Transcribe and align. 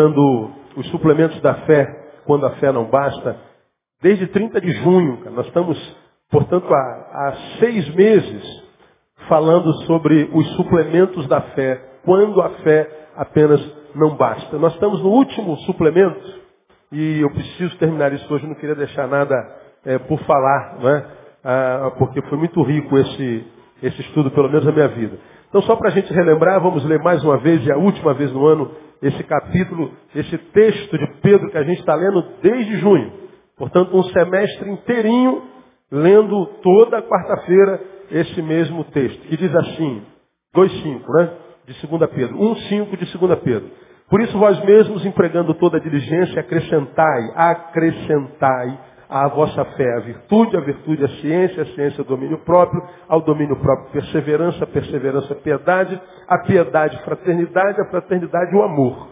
ministrando 0.00 0.50
os 0.76 0.86
suplementos 0.90 1.40
da 1.40 1.54
fé, 1.66 2.22
quando 2.24 2.46
a 2.46 2.50
fé 2.52 2.72
não 2.72 2.84
basta, 2.84 3.36
desde 4.00 4.26
30 4.28 4.60
de 4.60 4.72
junho. 4.72 5.18
Nós 5.32 5.46
estamos, 5.46 5.96
portanto, 6.30 6.72
há, 6.72 6.78
há 7.12 7.32
seis 7.58 7.94
meses 7.94 8.70
falando 9.28 9.72
sobre 9.84 10.30
os 10.32 10.46
suplementos 10.56 11.26
da 11.28 11.40
fé, 11.40 11.80
quando 12.04 12.40
a 12.40 12.50
fé 12.62 12.88
apenas 13.16 13.60
não 13.94 14.16
basta. 14.16 14.58
Nós 14.58 14.72
estamos 14.74 15.02
no 15.02 15.10
último 15.10 15.56
suplemento 15.58 16.40
e 16.92 17.20
eu 17.20 17.30
preciso 17.30 17.76
terminar 17.76 18.12
isso 18.12 18.32
hoje, 18.32 18.46
não 18.46 18.54
queria 18.54 18.74
deixar 18.74 19.06
nada 19.06 19.34
é, 19.84 19.98
por 19.98 20.18
falar, 20.20 20.78
né? 20.80 21.04
Ah, 21.42 21.92
porque 21.98 22.20
foi 22.22 22.36
muito 22.36 22.62
rico 22.62 22.98
esse, 22.98 23.46
esse 23.82 24.00
estudo, 24.02 24.30
pelo 24.30 24.48
menos 24.48 24.64
na 24.64 24.72
minha 24.72 24.88
vida. 24.88 25.18
Então, 25.48 25.62
só 25.62 25.74
para 25.74 25.88
a 25.88 25.92
gente 25.92 26.12
relembrar, 26.12 26.60
vamos 26.60 26.84
ler 26.84 27.00
mais 27.00 27.22
uma 27.24 27.38
vez, 27.38 27.64
e 27.66 27.72
a 27.72 27.76
última 27.76 28.14
vez 28.14 28.30
no 28.32 28.46
ano, 28.46 28.70
esse 29.02 29.22
capítulo, 29.24 29.92
esse 30.14 30.36
texto 30.36 30.98
de 30.98 31.06
Pedro 31.20 31.50
que 31.50 31.58
a 31.58 31.62
gente 31.62 31.80
está 31.80 31.94
lendo 31.94 32.22
desde 32.42 32.76
junho. 32.78 33.12
Portanto, 33.56 33.96
um 33.96 34.02
semestre 34.04 34.70
inteirinho, 34.70 35.42
lendo 35.90 36.46
toda 36.62 37.02
quarta-feira 37.02 37.80
esse 38.10 38.42
mesmo 38.42 38.84
texto, 38.84 39.20
que 39.28 39.36
diz 39.36 39.54
assim, 39.54 40.02
2,5, 40.54 41.02
né? 41.14 41.30
De 41.66 41.86
2 41.86 42.10
Pedro. 42.10 42.36
1,5 42.36 42.96
de 42.96 43.18
2 43.18 43.38
Pedro. 43.40 43.70
Por 44.08 44.20
isso 44.20 44.36
vós 44.38 44.58
mesmos, 44.64 45.06
empregando 45.06 45.54
toda 45.54 45.76
a 45.76 45.80
diligência, 45.80 46.40
acrescentai, 46.40 47.32
acrescentai 47.36 48.80
à 49.10 49.26
vossa 49.28 49.64
fé 49.64 49.96
a 49.96 50.00
virtude, 50.00 50.56
a 50.56 50.60
virtude 50.60 51.04
a 51.04 51.08
ciência, 51.20 51.62
a 51.62 51.66
ciência 51.66 52.02
o 52.02 52.04
domínio 52.04 52.38
próprio, 52.38 52.80
ao 53.08 53.20
domínio 53.20 53.56
próprio 53.56 53.90
perseverança, 53.90 54.62
a 54.62 54.66
perseverança 54.68 55.34
piedade, 55.34 56.00
a 56.28 56.38
piedade 56.38 56.96
fraternidade, 57.02 57.80
a 57.80 57.90
fraternidade 57.90 58.54
o 58.54 58.62
amor. 58.62 59.08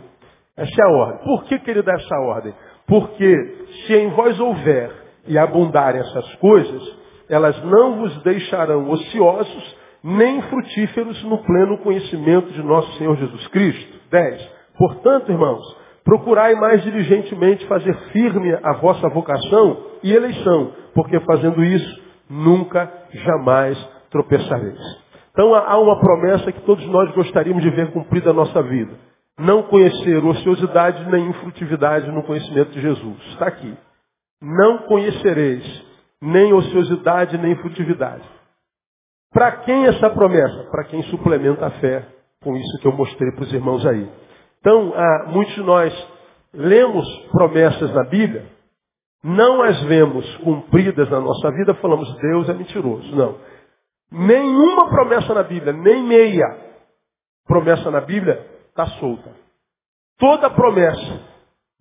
Essa 0.56 0.82
é 0.82 0.84
a 0.84 0.88
ordem. 0.88 1.24
Por 1.24 1.44
que, 1.44 1.58
que 1.58 1.70
ele 1.70 1.82
dá 1.82 1.94
essa 1.94 2.16
ordem? 2.20 2.55
Porque 2.86 3.66
se 3.86 3.94
em 3.94 4.10
vós 4.10 4.38
houver 4.38 4.90
e 5.27 5.36
abundarem 5.36 6.00
essas 6.00 6.34
coisas, 6.36 6.96
elas 7.28 7.62
não 7.64 7.96
vos 7.96 8.22
deixarão 8.22 8.88
ociosos, 8.88 9.77
nem 10.02 10.40
frutíferos 10.42 11.22
no 11.24 11.38
pleno 11.38 11.78
conhecimento 11.78 12.52
de 12.52 12.62
nosso 12.62 12.90
Senhor 12.98 13.16
Jesus 13.16 13.46
Cristo. 13.48 13.98
10. 14.10 14.50
Portanto, 14.78 15.30
irmãos, 15.30 15.77
Procurai 16.09 16.55
mais 16.55 16.83
diligentemente 16.83 17.67
fazer 17.67 17.95
firme 18.12 18.51
a 18.62 18.73
vossa 18.78 19.11
vocação 19.11 19.77
e 20.03 20.11
eleição, 20.11 20.73
porque 20.95 21.20
fazendo 21.20 21.62
isso, 21.62 22.03
nunca, 22.31 22.91
jamais 23.12 23.78
tropeçareis. 24.11 24.81
Então 25.33 25.55
há 25.55 25.79
uma 25.79 26.01
promessa 26.01 26.51
que 26.51 26.62
todos 26.62 26.86
nós 26.86 27.14
gostaríamos 27.14 27.62
de 27.62 27.69
ver 27.69 27.92
cumprida 27.92 28.33
na 28.33 28.36
nossa 28.36 28.62
vida. 28.62 28.95
Não 29.39 29.64
conhecer 29.64 30.24
ociosidade 30.24 31.05
nem 31.11 31.27
infrutividade 31.27 32.11
no 32.11 32.23
conhecimento 32.23 32.70
de 32.70 32.80
Jesus. 32.80 33.18
Está 33.33 33.48
aqui. 33.48 33.77
Não 34.41 34.79
conhecereis 34.86 35.63
nem 36.23 36.55
ociosidade 36.55 37.36
nem 37.36 37.55
frutividade. 37.57 38.24
Para 39.30 39.52
quem 39.58 39.85
essa 39.85 40.08
promessa? 40.08 40.70
Para 40.70 40.85
quem 40.85 41.02
suplementa 41.02 41.67
a 41.67 41.70
fé 41.73 42.07
com 42.42 42.57
isso 42.57 42.79
que 42.80 42.89
eu 42.89 42.92
mostrei 42.92 43.30
para 43.33 43.42
os 43.45 43.52
irmãos 43.52 43.85
aí. 43.85 44.08
Então, 44.61 44.92
ah, 44.95 45.24
muitos 45.29 45.55
de 45.55 45.63
nós 45.63 46.08
lemos 46.52 47.07
promessas 47.30 47.92
na 47.95 48.05
Bíblia, 48.05 48.46
não 49.23 49.63
as 49.63 49.80
vemos 49.83 50.36
cumpridas 50.39 51.08
na 51.11 51.20
nossa 51.20 51.51
vida, 51.52 51.74
falamos, 51.74 52.13
Deus 52.17 52.48
é 52.48 52.55
mentiroso. 52.55 53.14
Não. 53.14 53.39
Nenhuma 54.11 54.89
promessa 54.89 55.35
na 55.35 55.42
Bíblia, 55.42 55.73
nem 55.73 56.02
meia 56.02 56.68
promessa 57.47 57.91
na 57.91 58.01
Bíblia 58.01 58.47
está 58.68 58.86
solta. 58.98 59.30
Toda 60.18 60.51
promessa 60.51 61.20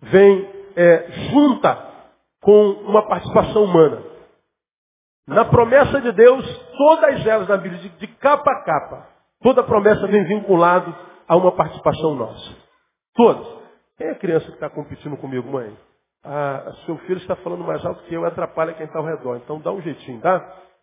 vem 0.00 0.50
é, 0.76 1.10
junta 1.30 1.86
com 2.40 2.70
uma 2.86 3.06
participação 3.06 3.64
humana. 3.64 4.02
Na 5.26 5.44
promessa 5.44 6.00
de 6.00 6.12
Deus, 6.12 6.44
todas 6.76 7.26
elas 7.26 7.48
na 7.48 7.58
Bíblia, 7.58 7.90
de, 7.98 8.06
capa 8.06 8.50
a 8.50 8.64
capa, 8.64 9.08
toda 9.42 9.62
promessa 9.62 10.06
vem 10.06 10.24
vinculado 10.24 10.94
a 11.28 11.36
uma 11.36 11.52
participação 11.52 12.14
nossa. 12.14 12.67
Todos. 13.18 13.58
Quem 13.96 14.06
é 14.06 14.10
a 14.12 14.14
criança 14.14 14.46
que 14.46 14.52
está 14.52 14.70
competindo 14.70 15.16
comigo, 15.16 15.50
mãe? 15.50 15.76
Ah, 16.22 16.72
seu 16.86 16.96
filho 16.98 17.18
está 17.18 17.34
falando 17.34 17.64
mais 17.64 17.84
alto 17.84 18.04
que 18.04 18.14
eu 18.14 18.22
e 18.22 18.26
atrapalha 18.26 18.74
quem 18.74 18.86
está 18.86 19.00
ao 19.00 19.04
redor. 19.04 19.38
Então 19.38 19.60
dá 19.60 19.72
um 19.72 19.82
jeitinho, 19.82 20.20
tá? 20.20 20.38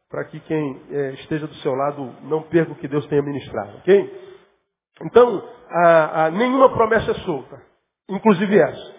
Para 0.10 0.26
que 0.26 0.42
quem 0.42 0.82
é, 0.92 1.12
esteja 1.14 1.48
do 1.48 1.56
seu 1.56 1.74
lado 1.74 2.14
não 2.24 2.44
perca 2.44 2.74
o 2.74 2.76
que 2.76 2.90
Deus 2.90 3.08
tenha 3.08 3.22
ministrado, 3.22 3.78
ok? 3.78 4.36
Então, 5.02 5.50
ah, 5.70 6.30
nenhuma 6.32 6.74
promessa 6.74 7.12
é 7.12 7.14
solta. 7.26 7.62
Inclusive 8.10 8.60
essa. 8.60 8.96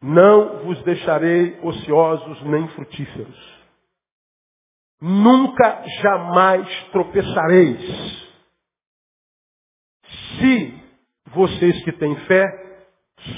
Não 0.00 0.64
vos 0.64 0.80
deixarei 0.84 1.58
ociosos 1.64 2.42
nem 2.44 2.68
frutíferos. 2.68 3.62
Nunca, 5.00 5.82
jamais 6.00 6.84
tropeçareis. 6.92 8.22
Se 10.38 10.81
vocês 11.34 11.84
que 11.84 11.92
têm 11.92 12.14
fé, 12.26 12.44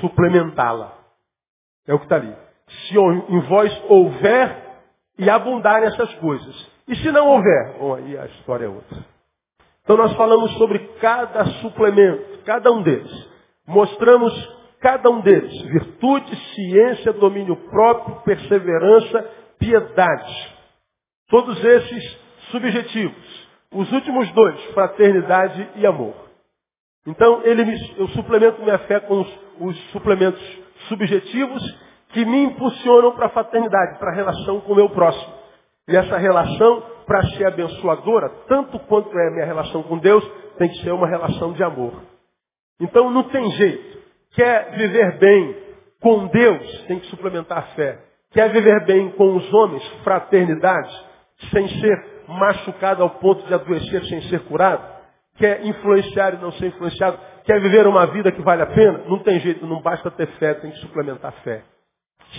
suplementá-la. 0.00 0.93
É 1.87 1.94
o 1.94 1.99
que 1.99 2.05
está 2.05 2.16
ali. 2.16 2.34
Se 2.88 2.99
em 2.99 3.41
vós 3.49 3.84
houver 3.88 4.65
e 5.19 5.28
abundarem 5.31 5.88
essas 5.88 6.12
coisas. 6.15 6.72
E 6.88 6.97
se 6.97 7.10
não 7.12 7.28
houver? 7.28 7.78
Bom, 7.78 7.94
aí 7.94 8.19
a 8.19 8.27
história 8.27 8.66
é 8.66 8.69
outra. 8.69 9.05
Então 9.82 9.97
nós 9.97 10.15
falamos 10.16 10.53
sobre 10.56 10.78
cada 11.00 11.44
suplemento, 11.60 12.43
cada 12.44 12.72
um 12.72 12.82
deles. 12.82 13.31
Mostramos 13.66 14.32
cada 14.81 15.11
um 15.11 15.21
deles. 15.21 15.62
Virtude, 15.62 16.37
ciência, 16.55 17.12
domínio 17.12 17.56
próprio, 17.71 18.16
perseverança, 18.22 19.31
piedade. 19.59 20.55
Todos 21.28 21.62
esses 21.62 22.19
subjetivos. 22.50 23.44
Os 23.72 23.91
últimos 23.93 24.31
dois, 24.32 24.62
fraternidade 24.72 25.69
e 25.76 25.87
amor. 25.87 26.24
Então, 27.06 27.42
ele 27.44 27.65
me, 27.65 27.94
eu 27.98 28.09
suplemento 28.09 28.62
minha 28.62 28.78
fé 28.81 29.00
com 29.00 29.20
os, 29.20 29.41
os 29.60 29.91
suplementos 29.91 30.41
subjetivos 30.88 31.62
que 32.09 32.25
me 32.25 32.44
impulsionam 32.44 33.12
para 33.12 33.26
a 33.26 33.31
fraternidade, 33.31 33.98
para 33.98 34.10
a 34.10 34.15
relação 34.15 34.60
com 34.60 34.72
o 34.72 34.76
meu 34.76 34.88
próximo. 34.91 35.34
E 35.88 35.97
essa 35.97 36.16
relação, 36.16 36.82
para 37.06 37.22
ser 37.31 37.47
abençoadora, 37.47 38.31
tanto 38.48 38.78
quanto 38.81 39.16
é 39.19 39.28
a 39.28 39.31
minha 39.32 39.44
relação 39.44 39.82
com 39.82 39.98
Deus, 39.98 40.25
tem 40.56 40.69
que 40.69 40.82
ser 40.82 40.93
uma 40.93 41.09
relação 41.09 41.53
de 41.53 41.62
amor. 41.62 41.93
Então 42.81 43.10
não 43.10 43.25
tem 43.25 43.50
jeito. 43.53 43.98
Quer 44.32 44.70
viver 44.72 45.19
bem 45.19 45.56
com 46.00 46.26
Deus, 46.28 46.82
tem 46.87 46.98
que 47.00 47.06
suplementar 47.06 47.59
a 47.59 47.62
fé. 47.75 47.98
Quer 48.31 48.50
viver 48.50 48.84
bem 48.84 49.10
com 49.10 49.37
os 49.37 49.53
homens, 49.53 49.87
fraternidade, 50.03 50.93
sem 51.50 51.69
ser 51.69 52.14
machucado 52.28 53.02
ao 53.02 53.11
ponto 53.11 53.46
de 53.46 53.55
adoecer 53.55 54.05
sem 54.06 54.23
ser 54.23 54.40
curado, 54.44 54.82
quer 55.36 55.64
influenciar 55.66 56.34
e 56.34 56.38
não 56.38 56.52
ser 56.52 56.66
influenciado, 56.66 57.19
quer 57.44 57.60
viver 57.60 57.86
uma 57.86 58.06
vida 58.06 58.31
que 58.32 58.42
vale 58.42 58.62
a 58.62 58.66
pena, 58.66 59.02
não 59.06 59.19
tem 59.19 59.40
jeito, 59.40 59.66
não 59.66 59.81
basta 59.81 60.10
ter 60.10 60.26
fé, 60.38 60.54
tem 60.54 60.70
que 60.70 60.78
suplementar 60.78 61.32
fé. 61.42 61.62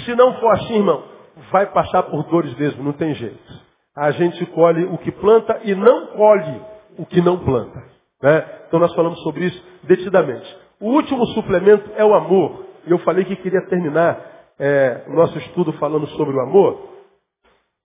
Se 0.06 0.16
não 0.16 0.34
for 0.40 0.52
assim, 0.54 0.76
irmão, 0.76 1.04
vai 1.52 1.66
passar 1.68 2.04
por 2.04 2.24
dores 2.24 2.54
mesmo, 2.58 2.84
não 2.84 2.94
tem 2.94 3.14
jeito. 3.16 3.66
A 3.96 4.12
gente 4.12 4.46
colhe 4.48 4.84
o 4.86 4.98
que 4.98 5.12
planta 5.12 5.62
e 5.64 5.74
não 5.74 6.08
colhe 6.08 6.62
o 6.98 7.06
que 7.06 7.22
não 7.22 7.40
planta. 7.40 7.82
Né? 8.22 8.46
Então 8.68 8.80
nós 8.80 8.94
falamos 8.94 9.22
sobre 9.22 9.46
isso 9.46 9.64
detidamente. 9.84 10.58
O 10.80 10.92
último 10.92 11.26
suplemento 11.28 11.90
é 11.96 12.04
o 12.04 12.14
amor. 12.14 12.66
Eu 12.86 12.98
falei 13.00 13.24
que 13.26 13.36
queria 13.38 13.66
terminar 13.68 14.20
é, 14.60 15.06
o 15.08 15.14
nosso 15.14 15.38
estudo 15.38 15.72
falando 15.74 16.08
sobre 16.08 16.36
o 16.36 16.42
amor. 16.42 16.90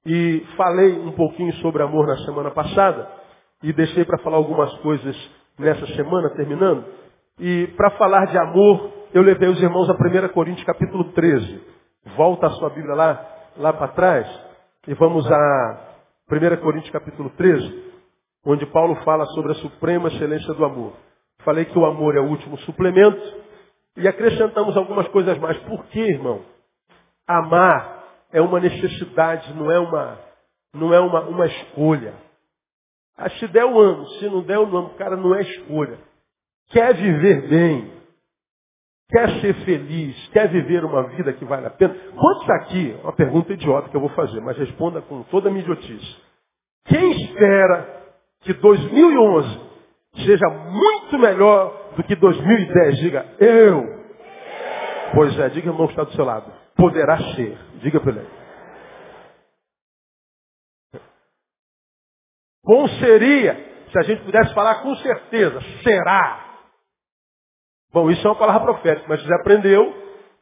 E 0.05 0.45
falei 0.57 0.99
um 0.99 1.13
pouquinho 1.13 1.53
sobre 1.55 1.83
amor 1.83 2.07
na 2.07 2.17
semana 2.25 2.51
passada 2.51 3.20
e 3.63 3.73
deixei 3.73 4.05
para 4.05 4.19
falar 4.19 4.37
algumas 4.37 4.73
coisas 4.79 5.17
nessa 5.59 5.87
semana, 5.95 6.31
terminando. 6.31 6.85
E 7.39 7.67
para 7.77 7.91
falar 7.93 8.27
de 8.27 8.39
amor, 8.39 8.93
eu 9.13 9.23
levei 9.23 9.49
os 9.49 9.61
irmãos 9.63 9.89
a 9.91 9.95
1 9.95 10.29
Coríntios 10.29 10.65
capítulo 10.67 11.05
13. 11.13 11.61
Volta 12.17 12.47
a 12.47 12.51
sua 12.51 12.71
Bíblia 12.71 12.95
lá, 12.95 13.27
lá 13.57 13.73
para 13.73 13.89
trás, 13.89 14.27
e 14.87 14.95
vamos 14.95 15.31
a 15.31 15.95
1 16.31 16.57
Coríntios 16.63 16.93
capítulo 16.93 17.31
13, 17.31 17.93
onde 18.47 18.65
Paulo 18.67 18.97
fala 19.05 19.27
sobre 19.27 19.53
a 19.53 19.57
suprema 19.57 20.09
excelência 20.09 20.55
do 20.55 20.65
amor. 20.65 20.93
Falei 21.45 21.65
que 21.65 21.79
o 21.79 21.85
amor 21.85 22.17
é 22.17 22.21
o 22.21 22.29
último 22.29 22.57
suplemento, 22.59 23.21
e 23.97 24.09
acrescentamos 24.09 24.77
algumas 24.77 25.09
coisas 25.09 25.37
mais. 25.39 25.59
Por 25.59 25.85
quê, 25.87 26.01
irmão? 26.01 26.41
Amar 27.27 28.05
é 28.33 28.41
uma 28.41 28.61
necessidade, 28.61 29.53
não 29.55 29.71
é 29.71 29.79
uma, 29.79 30.19
não 30.73 30.95
é 30.95 31.01
uma, 31.01 31.21
uma 31.23 31.47
escolha. 31.47 32.15
Ah, 33.21 33.29
se 33.31 33.47
der, 33.49 33.63
eu 33.63 33.79
amo. 33.79 34.07
Se 34.19 34.27
não 34.27 34.43
der, 34.43 34.57
eu 34.57 34.67
não 34.67 34.79
amo. 34.79 34.91
Cara, 34.95 35.17
não 35.17 35.35
é 35.35 35.43
escolha. 35.43 35.99
Quer 36.71 36.95
viver 36.95 37.49
bem. 37.49 37.93
Quer 39.11 39.29
ser 39.41 39.55
feliz. 39.65 40.29
Quer 40.29 40.49
viver 40.49 40.85
uma 40.85 41.03
vida 41.09 41.33
que 41.35 41.45
vale 41.45 41.67
a 41.67 41.71
pena. 41.71 41.95
Quantos 42.17 42.51
aqui, 42.51 42.97
uma 43.03 43.13
pergunta 43.13 43.53
idiota 43.53 43.91
que 43.91 43.97
eu 43.97 44.01
vou 44.01 44.11
fazer, 44.11 44.41
mas 44.41 44.57
responda 44.57 45.03
com 45.03 45.23
toda 45.25 45.49
a 45.49 45.53
minha 45.53 45.63
idiotice. 45.63 46.17
Quem 46.87 47.11
espera 47.23 48.05
que 48.41 48.55
2011 48.55 49.61
seja 50.25 50.49
muito 50.49 51.19
melhor 51.19 51.93
do 51.97 52.03
que 52.05 52.17
2010? 52.17 52.99
Diga, 52.99 53.27
eu. 53.39 54.01
Pois 55.15 55.39
é, 55.39 55.49
diga 55.51 55.69
irmão 55.69 55.87
que 55.89 55.93
está 55.93 56.05
do 56.05 56.13
seu 56.13 56.25
lado. 56.25 56.51
Poderá 56.77 57.19
ser. 57.35 57.59
Diga 57.83 58.01
para 58.01 58.13
ele. 58.13 58.40
Bom 62.71 62.87
seria 63.01 63.55
se 63.91 63.99
a 63.99 64.03
gente 64.03 64.23
pudesse 64.23 64.55
falar 64.55 64.77
com 64.77 64.95
certeza. 64.95 65.61
Será. 65.83 66.61
Bom, 67.93 68.09
isso 68.09 68.25
é 68.25 68.31
uma 68.31 68.39
palavra 68.39 68.61
profética, 68.75 69.09
mas 69.09 69.21
você 69.21 69.35
aprendeu 69.35 69.93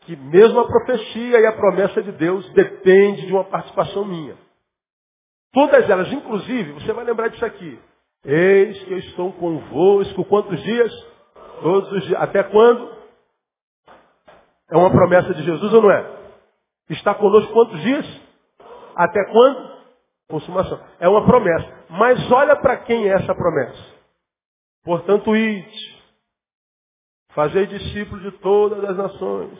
que 0.00 0.14
mesmo 0.14 0.60
a 0.60 0.66
profecia 0.66 1.40
e 1.40 1.46
a 1.46 1.52
promessa 1.52 2.02
de 2.02 2.12
Deus 2.12 2.46
depende 2.52 3.26
de 3.26 3.32
uma 3.32 3.44
participação 3.44 4.04
minha. 4.04 4.36
Todas 5.54 5.88
elas, 5.88 6.12
inclusive, 6.12 6.72
você 6.72 6.92
vai 6.92 7.06
lembrar 7.06 7.28
disso 7.28 7.46
aqui. 7.46 7.80
Eis 8.26 8.78
que 8.84 8.92
eu 8.92 8.98
estou 8.98 9.32
convosco 9.32 10.22
quantos 10.26 10.62
dias? 10.62 10.92
Todos 11.62 11.90
os 11.92 12.04
dias. 12.08 12.20
Até 12.20 12.42
quando? 12.42 12.94
É 14.70 14.76
uma 14.76 14.90
promessa 14.90 15.32
de 15.32 15.44
Jesus 15.44 15.72
ou 15.72 15.80
não 15.80 15.90
é? 15.90 16.14
Está 16.90 17.14
conosco 17.14 17.50
quantos 17.54 17.80
dias? 17.80 18.20
Até 18.94 19.24
quando? 19.32 19.67
Consumação. 20.28 20.78
É 21.00 21.08
uma 21.08 21.24
promessa. 21.24 21.86
Mas 21.88 22.30
olha 22.30 22.56
para 22.56 22.76
quem 22.84 23.08
é 23.08 23.14
essa 23.14 23.34
promessa. 23.34 23.98
Portanto, 24.84 25.34
ide. 25.34 25.98
Fazei 27.32 27.66
discípulos 27.66 28.22
de 28.22 28.32
todas 28.38 28.84
as 28.84 28.96
nações. 28.96 29.58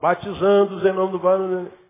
Batizando-os 0.00 0.84
em 0.84 0.92
nome 0.92 1.12
do 1.12 1.20
Pai, 1.20 1.38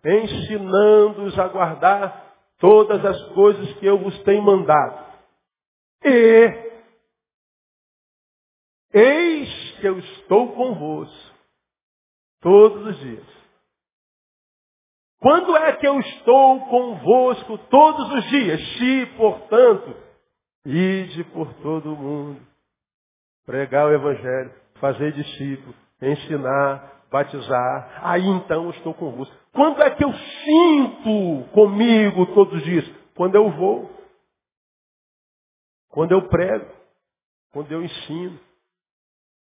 ensinando-os 0.04 1.38
a 1.38 1.48
guardar 1.48 2.34
todas 2.58 3.04
as 3.04 3.22
coisas 3.34 3.74
que 3.78 3.86
eu 3.86 3.98
vos 3.98 4.18
tenho 4.22 4.42
mandado. 4.42 5.06
E 6.04 6.70
eis 8.94 9.80
que 9.80 9.86
eu 9.86 9.98
estou 9.98 10.54
convosco 10.54 11.34
todos 12.40 12.86
os 12.86 12.98
dias. 13.00 13.37
Quando 15.20 15.56
é 15.56 15.72
que 15.76 15.86
eu 15.86 15.98
estou 15.98 16.60
convosco 16.66 17.58
todos 17.70 18.12
os 18.12 18.24
dias? 18.30 18.60
Se, 18.78 19.06
portanto, 19.16 19.96
ide 20.64 21.24
por 21.24 21.52
todo 21.54 21.92
o 21.92 21.96
mundo, 21.96 22.40
pregar 23.44 23.86
o 23.86 23.92
Evangelho, 23.92 24.52
fazer 24.74 25.12
discípulos, 25.12 25.74
ensinar, 26.00 27.02
batizar, 27.10 28.00
aí 28.02 28.26
então 28.26 28.64
eu 28.64 28.70
estou 28.70 28.94
convosco. 28.94 29.34
Quando 29.52 29.82
é 29.82 29.90
que 29.90 30.04
eu 30.04 30.12
sinto 30.12 31.48
comigo 31.52 32.26
todos 32.34 32.54
os 32.54 32.62
dias? 32.62 32.88
Quando 33.16 33.34
eu 33.34 33.50
vou, 33.50 33.90
quando 35.88 36.12
eu 36.12 36.28
prego, 36.28 36.70
quando 37.52 37.72
eu 37.72 37.82
ensino, 37.82 38.38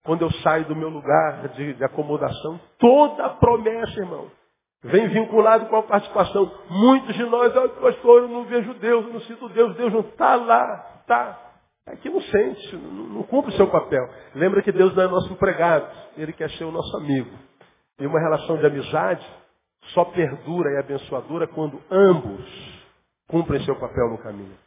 quando 0.05 0.21
eu 0.21 0.31
saio 0.31 0.65
do 0.65 0.75
meu 0.75 0.87
lugar 0.87 1.49
de, 1.49 1.73
de 1.73 1.83
acomodação, 1.83 2.57
toda 2.79 3.29
promessa, 3.31 3.99
irmão, 3.99 4.31
vem 4.88 5.07
vinculado 5.10 5.68
com 5.68 5.75
a 5.78 5.84
participação. 5.84 6.51
Muitos 6.69 7.16
de 7.16 7.24
nós, 7.25 7.56
oh, 7.56 7.69
pastor, 7.81 8.24
eu 8.24 8.28
não 8.28 8.45
vejo 8.45 8.74
Deus, 8.75 9.06
eu 9.06 9.13
não 9.13 9.22
sinto 9.22 9.50
Deus, 9.50 9.75
Deus 9.75 9.94
não 9.94 10.01
está 10.01 10.36
lá, 10.36 11.00
está. 11.01 11.44
É 11.88 11.95
que 11.95 12.10
não 12.10 12.22
sente, 12.22 12.75
não, 12.75 13.04
não 13.06 13.24
cumpre 13.24 13.54
o 13.54 13.57
seu 13.57 13.68
papel. 13.68 14.10
Lembra 14.36 14.62
que 14.62 14.72
Deus 14.72 14.94
não 14.95 15.04
é 15.04 15.07
nosso 15.07 15.31
empregado, 15.31 15.89
Ele 16.18 16.34
quer 16.34 16.50
ser 16.51 16.66
o 16.66 16.72
nosso 16.72 16.98
amigo. 16.98 17.31
E 18.00 18.06
uma 18.06 18.19
relação 18.19 18.57
de 18.57 18.66
amizade 18.66 19.25
só 19.94 20.04
perdura 20.06 20.72
e 20.74 20.78
abençoadora 20.78 21.48
quando 21.48 21.81
ambos 21.89 22.45
cumprem 23.28 23.63
seu 23.63 23.75
papel 23.75 24.10
no 24.10 24.18
caminho. 24.18 24.57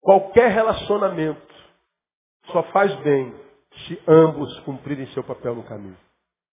Qualquer 0.00 0.50
relacionamento 0.50 1.54
só 2.52 2.62
faz 2.64 2.94
bem 2.96 3.34
se 3.86 4.00
ambos 4.06 4.60
cumprirem 4.60 5.06
seu 5.08 5.22
papel 5.24 5.54
no 5.54 5.64
caminho. 5.64 5.96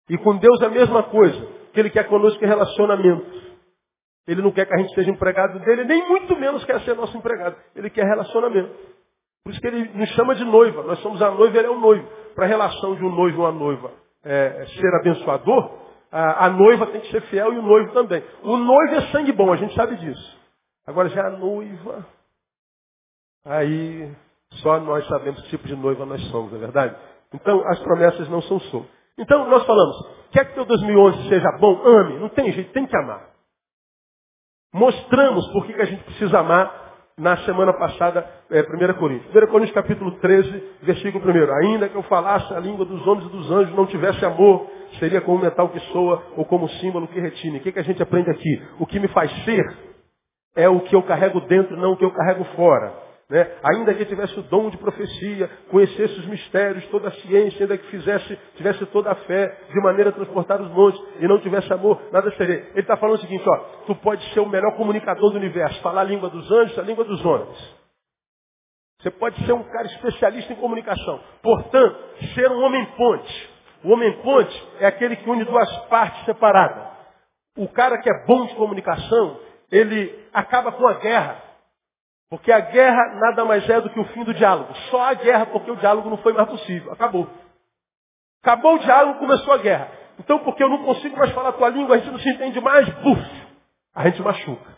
E 0.09 0.19
com 0.19 0.37
Deus 0.37 0.61
é 0.63 0.67
a 0.67 0.71
mesma 0.71 1.03
coisa, 1.05 1.47
que 1.73 1.81
Ele 1.81 1.91
quer 1.91 2.09
conosco 2.09 2.43
em 2.45 2.49
relacionamento. 2.49 3.49
Ele 4.27 4.43
não 4.43 4.53
quer 4.53 4.67
que 4.67 4.75
a 4.75 4.79
gente 4.79 4.95
seja 4.95 5.11
empregado 5.11 5.59
dele, 5.61 5.85
nem 5.85 6.07
muito 6.07 6.37
menos 6.37 6.65
quer 6.65 6.81
ser 6.83 6.95
nosso 6.95 7.17
empregado. 7.17 7.57
Ele 7.75 7.89
quer 7.89 8.05
relacionamento. 8.05 8.75
Por 9.43 9.53
isso 9.53 9.61
que 9.61 9.67
ele 9.67 9.91
nos 9.95 10.11
chama 10.11 10.35
de 10.35 10.45
noiva. 10.45 10.83
Nós 10.83 10.99
somos 10.99 11.23
a 11.23 11.31
noiva, 11.31 11.57
ele 11.57 11.67
é 11.67 11.71
o 11.71 11.81
noivo. 11.81 12.07
Para 12.35 12.45
a 12.45 12.49
relação 12.49 12.95
de 12.95 13.03
um 13.03 13.11
noivo 13.11 13.39
e 13.39 13.41
uma 13.41 13.53
noiva 13.53 13.91
é, 14.23 14.67
ser 14.67 14.95
abençoador, 15.01 15.79
a, 16.13 16.45
a, 16.45 16.51
noiva 16.51 16.89
tem 16.89 17.01
que 17.01 17.11
ser 17.11 17.23
fiel 17.23 17.55
e 17.55 17.59
o 17.59 17.63
noivo 17.63 17.93
também. 17.93 18.23
O 18.43 18.59
noivo 18.59 18.95
é 18.97 19.01
sangue 19.13 19.33
bom, 19.33 19.51
a 19.51 19.57
gente 19.57 19.75
sabe 19.75 19.97
disso. 19.97 20.39
Agora 20.87 21.09
já 21.09 21.27
a 21.27 21.31
noiva, 21.31 22.07
Aí 23.49 24.15
só 24.63 24.79
nós 24.81 25.07
sabemos 25.07 25.41
que 25.43 25.49
tipo 25.49 25.67
de 25.67 25.75
noiva 25.75 26.05
nós 26.05 26.23
somos, 26.31 26.51
não 26.51 26.59
é 26.59 26.61
verdade? 26.61 26.97
Então 27.33 27.67
as 27.69 27.79
promessas 27.81 28.29
não 28.29 28.43
são 28.43 28.61
soltas. 28.61 28.98
Então 29.19 29.49
nós 29.51 29.67
falamos, 29.67 29.97
quer 30.31 30.47
que 30.47 30.55
teu 30.55 30.65
2011 30.65 31.29
seja 31.29 31.49
bom? 31.59 31.83
Ame. 31.85 32.19
Não 32.19 32.29
tem 32.29 32.53
jeito, 32.53 32.73
tem 32.73 32.87
que 32.87 32.97
amar. 32.97 33.29
Mostramos 34.73 35.51
por 35.53 35.67
que, 35.67 35.73
que 35.73 35.83
a 35.83 35.87
gente 35.87 36.05
precisa 36.05 36.39
amar 36.39 36.87
na 37.19 37.37
semana 37.39 37.73
passada, 37.73 38.25
é, 38.51 38.61
1 38.61 38.95
Coríntios. 38.95 39.35
1 39.35 39.47
Coríntios 39.49 39.75
capítulo 39.75 40.13
13, 40.21 40.63
versículo 40.83 41.25
1. 41.25 41.55
Ainda 41.65 41.89
que 41.89 41.97
eu 41.97 42.03
falasse 42.05 42.55
a 42.55 42.61
língua 42.61 42.85
dos 42.85 43.05
homens 43.07 43.27
e 43.27 43.33
dos 43.33 43.51
anjos, 43.51 43.75
não 43.75 43.87
tivesse 43.87 44.25
amor, 44.25 44.71
seria 45.01 45.21
como 45.21 45.43
metal 45.43 45.69
que 45.71 45.81
soa 45.93 46.23
ou 46.37 46.45
como 46.45 46.69
símbolo 46.69 47.09
que 47.09 47.19
retine. 47.19 47.59
O 47.59 47.61
que, 47.61 47.73
que 47.73 47.79
a 47.81 47.85
gente 47.85 48.03
aprende 48.03 48.31
aqui? 48.31 48.63
O 48.79 48.87
que 48.87 49.01
me 49.01 49.09
faz 49.09 49.31
ser 49.45 49.65
é 50.55 50.69
o 50.69 50.81
que 50.81 50.95
eu 50.95 51.03
carrego 51.03 51.41
dentro, 51.43 51.77
não 51.77 51.93
o 51.93 51.97
que 51.97 52.05
eu 52.05 52.13
carrego 52.13 52.45
fora. 52.57 53.08
Né? 53.31 53.47
Ainda 53.63 53.93
que 53.95 54.07
tivesse 54.07 54.39
o 54.39 54.43
dom 54.45 54.71
de 54.71 54.79
profecia, 54.79 55.51
conhecesse 55.71 56.19
os 56.19 56.27
mistérios, 56.27 56.87
toda 56.87 57.09
a 57.09 57.13
ciência, 57.13 57.63
ainda 57.63 57.77
que 57.77 57.87
fizesse, 57.89 58.39
tivesse 58.57 58.87
toda 58.87 59.11
a 59.11 59.15
fé, 59.15 59.47
de 59.69 59.81
maneira 59.83 60.11
a 60.11 60.13
transportar 60.15 60.61
os 60.63 60.71
montes, 60.71 61.01
e 61.21 61.29
não 61.29 61.39
tivesse 61.41 61.71
amor, 61.73 62.01
nada 62.11 62.31
seria. 62.37 62.71
Ele 62.71 62.81
está 62.81 62.97
falando 62.97 63.19
o 63.19 63.21
seguinte, 63.21 63.45
ó, 63.47 63.57
tu 63.87 63.95
pode 63.97 64.25
ser 64.33 64.41
o 64.41 64.49
melhor 64.49 64.75
comunicador 64.77 65.31
do 65.31 65.37
universo, 65.37 65.81
falar 65.83 66.01
a 66.03 66.05
língua 66.05 66.31
dos 66.31 66.51
anjos, 66.51 66.79
a 66.79 66.83
língua 66.83 67.05
dos 67.05 67.23
homens. 67.25 67.79
Você 69.01 69.11
pode 69.11 69.45
ser 69.45 69.53
um 69.53 69.63
cara 69.63 69.87
especialista 69.87 70.53
em 70.53 70.57
comunicação. 70.57 71.21
Portanto, 71.41 71.97
ser 72.35 72.51
um 72.51 72.65
homem 72.65 72.85
ponte. 72.97 73.51
O 73.85 73.93
homem 73.93 74.13
ponte 74.23 74.69
é 74.81 74.87
aquele 74.87 75.15
que 75.15 75.31
une 75.31 75.45
duas 75.45 75.71
partes 75.87 76.25
separadas. 76.25 76.85
O 77.57 77.69
cara 77.69 77.99
que 77.99 78.11
é 78.11 78.27
bom 78.27 78.47
de 78.47 78.55
comunicação, 78.57 79.39
ele 79.71 80.27
acaba 80.33 80.73
com 80.73 80.87
a 80.89 80.95
guerra. 80.95 81.48
Porque 82.31 82.53
a 82.53 82.61
guerra 82.61 83.15
nada 83.15 83.45
mais 83.45 83.69
é 83.69 83.81
do 83.81 83.91
que 83.91 83.99
o 83.99 84.05
fim 84.07 84.23
do 84.25 84.35
diálogo. 84.35 84.75
Só 84.91 85.03
a 85.03 85.15
guerra 85.15 85.47
porque 85.47 85.71
o 85.71 85.77
diálogo 85.77 86.11
não 86.11 86.19
foi 86.19 86.33
mais 86.33 86.49
possível. 86.49 86.93
Acabou. 86.93 87.29
Acabou 88.43 88.75
o 88.75 88.79
diálogo, 88.79 89.19
começou 89.19 89.55
a 89.55 89.59
guerra. 89.59 89.89
Então, 90.19 90.39
porque 90.41 90.63
eu 90.63 90.69
não 90.69 90.85
consigo 90.85 91.17
mais 91.17 91.31
falar 91.33 91.51
a 91.51 91.53
tua 91.53 91.69
língua, 91.69 91.95
a 91.95 91.99
gente 91.99 92.11
não 92.11 92.19
se 92.19 92.29
entende 92.29 92.61
mais, 92.61 92.89
buf, 92.89 93.23
a 93.95 94.05
gente 94.09 94.21
machuca. 94.21 94.77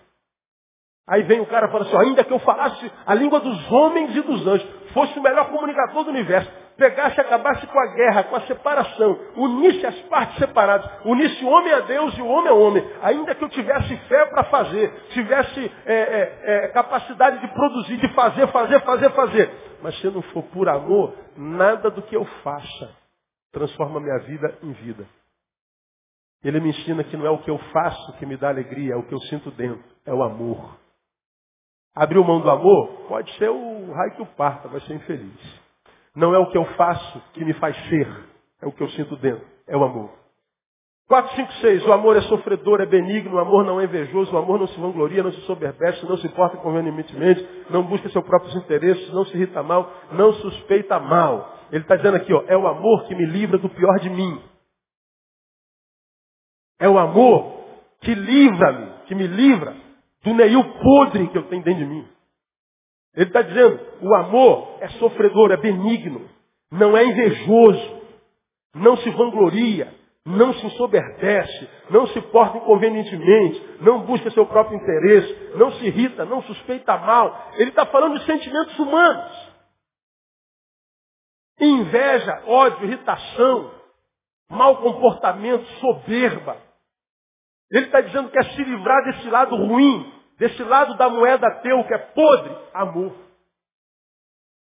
Aí 1.08 1.22
vem 1.22 1.40
o 1.40 1.46
cara 1.46 1.66
e 1.66 1.72
fala 1.72 1.84
assim, 1.84 1.96
ainda 1.96 2.22
que 2.22 2.32
eu 2.32 2.38
falasse 2.40 2.92
a 3.06 3.14
língua 3.14 3.40
dos 3.40 3.72
homens 3.72 4.14
e 4.14 4.20
dos 4.20 4.46
anjos, 4.46 4.68
fosse 4.92 5.18
o 5.18 5.22
melhor 5.22 5.48
comunicador 5.50 6.04
do 6.04 6.10
universo, 6.10 6.50
pegasse 6.80 7.18
e 7.18 7.20
acabasse 7.20 7.66
com 7.66 7.78
a 7.78 7.86
guerra, 7.88 8.24
com 8.24 8.36
a 8.36 8.40
separação, 8.46 9.20
unisse 9.36 9.84
as 9.84 10.00
partes 10.04 10.38
separadas, 10.38 10.90
unisse 11.04 11.44
o 11.44 11.48
homem 11.48 11.74
a 11.74 11.80
Deus 11.80 12.16
e 12.16 12.22
o 12.22 12.26
homem 12.26 12.48
a 12.48 12.54
homem, 12.54 12.90
ainda 13.02 13.34
que 13.34 13.44
eu 13.44 13.50
tivesse 13.50 13.94
fé 14.08 14.24
para 14.26 14.44
fazer, 14.44 14.90
tivesse 15.10 15.70
é, 15.84 15.94
é, 15.94 16.40
é, 16.42 16.68
capacidade 16.68 17.38
de 17.40 17.48
produzir, 17.48 17.98
de 17.98 18.08
fazer, 18.14 18.46
fazer, 18.48 18.80
fazer, 18.80 19.10
fazer. 19.10 19.50
Mas 19.82 19.94
se 20.00 20.06
não 20.06 20.22
for 20.22 20.42
por 20.44 20.70
amor, 20.70 21.14
nada 21.36 21.90
do 21.90 22.00
que 22.00 22.16
eu 22.16 22.24
faça 22.42 22.98
transforma 23.52 24.00
minha 24.00 24.18
vida 24.20 24.58
em 24.62 24.72
vida. 24.72 25.06
Ele 26.42 26.60
me 26.60 26.70
ensina 26.70 27.04
que 27.04 27.16
não 27.16 27.26
é 27.26 27.30
o 27.30 27.42
que 27.42 27.50
eu 27.50 27.58
faço 27.72 28.16
que 28.16 28.24
me 28.24 28.36
dá 28.38 28.48
alegria, 28.48 28.94
é 28.94 28.96
o 28.96 29.02
que 29.02 29.12
eu 29.12 29.20
sinto 29.22 29.50
dentro, 29.50 29.84
é 30.06 30.14
o 30.14 30.22
amor. 30.22 30.78
Abriu 31.94 32.24
mão 32.24 32.40
do 32.40 32.48
amor, 32.48 33.06
pode 33.08 33.30
ser 33.36 33.50
o 33.50 33.92
raio 33.92 34.14
que 34.14 34.22
o 34.22 34.26
parta, 34.26 34.68
vai 34.68 34.80
ser 34.82 34.94
infeliz. 34.94 35.59
Não 36.14 36.34
é 36.34 36.38
o 36.38 36.50
que 36.50 36.58
eu 36.58 36.64
faço 36.76 37.22
que 37.32 37.44
me 37.44 37.52
faz 37.54 37.76
ser, 37.88 38.08
é 38.60 38.66
o 38.66 38.72
que 38.72 38.82
eu 38.82 38.88
sinto 38.90 39.16
dentro, 39.16 39.46
é 39.66 39.76
o 39.76 39.84
amor. 39.84 40.20
4, 41.10 41.34
5, 41.34 41.52
6. 41.54 41.86
O 41.86 41.92
amor 41.92 42.16
é 42.16 42.20
sofredor, 42.22 42.80
é 42.80 42.86
benigno, 42.86 43.34
o 43.34 43.40
amor 43.40 43.64
não 43.64 43.80
é 43.80 43.84
invejoso, 43.84 44.32
o 44.32 44.38
amor 44.38 44.60
não 44.60 44.68
se 44.68 44.78
vangloria, 44.78 45.24
não 45.24 45.32
se 45.32 45.40
soberbece, 45.40 46.06
não 46.06 46.16
se 46.16 46.28
porta 46.28 46.56
convenientemente, 46.58 47.44
não 47.68 47.82
busca 47.82 48.08
seus 48.10 48.24
próprios 48.24 48.54
interesses, 48.54 49.12
não 49.12 49.24
se 49.24 49.36
irrita 49.36 49.60
mal, 49.60 49.92
não 50.12 50.32
suspeita 50.34 51.00
mal. 51.00 51.58
Ele 51.72 51.82
está 51.82 51.96
dizendo 51.96 52.16
aqui, 52.16 52.32
ó, 52.32 52.44
é 52.46 52.56
o 52.56 52.64
amor 52.68 53.06
que 53.08 53.16
me 53.16 53.26
livra 53.26 53.58
do 53.58 53.68
pior 53.68 53.98
de 53.98 54.08
mim. 54.08 54.40
É 56.78 56.88
o 56.88 56.96
amor 56.96 57.58
que 58.02 58.14
livra-me, 58.14 58.92
que 59.06 59.14
me 59.16 59.26
livra 59.26 59.74
do 60.22 60.32
meio 60.32 60.62
podre 60.80 61.26
que 61.26 61.36
eu 61.36 61.42
tenho 61.48 61.64
dentro 61.64 61.80
de 61.80 61.86
mim. 61.86 62.08
Ele 63.14 63.26
está 63.26 63.42
dizendo, 63.42 63.80
o 64.02 64.14
amor 64.14 64.78
é 64.80 64.88
sofredor, 64.90 65.50
é 65.50 65.56
benigno, 65.56 66.28
não 66.70 66.96
é 66.96 67.04
invejoso, 67.04 68.00
não 68.74 68.96
se 68.98 69.10
vangloria, 69.10 69.92
não 70.24 70.52
se 70.54 70.66
ensoberbece, 70.66 71.68
não 71.90 72.06
se 72.08 72.20
porta 72.22 72.58
inconvenientemente, 72.58 73.78
não 73.80 74.02
busca 74.02 74.30
seu 74.30 74.46
próprio 74.46 74.76
interesse, 74.76 75.56
não 75.56 75.72
se 75.72 75.86
irrita, 75.86 76.24
não 76.24 76.42
suspeita 76.42 76.96
mal. 76.98 77.50
Ele 77.54 77.70
está 77.70 77.86
falando 77.86 78.18
de 78.18 78.26
sentimentos 78.26 78.78
humanos. 78.78 79.50
Inveja, 81.58 82.42
ódio, 82.46 82.86
irritação, 82.86 83.72
mau 84.48 84.76
comportamento, 84.76 85.64
soberba. 85.80 86.56
Ele 87.70 87.86
está 87.86 88.00
dizendo 88.00 88.30
que 88.30 88.38
é 88.38 88.42
se 88.42 88.64
livrar 88.64 89.04
desse 89.04 89.28
lado 89.28 89.56
ruim, 89.56 90.19
desse 90.40 90.62
lado 90.64 90.94
da 90.94 91.10
moeda 91.10 91.50
teu 91.62 91.84
que 91.84 91.92
é 91.92 91.98
podre, 91.98 92.56
amor. 92.72 93.14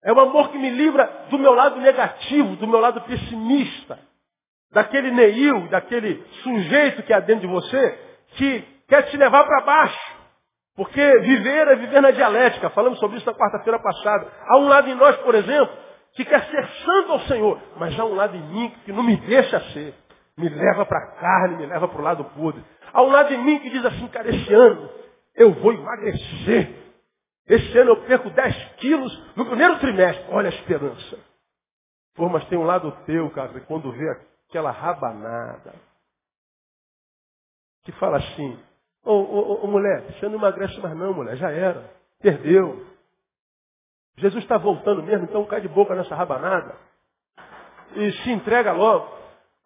É 0.05 0.13
o 0.13 0.21
amor 0.21 0.51
que 0.51 0.59
me 0.59 0.71
livra 0.71 1.27
do 1.29 1.37
meu 1.41 1.53
lado 1.53 1.81
negativo, 1.81 2.55
do 2.55 2.69
meu 2.69 2.79
lado 2.79 3.01
pessimista, 3.01 3.99
daquele 4.71 5.11
neil, 5.11 5.67
daquele 5.69 6.25
sujeito 6.45 7.03
que 7.03 7.13
há 7.13 7.19
dentro 7.19 7.49
de 7.49 7.53
você, 7.53 7.99
que 8.37 8.61
quer 8.89 9.11
te 9.11 9.17
levar 9.17 9.45
para 9.45 9.65
baixo. 9.65 10.17
Porque 10.77 11.19
viver 11.21 11.67
é 11.67 11.75
viver 11.75 12.01
na 12.01 12.13
dialética. 12.13 12.71
Falamos 12.71 13.01
sobre 13.01 13.17
isso 13.17 13.27
na 13.27 13.35
quarta-feira 13.35 13.81
passada. 13.81 14.31
Há 14.47 14.59
um 14.59 14.69
lado 14.69 14.89
em 14.89 14.95
nós, 14.95 15.17
por 15.17 15.35
exemplo, 15.35 15.75
que 16.15 16.25
quer 16.25 16.45
ser 16.45 16.65
santo 16.85 17.13
ao 17.13 17.21
Senhor, 17.21 17.61
mas 17.77 17.99
há 17.99 18.05
um 18.05 18.15
lado 18.15 18.37
em 18.37 18.43
mim 18.43 18.73
que 18.85 18.93
não 18.93 19.03
me 19.03 19.17
deixa 19.17 19.59
ser. 19.73 19.95
Me 20.39 20.49
leva 20.49 20.87
para 20.87 20.99
a 20.99 21.11
carne, 21.17 21.57
me 21.57 21.67
leva 21.67 21.89
para 21.89 21.99
o 21.99 22.05
lado 22.05 22.25
podre. 22.37 22.63
Há 22.93 23.03
um 23.03 23.11
lado 23.11 23.35
em 23.35 23.39
mim 23.39 23.59
que 23.59 23.71
diz 23.71 23.85
assim, 23.85 24.07
cara, 24.09 24.29
esse 24.29 24.55
ano 24.55 25.06
eu 25.37 25.53
vou 25.55 25.73
emagrecer. 25.73 26.85
Esse 27.47 27.79
ano 27.79 27.91
eu 27.91 28.03
perco 28.05 28.31
10 28.31 28.75
quilos 28.77 29.37
no 29.37 29.47
primeiro 29.47 29.79
trimestre. 29.79 30.27
Olha 30.31 30.51
a 30.51 30.55
esperança. 30.55 31.19
Pô, 32.15 32.29
mas 32.29 32.45
tem 32.47 32.59
um 32.59 32.65
lado 32.65 32.91
teu, 33.05 33.31
cara, 33.31 33.61
quando 33.61 33.93
vê 33.93 34.09
aquela 34.49 34.71
rabanada, 34.71 35.75
que 37.85 37.93
fala 37.93 38.17
assim, 38.17 38.59
ô 39.05 39.67
mulher, 39.67 40.03
você 40.13 40.29
não 40.29 40.37
emagrece 40.37 40.81
mais 40.81 40.97
não, 40.97 41.13
mulher, 41.13 41.37
já 41.37 41.51
era. 41.51 41.89
Perdeu. 42.21 42.87
Jesus 44.17 44.43
está 44.43 44.57
voltando 44.57 45.03
mesmo, 45.03 45.25
então 45.25 45.45
cai 45.45 45.61
de 45.61 45.69
boca 45.69 45.95
nessa 45.95 46.15
rabanada. 46.15 46.75
E 47.95 48.11
se 48.13 48.31
entrega 48.31 48.73
logo. 48.73 49.15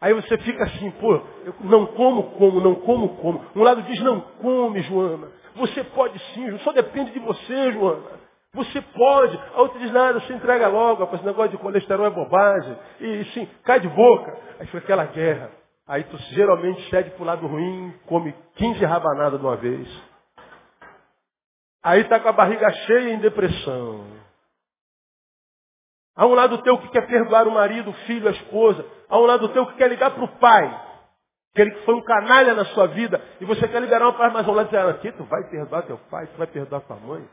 Aí 0.00 0.12
você 0.12 0.36
fica 0.38 0.64
assim, 0.64 0.90
pô, 0.92 1.14
eu 1.44 1.54
não 1.60 1.86
como, 1.86 2.32
como, 2.32 2.60
não 2.60 2.74
como, 2.76 3.16
como. 3.16 3.44
Um 3.54 3.62
lado 3.62 3.82
diz, 3.82 4.00
não 4.02 4.20
come, 4.20 4.82
Joana. 4.82 5.28
Você 5.56 5.84
pode 5.84 6.18
sim, 6.32 6.58
só 6.58 6.72
depende 6.72 7.12
de 7.12 7.18
você, 7.18 7.72
Joana. 7.72 8.20
Você 8.52 8.80
pode. 8.80 9.38
A 9.54 9.60
outra 9.60 9.78
diz, 9.78 9.92
nada, 9.92 10.20
você 10.20 10.32
entrega 10.32 10.68
logo, 10.68 11.04
esse 11.14 11.24
negócio 11.24 11.52
de 11.52 11.58
colesterol 11.58 12.06
é 12.06 12.10
bobagem. 12.10 12.76
E 13.00 13.24
sim, 13.26 13.48
cai 13.64 13.80
de 13.80 13.88
boca. 13.88 14.36
Aí 14.58 14.66
foi 14.66 14.80
aquela 14.80 15.04
guerra. 15.04 15.50
Aí 15.86 16.04
tu 16.04 16.16
geralmente 16.34 16.88
cede 16.88 17.10
pro 17.10 17.24
lado 17.24 17.46
ruim, 17.46 17.92
come 18.06 18.34
15 18.56 18.84
rabanadas 18.84 19.40
de 19.40 19.46
uma 19.46 19.56
vez. 19.56 19.88
Aí 21.82 22.04
tá 22.04 22.20
com 22.20 22.28
a 22.28 22.32
barriga 22.32 22.70
cheia 22.86 23.14
em 23.14 23.18
depressão. 23.18 24.04
Há 26.14 26.26
um 26.26 26.34
lado 26.34 26.58
teu 26.62 26.76
que 26.78 26.88
quer 26.88 27.06
perdoar 27.06 27.48
o 27.48 27.52
marido, 27.52 27.90
o 27.90 27.94
filho, 28.04 28.28
a 28.28 28.32
esposa. 28.32 28.84
Há 29.08 29.18
um 29.18 29.24
lado 29.24 29.48
teu 29.48 29.66
que 29.66 29.76
quer 29.76 29.88
ligar 29.88 30.10
para 30.10 30.24
o 30.24 30.38
pai. 30.38 30.89
Aquele 31.52 31.72
que 31.72 31.84
foi 31.84 31.94
um 31.94 32.02
canalha 32.02 32.54
na 32.54 32.64
sua 32.66 32.86
vida. 32.88 33.20
E 33.40 33.44
você 33.44 33.66
quer 33.66 33.80
liberar 33.80 34.06
uma 34.06 34.16
paz, 34.16 34.32
mas 34.32 34.46
um 34.46 34.52
lado 34.52 34.70
diz, 34.70 34.78
aqui 34.78 35.12
tu 35.12 35.24
vai 35.24 35.42
perdoar 35.50 35.82
teu 35.82 35.98
pai, 35.98 36.26
tu 36.28 36.36
vai 36.36 36.46
perdoar 36.46 36.80
tua 36.82 36.96
mãe. 36.96 37.28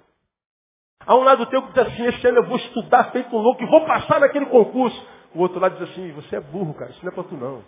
Há 1.06 1.16
um 1.16 1.24
lado 1.24 1.46
teu 1.46 1.62
que 1.62 1.74
diz 1.74 1.88
assim, 1.88 2.06
esse 2.06 2.28
ano 2.28 2.40
eu 2.40 2.48
vou 2.48 2.58
estudar 2.58 3.12
feito 3.12 3.36
um 3.36 3.40
louco 3.40 3.62
e 3.62 3.68
vou 3.68 3.86
passar 3.86 4.20
naquele 4.20 4.48
concurso. 4.48 5.08
O 5.36 5.40
outro 5.40 5.60
lado 5.60 5.78
diz 5.78 5.92
assim, 5.92 6.12
você 6.14 6.38
é 6.38 6.42
burro, 6.42 6.74
cara, 6.74 6.90
isso 6.92 7.06
não 7.06 7.12
é 7.12 7.16
para 7.16 7.24
tu 7.24 7.36
não. 7.36 7.64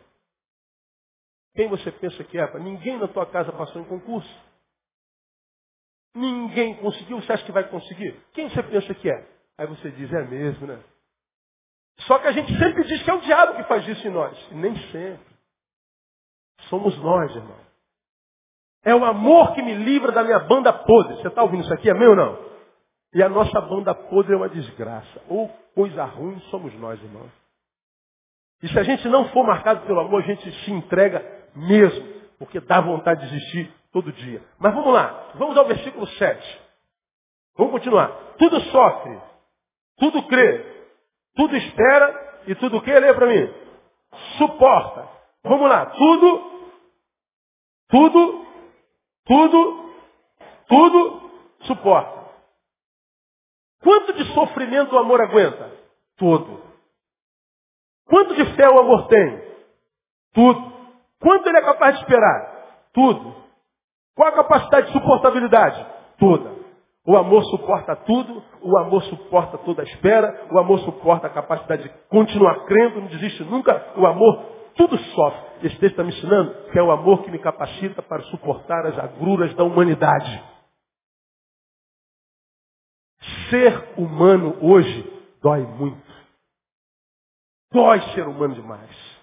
Quem 1.55 1.67
você 1.67 1.91
pensa 1.91 2.23
que 2.23 2.39
é? 2.39 2.59
Ninguém 2.59 2.97
na 2.97 3.07
tua 3.07 3.25
casa 3.25 3.51
passou 3.51 3.81
em 3.81 3.85
concurso. 3.85 4.29
Ninguém 6.15 6.75
conseguiu, 6.77 7.21
você 7.21 7.31
acha 7.31 7.45
que 7.45 7.51
vai 7.51 7.69
conseguir? 7.69 8.19
Quem 8.33 8.49
você 8.49 8.63
pensa 8.63 8.93
que 8.95 9.09
é? 9.09 9.27
Aí 9.57 9.67
você 9.67 9.91
diz, 9.91 10.11
é 10.11 10.23
mesmo, 10.23 10.65
né? 10.65 10.79
Só 11.99 12.17
que 12.17 12.27
a 12.27 12.31
gente 12.31 12.57
sempre 12.57 12.83
diz 12.85 13.03
que 13.03 13.09
é 13.09 13.13
o 13.13 13.21
diabo 13.21 13.55
que 13.55 13.63
faz 13.65 13.87
isso 13.87 14.07
em 14.07 14.11
nós. 14.11 14.37
E 14.51 14.55
nem 14.55 14.75
sempre. 14.91 15.28
Somos 16.67 16.97
nós, 16.99 17.35
irmão. 17.35 17.57
É 18.83 18.95
o 18.95 19.03
amor 19.03 19.53
que 19.53 19.61
me 19.61 19.73
livra 19.73 20.11
da 20.11 20.23
minha 20.23 20.39
banda 20.39 20.71
podre. 20.71 21.15
Você 21.15 21.27
está 21.27 21.43
ouvindo 21.43 21.63
isso 21.63 21.73
aqui? 21.73 21.89
É 21.89 21.93
ou 21.93 22.15
não? 22.15 22.37
E 23.13 23.23
a 23.23 23.29
nossa 23.29 23.59
banda 23.61 23.93
podre 23.93 24.33
é 24.33 24.37
uma 24.37 24.49
desgraça. 24.49 25.21
Ou 25.27 25.49
coisa 25.73 26.03
ruim 26.05 26.39
somos 26.51 26.73
nós, 26.75 27.01
irmão. 27.01 27.29
E 28.61 28.67
se 28.67 28.77
a 28.77 28.83
gente 28.83 29.07
não 29.07 29.29
for 29.29 29.45
marcado 29.45 29.85
pelo 29.85 29.99
amor, 29.99 30.21
a 30.21 30.25
gente 30.25 30.51
se 30.63 30.71
entrega 30.71 31.25
mesmo. 31.55 32.19
Porque 32.37 32.59
dá 32.59 32.79
vontade 32.79 33.21
de 33.21 33.31
desistir 33.31 33.73
todo 33.91 34.11
dia. 34.11 34.41
Mas 34.59 34.73
vamos 34.73 34.93
lá. 34.93 35.31
Vamos 35.35 35.57
ao 35.57 35.65
versículo 35.65 36.07
7. 36.07 36.61
Vamos 37.57 37.73
continuar. 37.73 38.09
Tudo 38.37 38.59
sofre. 38.61 39.19
Tudo 39.97 40.23
crê 40.23 40.79
tudo 41.39 41.55
espera 41.55 42.41
e 42.47 42.55
tudo 42.55 42.81
que? 42.81 42.91
Lê 42.91 43.13
para 43.13 43.25
mim. 43.25 43.49
Suporta. 44.37 45.07
Vamos 45.41 45.69
lá. 45.69 45.85
Tudo, 45.85 46.48
tudo, 47.89 48.45
tudo, 49.25 49.93
tudo 50.67 51.31
suporta. 51.61 52.19
Quanto 53.81 54.13
de 54.13 54.33
sofrimento 54.33 54.95
o 54.95 54.99
amor 54.99 55.21
aguenta? 55.21 55.71
Tudo. 56.17 56.61
Quanto 58.05 58.35
de 58.35 58.55
fé 58.55 58.69
o 58.69 58.79
amor 58.79 59.07
tem? 59.07 59.41
Tudo. 60.33 60.73
Quanto 61.19 61.47
ele 61.47 61.57
é 61.57 61.61
capaz 61.61 61.95
de 61.95 62.01
esperar? 62.01 62.89
Tudo. 62.93 63.35
Qual 64.15 64.27
a 64.27 64.33
capacidade 64.33 64.87
de 64.87 64.93
suportabilidade? 64.93 65.85
Toda. 66.17 66.59
O 67.05 67.15
amor 67.17 67.43
suporta 67.45 67.95
tudo, 67.95 68.43
o 68.61 68.77
amor 68.77 69.01
suporta 69.03 69.57
toda 69.59 69.81
a 69.81 69.85
espera, 69.85 70.47
o 70.51 70.59
amor 70.59 70.79
suporta 70.79 71.27
a 71.27 71.29
capacidade 71.29 71.83
de 71.83 71.89
continuar 72.09 72.65
crendo, 72.65 73.01
não 73.01 73.07
desiste 73.07 73.43
nunca, 73.45 73.93
o 73.95 74.05
amor 74.05 74.58
tudo 74.79 74.97
sofre. 74.97 75.67
Esse 75.67 75.77
texto 75.77 75.91
está 75.91 76.03
me 76.05 76.15
ensinando 76.15 76.71
que 76.71 76.79
é 76.79 76.81
o 76.81 76.89
amor 76.89 77.21
que 77.25 77.29
me 77.29 77.37
capacita 77.37 78.01
para 78.01 78.23
suportar 78.23 78.85
as 78.85 78.97
agruras 78.97 79.53
da 79.55 79.65
humanidade. 79.65 80.41
Ser 83.49 83.99
humano 83.99 84.57
hoje 84.61 85.03
dói 85.41 85.65
muito. 85.65 86.09
Dói 87.73 87.99
ser 88.13 88.25
humano 88.25 88.55
demais. 88.55 89.19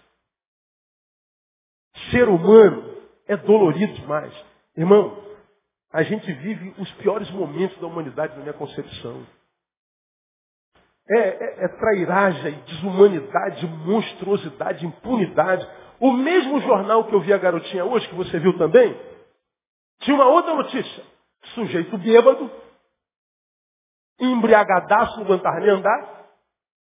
Ser 2.11 2.29
humano 2.29 2.95
é 3.27 3.39
dolorido 3.39 3.95
demais. 3.95 4.35
Irmão, 4.77 5.25
a 5.91 6.03
gente 6.03 6.31
vive 6.31 6.75
os 6.79 6.93
piores 6.97 7.31
momentos 7.31 7.79
da 7.81 7.87
humanidade 7.87 8.35
na 8.37 8.43
minha 8.43 8.53
concepção. 8.53 9.27
É, 11.09 11.19
é, 11.19 11.65
é 11.65 11.69
trairagem, 11.69 12.65
desumanidade, 12.67 13.67
monstruosidade, 13.67 14.85
impunidade. 14.85 15.67
O 16.01 16.13
mesmo 16.13 16.61
jornal 16.61 17.05
que 17.05 17.15
eu 17.15 17.21
vi 17.21 17.33
a 17.33 17.39
garotinha 17.39 17.85
hoje, 17.85 18.09
que 18.09 18.15
você 18.15 18.39
viu 18.41 18.59
também, 18.59 18.99
tinha 20.01 20.17
uma 20.17 20.27
outra 20.27 20.55
notícia. 20.55 21.05
Sujeito 21.55 21.97
bêbado, 21.99 22.51
embriagadaço, 24.19 25.17
não 25.19 25.27
aguentava 25.27 25.61
nem 25.61 25.71
andar, 25.71 26.27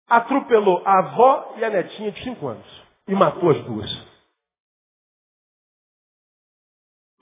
atropelou 0.09 0.83
a 0.85 0.99
avó 0.99 1.55
e 1.57 1.65
a 1.65 1.71
netinha 1.71 2.13
de 2.13 2.23
cinco 2.23 2.49
anos. 2.49 2.83
E 3.09 3.15
matou 3.15 3.51
as 3.51 3.61
duas. 3.65 4.13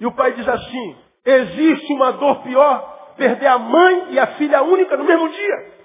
E 0.00 0.06
o 0.06 0.12
pai 0.12 0.32
diz 0.34 0.48
assim, 0.48 0.96
Existe 1.24 1.92
uma 1.92 2.12
dor 2.12 2.42
pior, 2.42 3.14
perder 3.16 3.46
a 3.46 3.58
mãe 3.58 4.12
e 4.12 4.18
a 4.18 4.26
filha 4.36 4.62
única 4.62 4.96
no 4.96 5.04
mesmo 5.04 5.28
dia. 5.28 5.79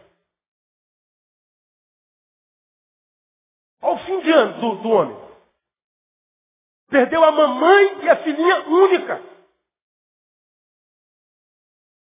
Ao 3.85 3.99
fim 3.99 4.19
de 4.19 4.31
ano 4.31 4.59
do, 4.59 4.81
do 4.81 4.89
homem. 4.89 5.15
Perdeu 6.87 7.23
a 7.23 7.31
mamãe 7.31 8.03
e 8.03 8.09
a 8.09 8.23
filhinha 8.23 8.67
única. 8.67 9.21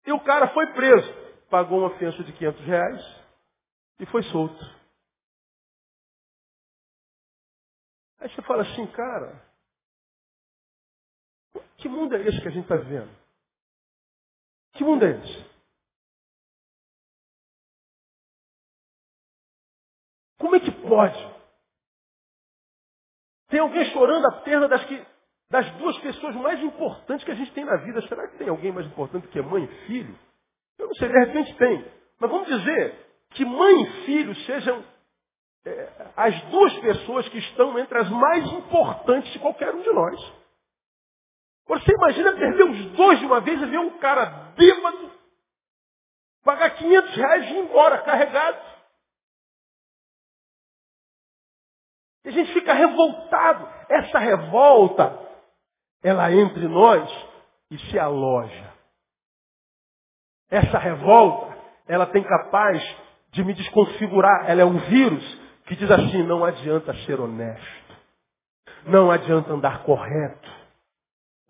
E 0.04 0.12
o 0.12 0.20
cara 0.24 0.52
foi 0.52 0.66
preso. 0.72 1.08
Pagou 1.48 1.78
uma 1.78 1.96
fiança 1.96 2.24
de 2.24 2.32
500 2.32 2.64
reais 2.64 3.00
e 4.00 4.06
foi 4.06 4.24
solto. 4.24 4.58
Aí 8.18 8.28
você 8.28 8.42
fala 8.42 8.62
assim, 8.62 8.84
cara, 8.88 9.40
que 11.76 11.88
mundo 11.88 12.16
é 12.16 12.22
esse 12.22 12.40
que 12.42 12.48
a 12.48 12.50
gente 12.50 12.64
está 12.64 12.74
vivendo? 12.74 13.16
Que 14.72 14.82
mundo 14.82 15.04
é 15.04 15.10
esse? 15.10 15.48
Como 20.38 20.56
é 20.56 20.60
que 20.60 20.72
pode? 20.72 21.27
Tem 23.48 23.60
alguém 23.60 23.84
chorando 23.92 24.26
a 24.26 24.32
perda 24.42 24.68
das, 24.68 24.84
que, 24.84 25.06
das 25.50 25.70
duas 25.72 25.98
pessoas 25.98 26.34
mais 26.36 26.60
importantes 26.62 27.24
que 27.24 27.30
a 27.30 27.34
gente 27.34 27.52
tem 27.52 27.64
na 27.64 27.76
vida. 27.76 28.00
Será 28.02 28.28
que 28.28 28.38
tem 28.38 28.48
alguém 28.48 28.72
mais 28.72 28.86
importante 28.86 29.26
que 29.28 29.40
mãe 29.40 29.64
e 29.64 29.86
filho? 29.86 30.18
Eu 30.78 30.86
não 30.86 30.94
sei, 30.94 31.08
de 31.08 31.18
repente 31.18 31.54
tem. 31.56 31.84
Mas 32.20 32.30
vamos 32.30 32.46
dizer 32.46 33.06
que 33.30 33.44
mãe 33.44 33.82
e 33.82 34.04
filho 34.04 34.34
sejam 34.36 34.84
é, 35.64 35.92
as 36.16 36.42
duas 36.44 36.72
pessoas 36.78 37.28
que 37.28 37.38
estão 37.38 37.78
entre 37.78 37.98
as 37.98 38.10
mais 38.10 38.44
importantes 38.52 39.32
de 39.32 39.38
qualquer 39.38 39.74
um 39.74 39.82
de 39.82 39.90
nós. 39.90 40.32
Você 41.66 41.92
imagina 41.92 42.32
perder 42.32 42.64
os 42.64 42.84
dois 42.92 43.18
de 43.18 43.26
uma 43.26 43.40
vez 43.40 43.60
e 43.60 43.66
ver 43.66 43.78
um 43.78 43.98
cara 43.98 44.52
bêbado, 44.56 45.12
pagar 46.42 46.70
500 46.70 47.14
reais 47.14 47.44
e 47.44 47.48
ir 47.48 47.58
embora 47.58 47.98
carregado. 47.98 48.67
E 52.28 52.30
a 52.30 52.32
gente 52.34 52.52
fica 52.52 52.74
revoltado. 52.74 53.66
Essa 53.88 54.18
revolta, 54.18 55.18
ela 56.02 56.30
entre 56.30 56.68
nós 56.68 57.10
e 57.70 57.78
se 57.78 57.98
aloja. 57.98 58.70
Essa 60.50 60.78
revolta, 60.78 61.56
ela 61.86 62.04
tem 62.04 62.22
capaz 62.22 62.82
de 63.30 63.42
me 63.42 63.54
desconfigurar. 63.54 64.44
Ela 64.46 64.60
é 64.60 64.64
um 64.66 64.76
vírus 64.76 65.40
que 65.64 65.74
diz 65.74 65.90
assim, 65.90 66.22
não 66.22 66.44
adianta 66.44 66.92
ser 67.06 67.18
honesto. 67.18 67.96
Não 68.84 69.10
adianta 69.10 69.50
andar 69.50 69.82
correto. 69.84 70.50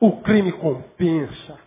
O 0.00 0.22
crime 0.22 0.52
compensa. 0.52 1.58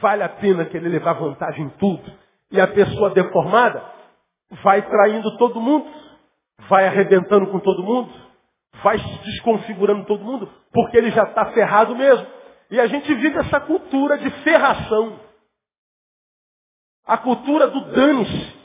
Vale 0.00 0.24
a 0.24 0.28
pena 0.28 0.64
que 0.64 0.76
ele 0.76 0.88
levar 0.88 1.12
vantagem 1.12 1.66
em 1.66 1.70
tudo. 1.70 2.12
E 2.50 2.60
a 2.60 2.66
pessoa 2.66 3.10
deformada 3.10 3.84
vai 4.64 4.82
traindo 4.82 5.38
todo 5.38 5.60
mundo, 5.60 5.88
vai 6.68 6.86
arrebentando 6.86 7.50
com 7.50 7.58
todo 7.60 7.82
mundo, 7.82 8.12
vai 8.82 8.98
se 8.98 9.18
desconfigurando 9.24 10.06
todo 10.06 10.24
mundo, 10.24 10.52
porque 10.72 10.96
ele 10.96 11.10
já 11.10 11.24
está 11.24 11.46
ferrado 11.52 11.94
mesmo. 11.94 12.26
E 12.70 12.78
a 12.80 12.86
gente 12.86 13.12
vive 13.14 13.38
essa 13.38 13.60
cultura 13.60 14.18
de 14.18 14.30
ferração. 14.42 15.18
A 17.04 17.18
cultura 17.18 17.68
do 17.68 17.80
dane-se. 17.92 18.60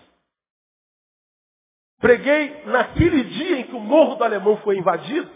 Preguei 1.99 2.65
naquele 2.65 3.23
dia 3.23 3.59
em 3.59 3.63
que 3.63 3.75
o 3.75 3.79
Morro 3.79 4.15
do 4.15 4.23
Alemão 4.23 4.57
foi 4.57 4.77
invadido, 4.77 5.27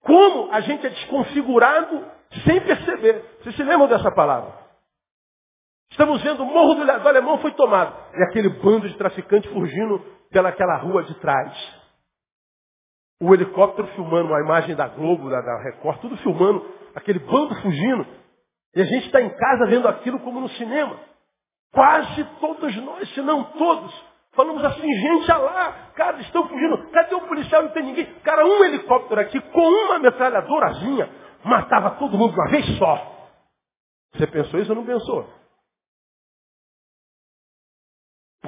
como 0.00 0.52
a 0.52 0.60
gente 0.60 0.86
é 0.86 0.90
desconfigurado 0.90 2.04
sem 2.44 2.60
perceber. 2.60 3.24
Vocês 3.40 3.54
se 3.54 3.62
lembram 3.62 3.86
dessa 3.86 4.10
palavra? 4.10 4.67
Estamos 5.90 6.22
vendo 6.22 6.42
o 6.42 6.46
Morro 6.46 6.74
do, 6.74 7.08
Alemão 7.08 7.38
foi 7.38 7.52
tomado. 7.52 7.94
E 8.14 8.22
aquele 8.24 8.48
bando 8.48 8.88
de 8.88 8.96
traficantes 8.96 9.50
fugindo 9.52 9.98
pelaquela 10.30 10.76
rua 10.76 11.02
de 11.02 11.14
trás. 11.14 11.78
O 13.20 13.34
helicóptero 13.34 13.88
filmando 13.88 14.32
a 14.34 14.40
imagem 14.40 14.76
da 14.76 14.86
Globo, 14.86 15.28
da, 15.28 15.40
da 15.40 15.62
Record, 15.62 16.00
tudo 16.00 16.16
filmando, 16.18 16.64
aquele 16.94 17.18
bando 17.18 17.54
fugindo. 17.56 18.06
E 18.74 18.82
a 18.82 18.84
gente 18.84 19.06
está 19.06 19.20
em 19.20 19.30
casa 19.30 19.66
vendo 19.66 19.88
aquilo 19.88 20.20
como 20.20 20.40
no 20.40 20.48
cinema. 20.50 21.00
Quase 21.72 22.24
todos 22.40 22.76
nós, 22.76 23.08
se 23.12 23.20
não 23.20 23.44
todos, 23.44 24.04
falamos 24.32 24.64
assim, 24.64 24.92
gente, 24.92 25.30
olha 25.30 25.42
lá, 25.42 25.72
cara, 25.94 26.20
estão 26.20 26.48
fugindo, 26.48 26.90
cadê 26.90 27.14
o 27.14 27.22
policial? 27.22 27.62
Não 27.62 27.70
tem 27.70 27.82
ninguém. 27.82 28.06
Cara, 28.22 28.46
um 28.46 28.64
helicóptero 28.64 29.20
aqui 29.20 29.40
com 29.40 29.60
uma 29.60 29.98
metralhadorazinha 29.98 31.10
matava 31.44 31.92
todo 31.92 32.16
mundo 32.16 32.32
de 32.32 32.40
uma 32.40 32.50
vez 32.50 32.78
só. 32.78 33.16
Você 34.14 34.26
pensou 34.26 34.60
isso 34.60 34.70
ou 34.70 34.76
não 34.76 34.86
pensou? 34.86 35.37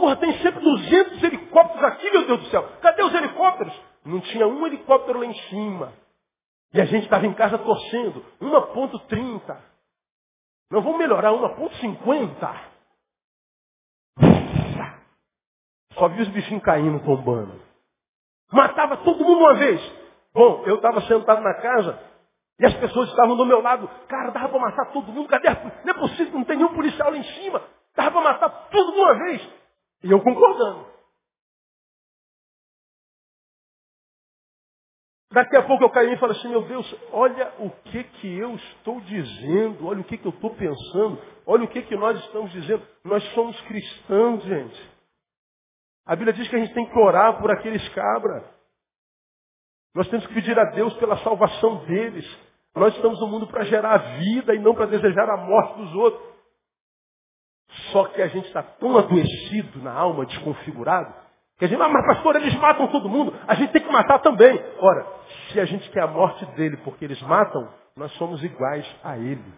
Porra, 0.01 0.17
tem 0.17 0.33
sempre 0.39 0.61
200 0.61 1.23
helicópteros 1.23 1.85
aqui, 1.85 2.11
meu 2.11 2.27
Deus 2.27 2.41
do 2.41 2.47
céu. 2.47 2.67
Cadê 2.81 3.03
os 3.03 3.15
helicópteros? 3.15 3.79
Não 4.03 4.19
tinha 4.21 4.47
um 4.47 4.67
helicóptero 4.67 5.19
lá 5.19 5.27
em 5.27 5.35
cima. 5.51 5.93
E 6.73 6.81
a 6.81 6.87
gente 6.87 7.05
estava 7.05 7.27
em 7.27 7.35
casa 7.35 7.59
torcendo. 7.59 8.25
1.30. 8.41 9.61
Não 10.71 10.81
vamos 10.81 10.99
melhorar 10.99 11.33
1.50. 11.33 12.71
Só 15.93 16.09
vi 16.09 16.23
os 16.23 16.29
bichinhos 16.29 16.63
caindo, 16.63 17.05
tombando. 17.05 17.61
Matava 18.51 18.97
todo 18.99 19.23
mundo 19.23 19.41
uma 19.41 19.55
vez. 19.57 19.81
Bom, 20.33 20.63
eu 20.65 20.77
estava 20.77 21.03
sentado 21.03 21.43
na 21.43 21.55
casa 21.61 22.01
e 22.59 22.65
as 22.65 22.73
pessoas 22.75 23.11
estavam 23.11 23.37
do 23.37 23.45
meu 23.45 23.61
lado. 23.61 23.87
Cara, 24.09 24.31
dava 24.31 24.49
para 24.49 24.61
matar 24.61 24.93
todo 24.93 25.13
mundo. 25.13 25.29
Cadê? 25.29 25.49
Não 25.85 25.91
é 25.91 25.95
possível, 25.95 26.39
não 26.39 26.45
tem 26.45 26.57
nenhum 26.57 26.73
policial 26.75 27.11
lá 27.11 27.19
em 27.19 27.25
cima. 27.25 27.63
Dava 27.95 28.13
para 28.13 28.23
matar 28.23 28.49
tudo 28.71 28.93
de 28.93 28.99
uma 28.99 29.15
vez. 29.27 29.60
E 30.03 30.11
eu 30.11 30.21
concordando. 30.23 30.91
Daqui 35.33 35.57
a 35.57 35.63
pouco 35.63 35.85
eu 35.85 35.91
caí 35.91 36.13
e 36.13 36.19
falo 36.19 36.33
assim, 36.33 36.49
meu 36.49 36.63
Deus, 36.63 36.97
olha 37.13 37.55
o 37.61 37.71
que 37.71 38.03
que 38.03 38.39
eu 38.39 38.57
estou 38.57 39.01
dizendo, 39.01 39.87
olha 39.87 40.01
o 40.01 40.05
que 40.05 40.19
que 40.19 40.27
eu 40.27 40.33
estou 40.33 40.51
pensando, 40.57 41.23
olha 41.47 41.65
o 41.65 41.69
que 41.69 41.83
que 41.83 41.95
nós 41.95 42.19
estamos 42.19 42.51
dizendo. 42.51 42.85
Nós 43.05 43.23
somos 43.33 43.59
cristãos, 43.63 44.43
gente. 44.43 44.91
A 46.05 46.17
Bíblia 46.17 46.33
diz 46.33 46.49
que 46.49 46.57
a 46.57 46.59
gente 46.59 46.75
tem 46.75 46.85
que 46.85 46.99
orar 46.99 47.41
por 47.41 47.49
aqueles 47.53 47.87
cabras. 47.91 48.45
Nós 49.95 50.09
temos 50.09 50.27
que 50.27 50.35
pedir 50.35 50.59
a 50.59 50.65
Deus 50.73 50.93
pela 50.95 51.17
salvação 51.19 51.85
deles. 51.85 52.27
Nós 52.75 52.95
estamos 52.97 53.21
no 53.21 53.29
mundo 53.29 53.47
para 53.47 53.65
gerar 53.65 53.99
vida 54.19 54.53
e 54.55 54.59
não 54.59 54.75
para 54.75 54.87
desejar 54.87 55.29
a 55.31 55.37
morte 55.37 55.79
dos 55.79 55.95
outros. 55.95 56.31
Só 57.93 58.07
que 58.07 58.23
a 58.23 58.29
gente 58.29 58.47
está 58.47 58.63
tão 58.63 58.97
adoecido 58.97 59.83
na 59.83 59.93
alma, 59.93 60.27
desconfigurado, 60.27 61.15
que 61.59 61.65
a 61.65 61.69
gente, 61.69 61.81
ah, 61.81 61.89
mas 61.89 62.07
pastor, 62.07 62.37
eles 62.37 62.55
matam 62.57 62.89
todo 62.89 63.09
mundo, 63.09 63.39
a 63.47 63.55
gente 63.55 63.73
tem 63.73 63.83
que 63.83 63.93
matar 63.93 64.19
também. 64.21 64.59
Ora, 64.79 65.07
se 65.53 65.61
a 65.61 65.65
gente 65.65 65.91
quer 65.91 66.03
a 66.03 66.07
morte 66.07 66.45
dele 66.57 66.79
porque 66.79 67.05
eles 67.05 67.21
matam, 67.23 67.69
nós 67.97 68.11
somos 68.13 68.43
iguais 68.43 68.87
a 69.05 69.19
ele. 69.19 69.53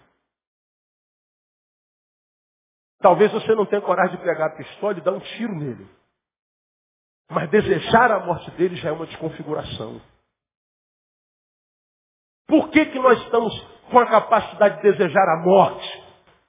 Talvez 3.00 3.30
você 3.32 3.54
não 3.54 3.66
tenha 3.66 3.82
coragem 3.82 4.16
de 4.16 4.22
pegar 4.22 4.46
a 4.46 4.56
pistola 4.56 4.98
e 4.98 5.00
dar 5.00 5.12
um 5.12 5.20
tiro 5.20 5.54
nele. 5.54 5.88
Mas 7.30 7.50
desejar 7.50 8.10
a 8.10 8.20
morte 8.20 8.50
dele 8.52 8.76
já 8.76 8.90
é 8.90 8.92
uma 8.92 9.06
desconfiguração. 9.06 10.00
Por 12.46 12.68
que, 12.70 12.86
que 12.86 12.98
nós 12.98 13.18
estamos 13.22 13.52
com 13.90 13.98
a 13.98 14.06
capacidade 14.06 14.76
de 14.76 14.82
desejar 14.82 15.28
a 15.28 15.42
morte? 15.44 16.01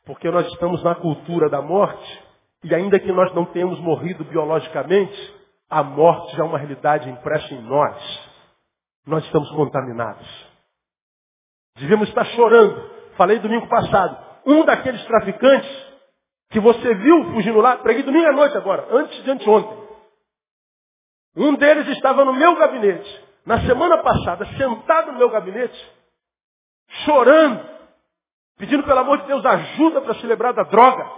Porque 0.06 0.30
nós 0.30 0.48
estamos 0.48 0.84
na 0.84 0.96
cultura 0.96 1.50
da 1.50 1.62
morte, 1.62 2.24
e 2.63 2.74
ainda 2.74 3.00
que 3.00 3.12
nós 3.12 3.34
não 3.34 3.46
tenhamos 3.46 3.80
morrido 3.80 4.24
biologicamente, 4.26 5.36
a 5.70 5.84
morte 5.84 6.36
já 6.36 6.44
é 6.44 6.46
uma 6.46 6.58
realidade 6.58 7.10
impressa 7.10 7.54
em 7.54 7.62
nós. 7.62 8.30
Nós 9.06 9.24
estamos 9.26 9.50
contaminados. 9.52 10.28
Devemos 11.78 12.08
estar 12.10 12.26
chorando. 12.26 12.92
Falei 13.18 13.39
domingo 13.39 13.68
passado. 13.68 14.18
Um 14.46 14.66
daqueles 14.66 15.04
traficantes 15.06 15.94
que 16.52 16.60
você 16.60 16.94
viu 16.96 17.34
fugindo 17.34 17.60
lá, 17.60 17.78
preguei 17.78 18.04
domingo 18.04 18.28
à 18.28 18.32
noite 18.32 18.56
agora, 18.56 18.88
antes 18.92 19.24
de 19.24 19.32
anteontem. 19.32 19.84
Um 21.36 21.56
deles 21.56 21.88
estava 21.88 22.24
no 22.24 22.34
meu 22.34 22.56
gabinete, 22.56 23.26
na 23.44 23.60
semana 23.62 23.98
passada, 23.98 24.46
sentado 24.56 25.13
no 25.13 25.18
meu 25.18 25.32
gabinete, 25.32 25.92
chorando, 27.06 27.68
pedindo 28.58 28.84
pelo 28.84 29.00
amor 29.00 29.20
de 29.22 29.28
Deus 29.28 29.46
ajuda 29.46 30.02
para 30.02 30.16
se 30.16 30.26
livrar 30.26 30.54
da 30.54 30.63
droga. 30.63 31.10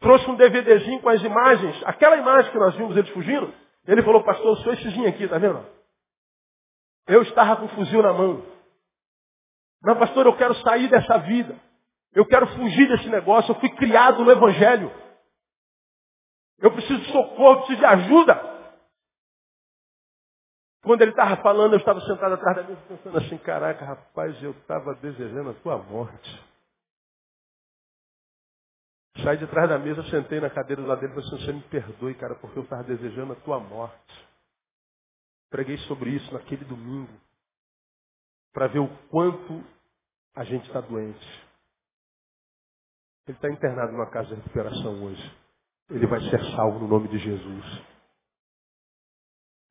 Trouxe 0.00 0.30
um 0.30 0.36
DVDzinho 0.36 1.00
com 1.00 1.08
as 1.08 1.22
imagens, 1.22 1.82
aquela 1.84 2.16
imagem 2.16 2.50
que 2.50 2.58
nós 2.58 2.74
vimos 2.74 2.96
eles 2.96 3.10
fugindo. 3.10 3.52
Ele 3.86 4.02
falou, 4.02 4.22
pastor, 4.22 4.56
sou 4.58 4.72
essezinho 4.72 5.08
aqui, 5.08 5.28
tá 5.28 5.38
vendo? 5.38 5.64
Eu 7.06 7.22
estava 7.22 7.56
com 7.56 7.64
um 7.64 7.68
fuzil 7.68 8.02
na 8.02 8.12
mão. 8.12 8.42
Não, 9.82 9.96
pastor, 9.96 10.26
eu 10.26 10.36
quero 10.36 10.54
sair 10.56 10.88
dessa 10.88 11.18
vida. 11.18 11.58
Eu 12.12 12.26
quero 12.26 12.46
fugir 12.48 12.88
desse 12.88 13.08
negócio. 13.08 13.52
Eu 13.52 13.60
fui 13.60 13.70
criado 13.70 14.24
no 14.24 14.30
Evangelho. 14.30 14.92
Eu 16.58 16.70
preciso 16.72 17.00
de 17.00 17.10
socorro, 17.12 17.58
preciso 17.58 17.78
de 17.78 17.84
ajuda. 17.86 18.59
Quando 20.82 21.02
ele 21.02 21.10
estava 21.10 21.36
falando, 21.42 21.74
eu 21.74 21.78
estava 21.78 22.00
sentado 22.00 22.34
atrás 22.34 22.56
da 22.56 22.62
mesa 22.62 22.80
pensando 22.88 23.18
assim, 23.18 23.36
caraca, 23.38 23.84
rapaz, 23.84 24.42
eu 24.42 24.52
estava 24.52 24.94
desejando 24.94 25.50
a 25.50 25.54
tua 25.54 25.78
morte. 25.78 26.50
Saí 29.22 29.36
de 29.36 29.46
trás 29.48 29.68
da 29.68 29.78
mesa, 29.78 30.02
sentei 30.04 30.40
na 30.40 30.48
cadeira 30.48 30.80
do 30.80 30.88
lado 30.88 31.00
dele 31.00 31.12
e 31.12 31.14
falei 31.14 31.28
assim, 31.28 31.44
você 31.44 31.52
me 31.52 31.62
perdoe, 31.62 32.14
cara, 32.14 32.34
porque 32.36 32.58
eu 32.58 32.62
estava 32.62 32.84
desejando 32.84 33.34
a 33.34 33.36
tua 33.36 33.60
morte. 33.60 34.28
Preguei 35.50 35.76
sobre 35.78 36.10
isso 36.10 36.32
naquele 36.32 36.64
domingo, 36.64 37.12
para 38.52 38.68
ver 38.68 38.78
o 38.78 38.88
quanto 39.08 39.62
a 40.34 40.44
gente 40.44 40.66
está 40.66 40.80
doente. 40.80 41.50
Ele 43.26 43.36
está 43.36 43.50
internado 43.50 43.92
numa 43.92 44.10
casa 44.10 44.28
de 44.28 44.36
recuperação 44.36 45.04
hoje. 45.04 45.36
Ele 45.90 46.06
vai 46.06 46.20
ser 46.20 46.42
salvo 46.56 46.78
no 46.78 46.88
nome 46.88 47.08
de 47.08 47.18
Jesus. 47.18 47.89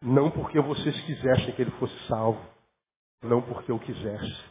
Não 0.01 0.31
porque 0.31 0.59
vocês 0.59 0.99
quisessem 1.05 1.53
que 1.55 1.61
ele 1.61 1.71
fosse 1.71 1.97
salvo. 2.07 2.39
Não 3.21 3.41
porque 3.41 3.71
eu 3.71 3.79
quisesse. 3.79 4.49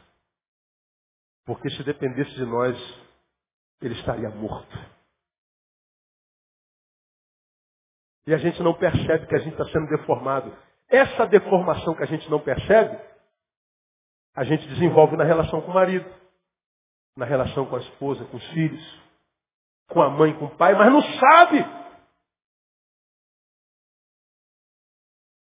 Porque 1.47 1.71
se 1.71 1.83
dependesse 1.83 2.35
de 2.35 2.45
nós, 2.45 2.77
ele 3.81 3.95
estaria 3.95 4.29
morto. 4.29 4.77
E 8.27 8.35
a 8.35 8.37
gente 8.37 8.63
não 8.63 8.75
percebe 8.75 9.27
que 9.27 9.35
a 9.35 9.39
gente 9.39 9.53
está 9.53 9.65
sendo 9.73 9.89
deformado. 9.89 10.55
Essa 10.91 11.27
deformação 11.27 11.95
que 11.95 12.03
a 12.03 12.07
gente 12.07 12.29
não 12.31 12.41
percebe, 12.41 13.01
a 14.35 14.45
gente 14.45 14.69
desenvolve 14.69 15.17
na 15.17 15.25
relação 15.25 15.63
com 15.63 15.71
o 15.71 15.75
marido, 15.75 16.09
na 17.17 17.25
relação 17.25 17.65
com 17.65 17.77
a 17.77 17.81
esposa, 17.81 18.25
com 18.27 18.37
os 18.37 18.47
filhos, 18.49 19.03
com 19.89 20.03
a 20.03 20.11
mãe, 20.11 20.39
com 20.39 20.45
o 20.45 20.57
pai, 20.57 20.75
mas 20.75 20.93
não 20.93 21.01
sabe. 21.01 21.65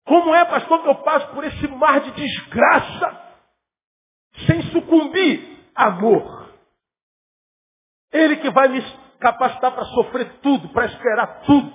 Como 0.08 0.34
é, 0.34 0.46
pastor, 0.46 0.82
que 0.82 0.90
eu 0.90 0.96
passo 0.96 1.28
por 1.34 1.44
esse 1.44 1.68
mar 1.68 2.00
de 2.00 2.12
desgraça 2.12 3.28
sem 4.46 4.62
sucumbir? 4.72 5.58
Amor. 5.76 6.54
Ele 8.14 8.38
que 8.38 8.50
vai 8.50 8.70
me 8.70 8.82
capacitar 9.20 9.74
para 9.74 9.84
sofrer 9.86 10.40
tudo, 10.40 10.70
para 10.70 10.86
esperar 10.86 11.42
tudo, 11.42 11.74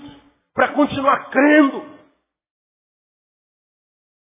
para 0.54 0.68
continuar 0.68 1.28
crendo. 1.28 1.92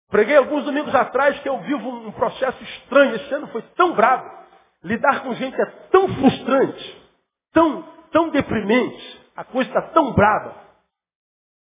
Preguei 0.10 0.36
alguns 0.36 0.66
domingos 0.66 0.94
atrás 0.96 1.40
que 1.40 1.48
eu 1.48 1.60
vivo 1.60 1.90
um 1.90 2.12
processo 2.12 2.62
estranho. 2.64 3.16
Esse 3.16 3.34
ano 3.36 3.48
foi 3.48 3.62
tão 3.76 3.94
bravo. 3.94 4.30
Lidar 4.84 5.22
com 5.22 5.34
gente 5.36 5.62
é 5.62 5.66
tão 5.92 6.08
frustrante, 6.16 7.10
tão, 7.54 7.84
tão 8.12 8.30
deprimente. 8.30 9.22
A 9.36 9.44
coisa 9.44 9.70
está 9.70 9.84
tão 9.94 10.12
brava. 10.12 10.71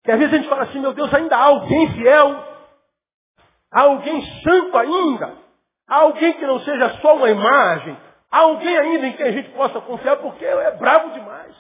Que 0.04 0.12
às 0.12 0.20
vezes 0.20 0.34
a 0.34 0.38
gente 0.38 0.50
fala 0.50 0.64
assim, 0.64 0.80
meu 0.80 0.94
Deus, 0.94 1.14
ainda 1.14 1.36
há 1.36 1.44
alguém 1.46 1.94
fiel. 1.94 2.54
Há 3.72 3.82
alguém 3.82 4.22
santo 4.42 4.78
ainda. 4.78 5.38
Há 5.88 5.96
alguém 5.96 6.34
que 6.34 6.46
não 6.46 6.60
seja 6.60 7.02
só 7.02 7.16
uma 7.16 7.30
imagem. 7.30 7.98
Há 8.30 8.40
alguém 8.40 8.78
ainda 8.78 9.08
em 9.08 9.14
quem 9.16 9.28
a 9.28 9.32
gente 9.32 9.50
possa 9.52 9.80
confiar, 9.82 10.18
porque 10.18 10.44
é 10.44 10.72
bravo 10.72 11.12
demais. 11.12 11.56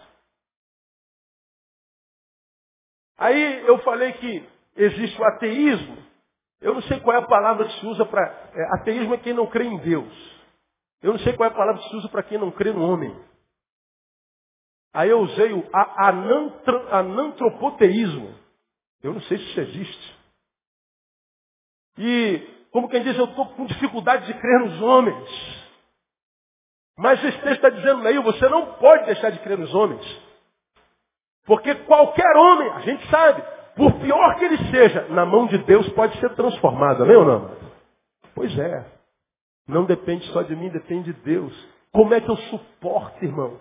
Aí 3.17 3.67
eu 3.67 3.77
falei 3.79 4.11
que 4.13 4.49
existe 4.75 5.21
o 5.21 5.25
ateísmo. 5.25 5.97
Eu 6.61 6.73
não 6.73 6.81
sei 6.83 6.99
qual 6.99 7.15
é 7.15 7.19
a 7.19 7.27
palavra 7.27 7.67
que 7.67 7.79
se 7.79 7.85
usa 7.85 8.05
para. 8.05 8.21
É, 8.53 8.75
ateísmo 8.79 9.13
é 9.13 9.17
quem 9.17 9.33
não 9.33 9.47
crê 9.47 9.65
em 9.65 9.77
Deus. 9.77 10.33
Eu 11.01 11.11
não 11.11 11.19
sei 11.19 11.33
qual 11.33 11.49
é 11.49 11.51
a 11.51 11.55
palavra 11.55 11.81
que 11.81 11.89
se 11.89 11.95
usa 11.95 12.09
para 12.09 12.23
quem 12.23 12.37
não 12.37 12.51
crê 12.51 12.71
no 12.71 12.83
homem. 12.83 13.13
Aí 14.93 15.09
eu 15.09 15.21
usei 15.21 15.51
o 15.51 15.63
anantropoteísmo. 16.89 18.35
Eu 19.01 19.13
não 19.13 19.21
sei 19.21 19.37
se 19.37 19.43
isso 19.43 19.59
existe. 19.59 20.17
E, 21.97 22.67
como 22.71 22.89
quem 22.89 23.03
diz, 23.03 23.17
eu 23.17 23.25
estou 23.25 23.47
com 23.49 23.65
dificuldade 23.65 24.25
de 24.27 24.33
crer 24.39 24.59
nos 24.59 24.81
homens. 24.81 25.63
Mas 26.97 27.23
esse 27.23 27.37
texto 27.39 27.65
está 27.65 27.69
dizendo 27.69 28.07
aí, 28.07 28.19
você 28.19 28.47
não 28.47 28.75
pode 28.75 29.05
deixar 29.05 29.31
de 29.31 29.39
crer 29.39 29.57
nos 29.57 29.73
homens. 29.73 30.05
Porque 31.45 31.73
qualquer 31.85 32.35
homem, 32.37 32.69
a 32.71 32.79
gente 32.81 33.09
sabe, 33.09 33.43
por 33.75 33.91
pior 33.99 34.35
que 34.37 34.45
ele 34.45 34.57
seja, 34.71 35.07
na 35.09 35.25
mão 35.25 35.47
de 35.47 35.57
Deus 35.59 35.89
pode 35.89 36.17
ser 36.19 36.33
transformado, 36.35 37.03
amém 37.03 37.17
ou 37.17 37.25
não? 37.25 37.57
Pois 38.35 38.57
é. 38.57 38.85
Não 39.67 39.85
depende 39.85 40.25
só 40.31 40.43
de 40.43 40.55
mim, 40.55 40.69
depende 40.69 41.11
de 41.11 41.19
Deus. 41.21 41.53
Como 41.91 42.13
é 42.13 42.21
que 42.21 42.29
eu 42.29 42.37
suporto, 42.37 43.23
irmão? 43.23 43.59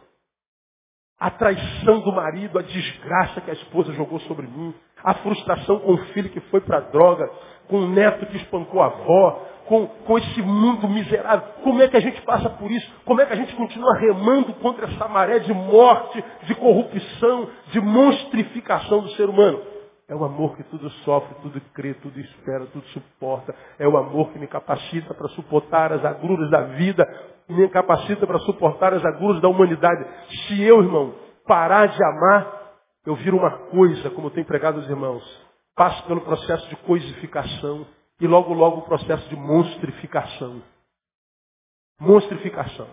A 1.22 1.30
traição 1.30 2.00
do 2.00 2.10
marido, 2.10 2.58
a 2.58 2.62
desgraça 2.62 3.40
que 3.42 3.50
a 3.52 3.54
esposa 3.54 3.92
jogou 3.92 4.18
sobre 4.22 4.44
mim, 4.44 4.74
a 5.04 5.14
frustração 5.14 5.78
com 5.78 5.92
o 5.92 5.98
filho 6.06 6.28
que 6.30 6.40
foi 6.40 6.60
para 6.60 6.78
a 6.78 6.80
droga, 6.80 7.30
com 7.68 7.76
o 7.76 7.88
neto 7.88 8.26
que 8.26 8.38
espancou 8.38 8.82
a 8.82 8.86
avó, 8.86 9.40
com, 9.66 9.86
com 9.86 10.18
esse 10.18 10.42
mundo 10.42 10.88
miserável. 10.88 11.46
Como 11.62 11.80
é 11.80 11.86
que 11.86 11.96
a 11.96 12.00
gente 12.00 12.20
passa 12.22 12.50
por 12.50 12.68
isso? 12.72 12.92
Como 13.04 13.20
é 13.20 13.26
que 13.26 13.34
a 13.34 13.36
gente 13.36 13.54
continua 13.54 13.96
remando 13.98 14.52
contra 14.54 14.86
essa 14.86 15.06
maré 15.06 15.38
de 15.38 15.54
morte, 15.54 16.24
de 16.42 16.56
corrupção, 16.56 17.48
de 17.70 17.80
monstrificação 17.80 19.02
do 19.02 19.10
ser 19.10 19.28
humano? 19.28 19.62
É 20.08 20.16
o 20.16 20.24
amor 20.24 20.56
que 20.56 20.64
tudo 20.64 20.90
sofre, 21.04 21.36
tudo 21.40 21.62
crê, 21.72 21.94
tudo 21.94 22.18
espera, 22.18 22.66
tudo 22.66 22.84
suporta. 22.88 23.54
É 23.78 23.86
o 23.86 23.96
amor 23.96 24.30
que 24.32 24.40
me 24.40 24.48
capacita 24.48 25.14
para 25.14 25.28
suportar 25.28 25.92
as 25.92 26.04
agruras 26.04 26.50
da 26.50 26.62
vida, 26.62 27.08
me 27.48 27.68
capacita 27.68 28.26
para 28.26 28.38
suportar 28.40 28.94
as 28.94 29.04
agruras 29.04 29.40
da 29.40 29.48
humanidade. 29.48 30.04
Se 30.46 30.62
eu, 30.62 30.82
irmão, 30.82 31.14
parar 31.46 31.86
de 31.86 32.02
amar, 32.04 32.62
eu 33.04 33.14
viro 33.16 33.36
uma 33.36 33.50
coisa, 33.68 34.10
como 34.10 34.28
eu 34.28 34.30
tenho 34.30 34.46
pregado 34.46 34.78
aos 34.78 34.88
irmãos. 34.88 35.22
Passo 35.74 36.04
pelo 36.06 36.20
processo 36.20 36.68
de 36.68 36.76
coisificação 36.76 37.86
e 38.20 38.26
logo, 38.26 38.52
logo 38.52 38.78
o 38.78 38.84
processo 38.84 39.28
de 39.28 39.36
monstrificação. 39.36 40.62
Monstrificação. 41.98 42.88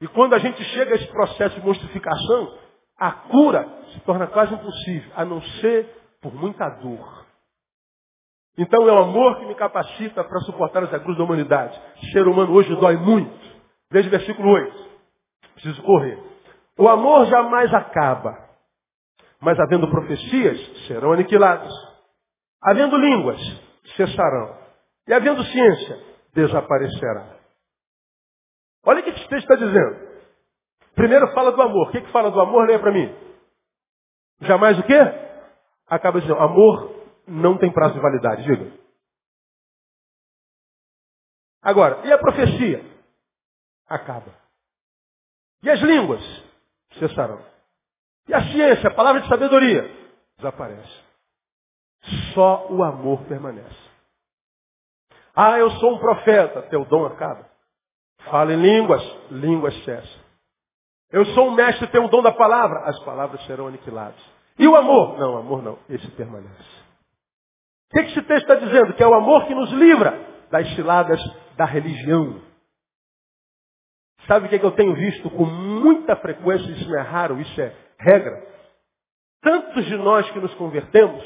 E 0.00 0.08
quando 0.08 0.34
a 0.34 0.38
gente 0.38 0.62
chega 0.64 0.92
a 0.92 0.96
esse 0.96 1.06
processo 1.08 1.60
de 1.60 1.66
monstrificação, 1.66 2.58
a 2.98 3.12
cura 3.12 3.68
se 3.92 4.00
torna 4.00 4.26
quase 4.26 4.52
impossível, 4.54 5.12
a 5.16 5.24
não 5.24 5.40
ser 5.42 5.88
por 6.20 6.34
muita 6.34 6.68
dor. 6.80 7.24
Então 8.56 8.88
é 8.88 8.92
o 8.92 8.98
amor 8.98 9.38
que 9.38 9.46
me 9.46 9.54
capacita 9.54 10.22
para 10.22 10.40
suportar 10.40 10.84
as 10.84 10.94
agruras 10.94 11.18
da 11.18 11.24
humanidade. 11.24 11.80
O 12.02 12.06
ser 12.12 12.26
humano 12.28 12.52
hoje 12.52 12.74
dói 12.76 12.96
muito. 12.96 13.36
Veja 13.90 14.08
o 14.08 14.10
versículo 14.10 14.48
8. 14.48 14.90
Preciso 15.54 15.82
correr. 15.82 16.22
O 16.78 16.88
amor 16.88 17.26
jamais 17.26 17.72
acaba. 17.74 18.38
Mas 19.40 19.58
havendo 19.58 19.90
profecias, 19.90 20.86
serão 20.86 21.12
aniquiladas. 21.12 21.72
Havendo 22.62 22.96
línguas, 22.96 23.40
cessarão. 23.96 24.56
E 25.06 25.12
havendo 25.12 25.42
ciência, 25.44 26.00
desaparecerá. 26.32 27.36
Olha 28.86 29.00
o 29.00 29.02
que 29.02 29.10
esse 29.10 29.28
texto 29.28 29.50
está 29.50 29.56
dizendo. 29.56 30.14
Primeiro 30.94 31.32
fala 31.32 31.50
do 31.50 31.60
amor. 31.60 31.88
O 31.88 31.90
que, 31.90 32.00
que 32.00 32.12
fala 32.12 32.30
do 32.30 32.40
amor? 32.40 32.66
Leia 32.66 32.78
para 32.78 32.92
mim. 32.92 33.14
Jamais 34.40 34.78
o 34.78 34.82
quê? 34.84 34.98
Acaba 35.88 36.20
dizendo, 36.20 36.38
amor 36.38 36.93
não 37.26 37.58
tem 37.58 37.72
prazo 37.72 37.94
de 37.94 38.00
validade. 38.00 38.42
Diga. 38.44 38.72
Agora, 41.62 42.06
e 42.06 42.12
a 42.12 42.18
profecia? 42.18 42.84
Acaba. 43.88 44.34
E 45.62 45.70
as 45.70 45.80
línguas? 45.80 46.22
Cessarão. 46.98 47.42
E 48.28 48.34
a 48.34 48.42
ciência, 48.52 48.88
a 48.88 48.94
palavra 48.94 49.22
de 49.22 49.28
sabedoria? 49.28 49.82
Desaparece. 50.36 51.04
Só 52.34 52.70
o 52.70 52.82
amor 52.82 53.24
permanece. 53.24 53.90
Ah, 55.34 55.58
eu 55.58 55.70
sou 55.72 55.94
um 55.94 55.98
profeta. 55.98 56.62
Teu 56.62 56.84
dom 56.84 57.06
acaba. 57.06 57.48
Fala 58.30 58.52
em 58.52 58.60
línguas. 58.60 59.02
Línguas 59.30 59.74
cessam. 59.84 60.24
Eu 61.10 61.24
sou 61.26 61.48
um 61.48 61.54
mestre, 61.54 61.86
tenho 61.88 62.06
o 62.06 62.08
dom 62.08 62.22
da 62.22 62.32
palavra. 62.32 62.80
As 62.90 62.98
palavras 63.04 63.44
serão 63.46 63.68
aniquiladas. 63.68 64.20
E 64.58 64.66
o 64.66 64.76
amor? 64.76 65.16
Não, 65.18 65.36
amor 65.36 65.62
não. 65.62 65.78
Esse 65.88 66.08
permanece. 66.12 66.83
O 67.94 67.96
que 67.96 68.10
esse 68.10 68.22
texto 68.22 68.50
está 68.50 68.56
dizendo? 68.56 68.92
Que 68.94 69.04
é 69.04 69.06
o 69.06 69.14
amor 69.14 69.46
que 69.46 69.54
nos 69.54 69.70
livra 69.70 70.18
das 70.50 70.68
ciladas 70.74 71.20
da 71.56 71.64
religião. 71.64 72.42
Sabe 74.26 74.46
o 74.46 74.48
que, 74.48 74.56
é 74.56 74.58
que 74.58 74.66
eu 74.66 74.72
tenho 74.72 74.96
visto 74.96 75.30
com 75.30 75.44
muita 75.44 76.16
frequência? 76.16 76.68
Isso 76.72 76.90
não 76.90 76.98
é 76.98 77.02
raro, 77.02 77.40
isso 77.40 77.60
é 77.60 77.72
regra. 78.00 78.48
Tantos 79.40 79.84
de 79.84 79.96
nós 79.96 80.28
que 80.32 80.40
nos 80.40 80.52
convertemos, 80.54 81.22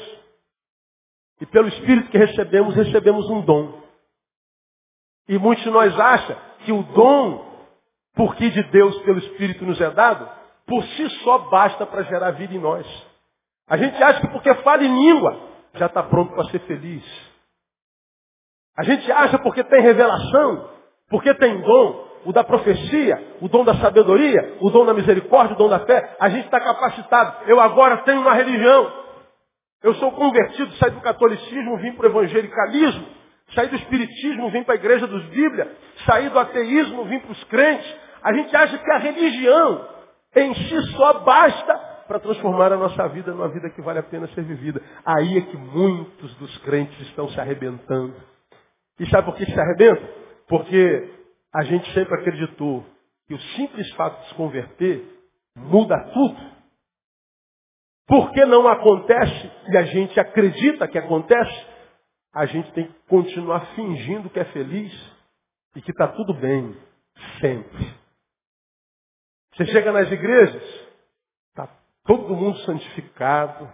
e 1.41 1.45
pelo 1.47 1.69
Espírito 1.69 2.11
que 2.11 2.17
recebemos, 2.19 2.75
recebemos 2.75 3.27
um 3.31 3.41
dom. 3.41 3.81
E 5.27 5.39
muitos 5.39 5.63
de 5.63 5.71
nós 5.71 5.99
acham 5.99 6.37
que 6.65 6.71
o 6.71 6.83
dom 6.83 7.49
porque 8.13 8.49
de 8.49 8.61
Deus, 8.63 8.95
pelo 9.03 9.17
Espírito, 9.17 9.65
nos 9.65 9.81
é 9.81 9.89
dado, 9.89 10.29
por 10.67 10.83
si 10.83 11.09
só 11.23 11.39
basta 11.49 11.85
para 11.87 12.03
gerar 12.03 12.31
vida 12.31 12.53
em 12.53 12.59
nós. 12.59 12.85
A 13.67 13.75
gente 13.75 14.03
acha 14.03 14.21
que 14.21 14.27
porque 14.27 14.53
fala 14.55 14.83
em 14.83 14.93
língua, 14.93 15.48
já 15.79 15.87
está 15.87 16.03
pronto 16.03 16.33
para 16.33 16.43
ser 16.51 16.59
feliz. 16.59 17.03
A 18.77 18.83
gente 18.83 19.11
acha 19.11 19.39
porque 19.39 19.63
tem 19.63 19.81
revelação, 19.81 20.69
porque 21.09 21.33
tem 21.33 21.59
dom, 21.61 22.07
o 22.25 22.33
da 22.33 22.43
profecia, 22.43 23.35
o 23.41 23.47
dom 23.47 23.63
da 23.63 23.75
sabedoria, 23.75 24.57
o 24.59 24.69
dom 24.69 24.85
da 24.85 24.93
misericórdia, 24.93 25.55
o 25.55 25.57
dom 25.57 25.69
da 25.69 25.79
fé, 25.79 26.15
a 26.19 26.29
gente 26.29 26.45
está 26.45 26.59
capacitado. 26.59 27.45
Eu 27.47 27.59
agora 27.59 27.97
tenho 27.99 28.21
uma 28.21 28.33
religião. 28.33 28.99
Eu 29.81 29.95
sou 29.95 30.11
convertido, 30.11 30.71
saí 30.73 30.91
do 30.91 31.01
catolicismo, 31.01 31.77
vim 31.77 31.93
para 31.93 32.07
o 32.07 32.09
evangelicalismo, 32.09 33.07
saí 33.55 33.67
do 33.69 33.77
espiritismo, 33.77 34.51
vim 34.51 34.63
para 34.63 34.75
a 34.75 34.77
igreja 34.77 35.07
dos 35.07 35.23
Bíblia, 35.27 35.71
saí 36.05 36.27
do 36.29 36.37
ateísmo, 36.37 37.05
vim 37.05 37.19
para 37.19 37.31
os 37.31 37.43
crentes. 37.45 37.95
A 38.21 38.33
gente 38.33 38.53
acha 38.53 38.77
que 38.77 38.91
a 38.91 38.97
religião 38.97 39.87
em 40.35 40.53
si 40.53 40.81
só 40.97 41.19
basta 41.19 41.88
para 42.09 42.19
transformar 42.19 42.73
a 42.73 42.77
nossa 42.77 43.07
vida 43.09 43.31
numa 43.31 43.49
vida 43.49 43.69
que 43.69 43.83
vale 43.83 43.99
a 43.99 44.03
pena 44.03 44.27
ser 44.29 44.43
vivida. 44.43 44.81
Aí 45.05 45.37
é 45.37 45.41
que 45.41 45.55
muitos 45.55 46.33
dos 46.37 46.57
crentes 46.63 46.99
estão 47.01 47.29
se 47.29 47.39
arrebentando. 47.39 48.15
E 48.99 49.07
sabe 49.11 49.25
por 49.27 49.35
que 49.35 49.45
se 49.45 49.59
arrebentam? 49.59 50.09
Porque 50.47 51.07
a 51.53 51.63
gente 51.65 51.93
sempre 51.93 52.15
acreditou 52.15 52.83
que 53.27 53.35
o 53.35 53.39
simples 53.39 53.91
fato 53.93 54.23
de 54.23 54.29
se 54.29 54.33
converter 54.33 55.05
muda 55.55 55.95
tudo. 56.11 56.35
Porque 58.07 58.43
não 58.43 58.67
acontece 58.67 59.51
e 59.67 59.77
a 59.77 59.83
gente 59.83 60.19
acredita 60.19 60.87
que 60.87 60.97
acontece, 60.97 61.67
a 62.33 62.47
gente 62.47 62.71
tem 62.71 62.87
que 62.87 62.99
continuar 63.07 63.67
fingindo 63.75 64.31
que 64.31 64.39
é 64.39 64.45
feliz 64.45 64.91
e 65.75 65.81
que 65.83 65.91
está 65.91 66.07
tudo 66.07 66.33
bem, 66.33 66.75
sempre. 67.39 67.93
Você 69.53 69.67
chega 69.67 69.91
nas 69.91 70.11
igrejas, 70.11 70.88
todo 72.05 72.35
mundo 72.35 72.57
santificado, 72.59 73.69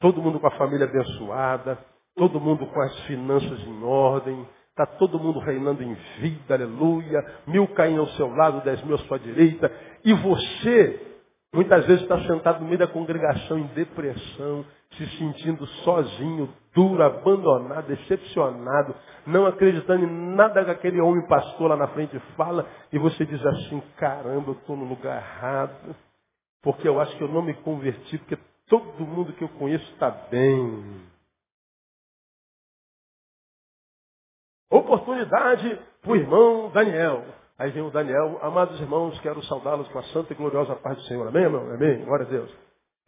todo 0.00 0.22
mundo 0.22 0.40
com 0.40 0.46
a 0.46 0.58
família 0.58 0.86
abençoada, 0.86 1.78
todo 2.14 2.40
mundo 2.40 2.66
com 2.66 2.80
as 2.80 3.00
finanças 3.00 3.60
em 3.60 3.82
ordem, 3.84 4.46
está 4.70 4.86
todo 4.86 5.18
mundo 5.18 5.38
reinando 5.38 5.82
em 5.82 5.94
vida, 6.20 6.54
aleluia, 6.54 7.24
mil 7.46 7.68
caindo 7.68 8.00
ao 8.00 8.08
seu 8.08 8.34
lado, 8.34 8.62
dez 8.62 8.82
mil 8.84 8.94
à 8.94 8.98
sua 8.98 9.18
direita, 9.18 9.70
e 10.04 10.12
você 10.14 11.08
muitas 11.54 11.84
vezes 11.86 12.02
está 12.02 12.18
sentado 12.22 12.60
no 12.60 12.66
meio 12.66 12.78
da 12.78 12.86
congregação 12.86 13.58
em 13.58 13.66
depressão, 13.68 14.64
se 14.96 15.06
sentindo 15.18 15.66
sozinho, 15.84 16.48
duro, 16.74 17.02
abandonado, 17.02 17.86
decepcionado, 17.86 18.94
não 19.26 19.46
acreditando 19.46 20.04
em 20.04 20.34
nada 20.34 20.64
que 20.64 20.70
aquele 20.70 21.00
homem 21.00 21.26
pastor 21.26 21.68
lá 21.68 21.76
na 21.76 21.88
frente 21.88 22.18
fala, 22.36 22.66
e 22.92 22.98
você 22.98 23.26
diz 23.26 23.44
assim, 23.44 23.82
caramba, 23.98 24.50
eu 24.50 24.54
estou 24.54 24.76
no 24.76 24.84
lugar 24.84 25.16
errado, 25.16 25.94
porque 26.62 26.88
eu 26.88 27.00
acho 27.00 27.16
que 27.16 27.22
eu 27.22 27.28
não 27.28 27.42
me 27.42 27.54
converti, 27.54 28.18
porque 28.18 28.38
todo 28.66 29.06
mundo 29.06 29.32
que 29.34 29.44
eu 29.44 29.48
conheço 29.50 29.84
está 29.92 30.10
bem. 30.10 31.02
Oportunidade 34.70 35.76
para 36.00 36.12
o 36.12 36.16
irmão 36.16 36.70
Daniel. 36.70 37.24
Aí 37.58 37.70
vem 37.70 37.82
o 37.82 37.90
Daniel, 37.90 38.38
amados 38.42 38.80
irmãos, 38.80 39.18
quero 39.20 39.42
saudá-los 39.44 39.86
com 39.88 39.98
a 39.98 40.02
santa 40.04 40.32
e 40.32 40.36
gloriosa 40.36 40.74
paz 40.76 40.96
do 40.96 41.02
Senhor. 41.04 41.28
Amém, 41.28 41.42
irmão? 41.42 41.62
Amém. 41.74 42.04
Glória 42.04 42.26
a 42.26 42.28
Deus. 42.28 42.50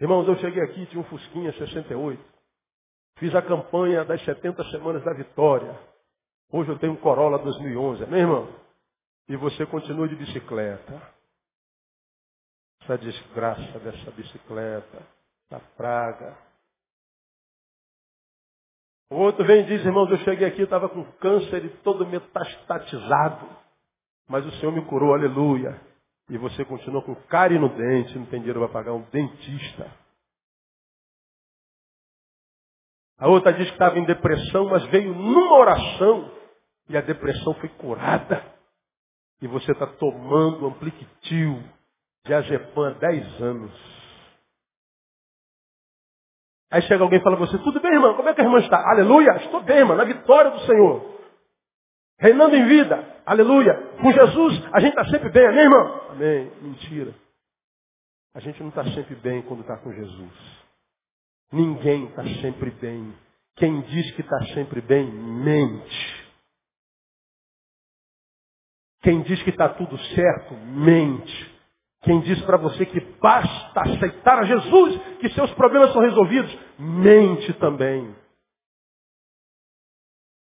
Irmãos, 0.01 0.29
eu 0.29 0.37
cheguei 0.37 0.63
aqui, 0.63 0.87
tinha 0.87 1.01
um 1.01 1.05
Fusquinha 1.05 1.53
68. 1.53 2.23
Fiz 3.19 3.35
a 3.35 3.43
campanha 3.43 4.05
das 4.05 4.23
70 4.25 4.63
semanas 4.71 5.03
da 5.05 5.13
vitória. 5.13 5.79
Hoje 6.53 6.71
eu 6.71 6.79
tenho 6.79 6.93
um 6.93 6.97
Corolla 6.97 7.39
2011. 7.39 8.05
Amém, 8.05 8.21
irmão? 8.21 8.49
E 9.29 9.37
você 9.37 9.65
continua 9.67 10.09
de 10.09 10.17
bicicleta. 10.17 11.15
Essa 12.85 12.99
desgraça 12.99 13.79
dessa 13.79 14.11
bicicleta, 14.11 15.03
essa 15.51 15.61
praga. 15.75 16.37
O 19.11 19.17
outro 19.17 19.45
vem 19.47 19.63
e 19.63 19.67
diz, 19.67 19.85
irmãos, 19.85 20.11
eu 20.11 20.19
cheguei 20.19 20.47
aqui, 20.47 20.63
estava 20.63 20.89
com 20.89 21.03
câncer 21.15 21.65
e 21.65 21.71
todo 21.79 22.07
metastatizado. 22.07 23.49
Mas 24.29 24.45
o 24.45 24.51
Senhor 24.53 24.73
me 24.73 24.85
curou, 24.85 25.15
aleluia. 25.15 25.81
E 26.29 26.37
você 26.37 26.63
continua 26.65 27.03
com 27.03 27.15
cárie 27.27 27.59
no 27.59 27.71
dente, 27.71 28.19
não 28.19 28.27
tem 28.27 28.41
dinheiro 28.41 28.61
para 28.61 28.69
pagar 28.69 28.93
um 28.93 29.03
dentista. 29.11 29.91
A 33.19 33.29
outra 33.29 33.53
diz 33.53 33.67
que 33.67 33.73
estava 33.73 33.99
em 33.99 34.05
depressão, 34.05 34.69
mas 34.69 34.85
veio 34.87 35.15
numa 35.15 35.57
oração 35.57 36.31
e 36.89 36.97
a 36.97 37.01
depressão 37.01 37.55
foi 37.55 37.69
curada. 37.71 38.45
E 39.41 39.47
você 39.47 39.73
está 39.73 39.87
tomando 39.87 40.67
ampliquitil 40.67 41.63
de 42.25 42.33
há 42.33 42.41
10 42.41 43.43
anos. 43.43 43.73
Aí 46.71 46.83
chega 46.83 47.05
alguém 47.05 47.21
e 47.21 47.23
fala 47.23 47.37
você, 47.37 47.59
tudo 47.59 47.81
bem, 47.81 47.93
irmã? 47.93 48.15
Como 48.15 48.29
é 48.29 48.35
que 48.35 48.41
a 48.41 48.45
irmã 48.45 48.59
está? 48.59 48.79
Aleluia, 48.91 49.37
estou 49.45 49.63
bem, 49.63 49.79
irmã, 49.79 49.95
na 49.95 50.05
vitória 50.05 50.51
do 50.51 50.61
Senhor. 50.61 51.21
Reinando 52.19 52.57
em 52.57 52.67
vida. 52.67 53.23
Aleluia. 53.27 53.75
Com 54.01 54.11
Jesus, 54.11 54.69
a 54.73 54.81
gente 54.81 54.91
está 54.91 55.05
sempre 55.05 55.31
bem, 55.31 55.47
amém, 55.47 55.65
irmão? 55.65 56.11
Amém. 56.11 56.51
Mentira. 56.63 57.15
A 58.35 58.41
gente 58.41 58.61
não 58.61 58.71
está 58.71 58.85
sempre 58.85 59.15
bem 59.17 59.43
quando 59.43 59.61
está 59.61 59.77
com 59.79 59.93
Jesus. 59.93 60.65
Ninguém 61.53 62.07
está 62.07 62.25
sempre 62.41 62.71
bem. 62.71 63.15
Quem 63.57 63.83
diz 63.83 64.11
que 64.13 64.23
está 64.23 64.45
sempre 64.55 64.81
bem, 64.81 65.07
mente. 65.13 66.25
Quem 69.03 69.23
diz 69.23 69.41
que 69.43 69.51
está 69.51 69.69
tudo 69.69 69.97
certo, 69.99 70.55
mente. 70.55 71.54
Quem 72.05 72.21
diz 72.21 72.41
para 72.43 72.59
você 72.59 72.85
que 72.85 73.01
basta 73.19 73.81
aceitar 73.81 74.39
a 74.39 74.45
Jesus, 74.45 75.01
que 75.21 75.31
seus 75.31 75.51
problemas 75.55 75.93
são 75.93 76.03
resolvidos, 76.03 76.55
mente 76.79 77.53
também. 77.55 78.15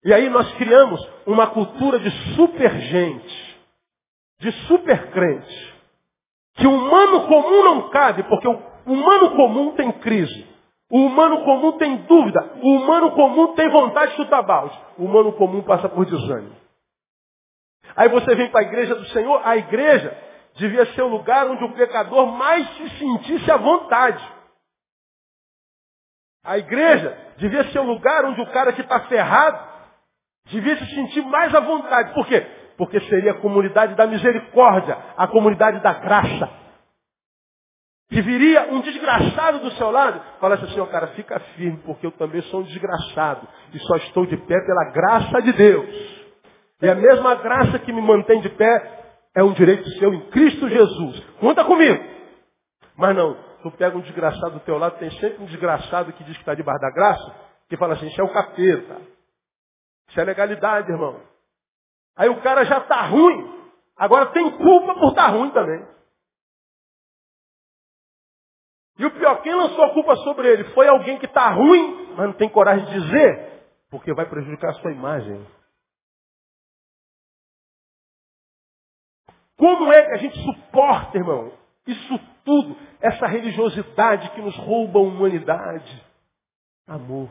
E 0.03 0.13
aí 0.13 0.29
nós 0.29 0.51
criamos 0.53 0.99
uma 1.25 1.47
cultura 1.47 1.99
de 1.99 2.09
super 2.35 2.71
gente, 2.71 3.59
de 4.39 4.51
super 4.67 5.11
crente, 5.11 5.73
que 6.55 6.65
o 6.65 6.73
humano 6.73 7.27
comum 7.27 7.63
não 7.63 7.89
cabe, 7.89 8.23
porque 8.23 8.47
o 8.47 8.59
humano 8.85 9.35
comum 9.35 9.75
tem 9.75 9.91
crise. 9.91 10.49
O 10.89 11.05
humano 11.05 11.43
comum 11.43 11.77
tem 11.77 11.97
dúvida. 12.03 12.53
O 12.61 12.75
humano 12.75 13.11
comum 13.11 13.53
tem 13.55 13.69
vontade 13.69 14.11
de 14.11 14.17
chutar 14.17 14.41
balde. 14.41 14.77
O 14.97 15.05
humano 15.05 15.31
comum 15.33 15.61
passa 15.63 15.87
por 15.87 16.05
desânimo. 16.05 16.55
Aí 17.95 18.09
você 18.09 18.35
vem 18.35 18.49
para 18.49 18.61
a 18.61 18.63
igreja 18.63 18.95
do 18.95 19.05
Senhor, 19.07 19.41
a 19.43 19.55
igreja 19.57 20.30
devia 20.55 20.85
ser 20.93 21.01
o 21.01 21.07
lugar 21.07 21.47
onde 21.47 21.63
o 21.63 21.73
pecador 21.73 22.27
mais 22.27 22.67
se 22.75 22.89
sentisse 22.97 23.51
à 23.51 23.57
vontade. 23.57 24.23
A 26.43 26.57
igreja 26.57 27.17
devia 27.37 27.63
ser 27.71 27.79
o 27.79 27.83
lugar 27.83 28.25
onde 28.25 28.41
o 28.41 28.51
cara 28.51 28.73
que 28.73 28.81
está 28.81 29.01
ferrado 29.01 29.71
devia 30.45 30.77
se 30.77 30.95
sentir 30.95 31.21
mais 31.23 31.53
à 31.53 31.59
vontade. 31.59 32.13
Por 32.13 32.25
quê? 32.25 32.41
Porque 32.77 32.99
seria 33.01 33.31
a 33.31 33.39
comunidade 33.39 33.95
da 33.95 34.07
misericórdia, 34.07 34.97
a 35.15 35.27
comunidade 35.27 35.79
da 35.81 35.93
graça. 35.93 36.49
Que 38.09 38.21
viria 38.21 38.73
um 38.73 38.81
desgraçado 38.81 39.59
do 39.59 39.71
seu 39.71 39.89
lado, 39.89 40.21
falasse 40.39 40.65
assim, 40.65 40.79
ó 40.81 40.85
cara, 40.87 41.07
fica 41.09 41.39
firme, 41.55 41.81
porque 41.85 42.05
eu 42.05 42.11
também 42.11 42.41
sou 42.43 42.59
um 42.59 42.63
desgraçado. 42.63 43.47
E 43.73 43.79
só 43.79 43.95
estou 43.97 44.25
de 44.25 44.35
pé 44.35 44.59
pela 44.65 44.91
graça 44.91 45.41
de 45.41 45.53
Deus. 45.53 46.21
E 46.81 46.89
a 46.89 46.95
mesma 46.95 47.35
graça 47.35 47.79
que 47.79 47.93
me 47.93 48.01
mantém 48.01 48.41
de 48.41 48.49
pé 48.49 49.00
é 49.35 49.43
um 49.43 49.53
direito 49.53 49.87
seu 49.91 50.13
em 50.13 50.29
Cristo 50.29 50.67
Jesus. 50.67 51.19
Conta 51.39 51.63
comigo. 51.63 52.03
Mas 52.95 53.15
não, 53.15 53.35
tu 53.63 53.71
pega 53.71 53.97
um 53.97 54.01
desgraçado 54.01 54.51
do 54.51 54.59
teu 54.61 54.77
lado, 54.77 54.99
tem 54.99 55.09
sempre 55.11 55.41
um 55.41 55.45
desgraçado 55.45 56.11
que 56.13 56.23
diz 56.23 56.35
que 56.35 56.41
está 56.41 56.53
debaixo 56.53 56.81
da 56.81 56.91
graça, 56.91 57.35
que 57.69 57.77
fala 57.77 57.93
assim, 57.93 58.07
isso 58.07 58.19
é 58.19 58.23
o 58.23 58.33
capeta. 58.33 59.01
Isso 60.09 60.19
é 60.19 60.23
legalidade, 60.23 60.91
irmão. 60.91 61.21
Aí 62.17 62.29
o 62.29 62.41
cara 62.41 62.65
já 62.65 62.79
está 62.79 63.05
ruim, 63.07 63.69
agora 63.95 64.27
tem 64.27 64.51
culpa 64.51 64.93
por 64.95 65.09
estar 65.09 65.27
tá 65.27 65.29
ruim 65.29 65.49
também. 65.51 65.87
E 68.99 69.05
o 69.05 69.11
pior, 69.11 69.41
quem 69.41 69.55
lançou 69.55 69.83
a 69.85 69.93
culpa 69.93 70.15
sobre 70.17 70.47
ele 70.47 70.63
foi 70.75 70.87
alguém 70.87 71.17
que 71.17 71.25
está 71.25 71.49
ruim, 71.49 72.13
mas 72.15 72.27
não 72.27 72.33
tem 72.33 72.49
coragem 72.49 72.85
de 72.85 73.01
dizer, 73.01 73.63
porque 73.89 74.13
vai 74.13 74.29
prejudicar 74.29 74.71
a 74.71 74.73
sua 74.75 74.91
imagem. 74.91 75.47
Como 79.61 79.93
é 79.93 80.05
que 80.07 80.11
a 80.13 80.17
gente 80.17 80.43
suporta, 80.43 81.15
irmão, 81.19 81.53
isso 81.85 82.19
tudo, 82.43 82.75
essa 82.99 83.27
religiosidade 83.27 84.31
que 84.31 84.41
nos 84.41 84.57
rouba 84.57 84.97
a 84.97 85.03
humanidade? 85.03 86.03
Amor. 86.87 87.29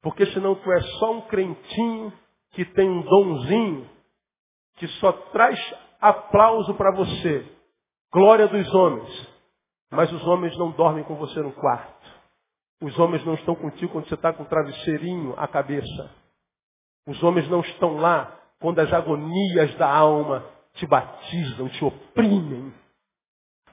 Porque 0.00 0.24
senão 0.28 0.54
tu 0.54 0.72
é 0.72 0.80
só 0.98 1.12
um 1.12 1.20
crentinho 1.28 2.10
que 2.52 2.64
tem 2.64 2.88
um 2.88 3.02
donzinho 3.02 3.86
que 4.76 4.88
só 4.88 5.12
traz 5.12 5.58
aplauso 6.00 6.72
para 6.72 6.96
você. 6.96 7.46
Glória 8.10 8.48
dos 8.48 8.74
homens. 8.74 9.28
Mas 9.90 10.10
os 10.10 10.26
homens 10.26 10.56
não 10.56 10.70
dormem 10.70 11.04
com 11.04 11.16
você 11.16 11.38
no 11.40 11.52
quarto. 11.52 12.10
Os 12.80 12.98
homens 12.98 13.22
não 13.26 13.34
estão 13.34 13.54
contigo 13.54 13.92
quando 13.92 14.08
você 14.08 14.14
está 14.14 14.32
com 14.32 14.44
o 14.44 14.48
travesseirinho 14.48 15.34
à 15.36 15.46
cabeça. 15.46 16.10
Os 17.06 17.22
homens 17.22 17.46
não 17.50 17.60
estão 17.60 17.98
lá 17.98 18.40
quando 18.58 18.78
as 18.78 18.90
agonias 18.90 19.74
da 19.74 19.94
alma 19.94 20.61
te 20.74 20.86
batizam, 20.86 21.68
te 21.68 21.84
oprimem. 21.84 22.72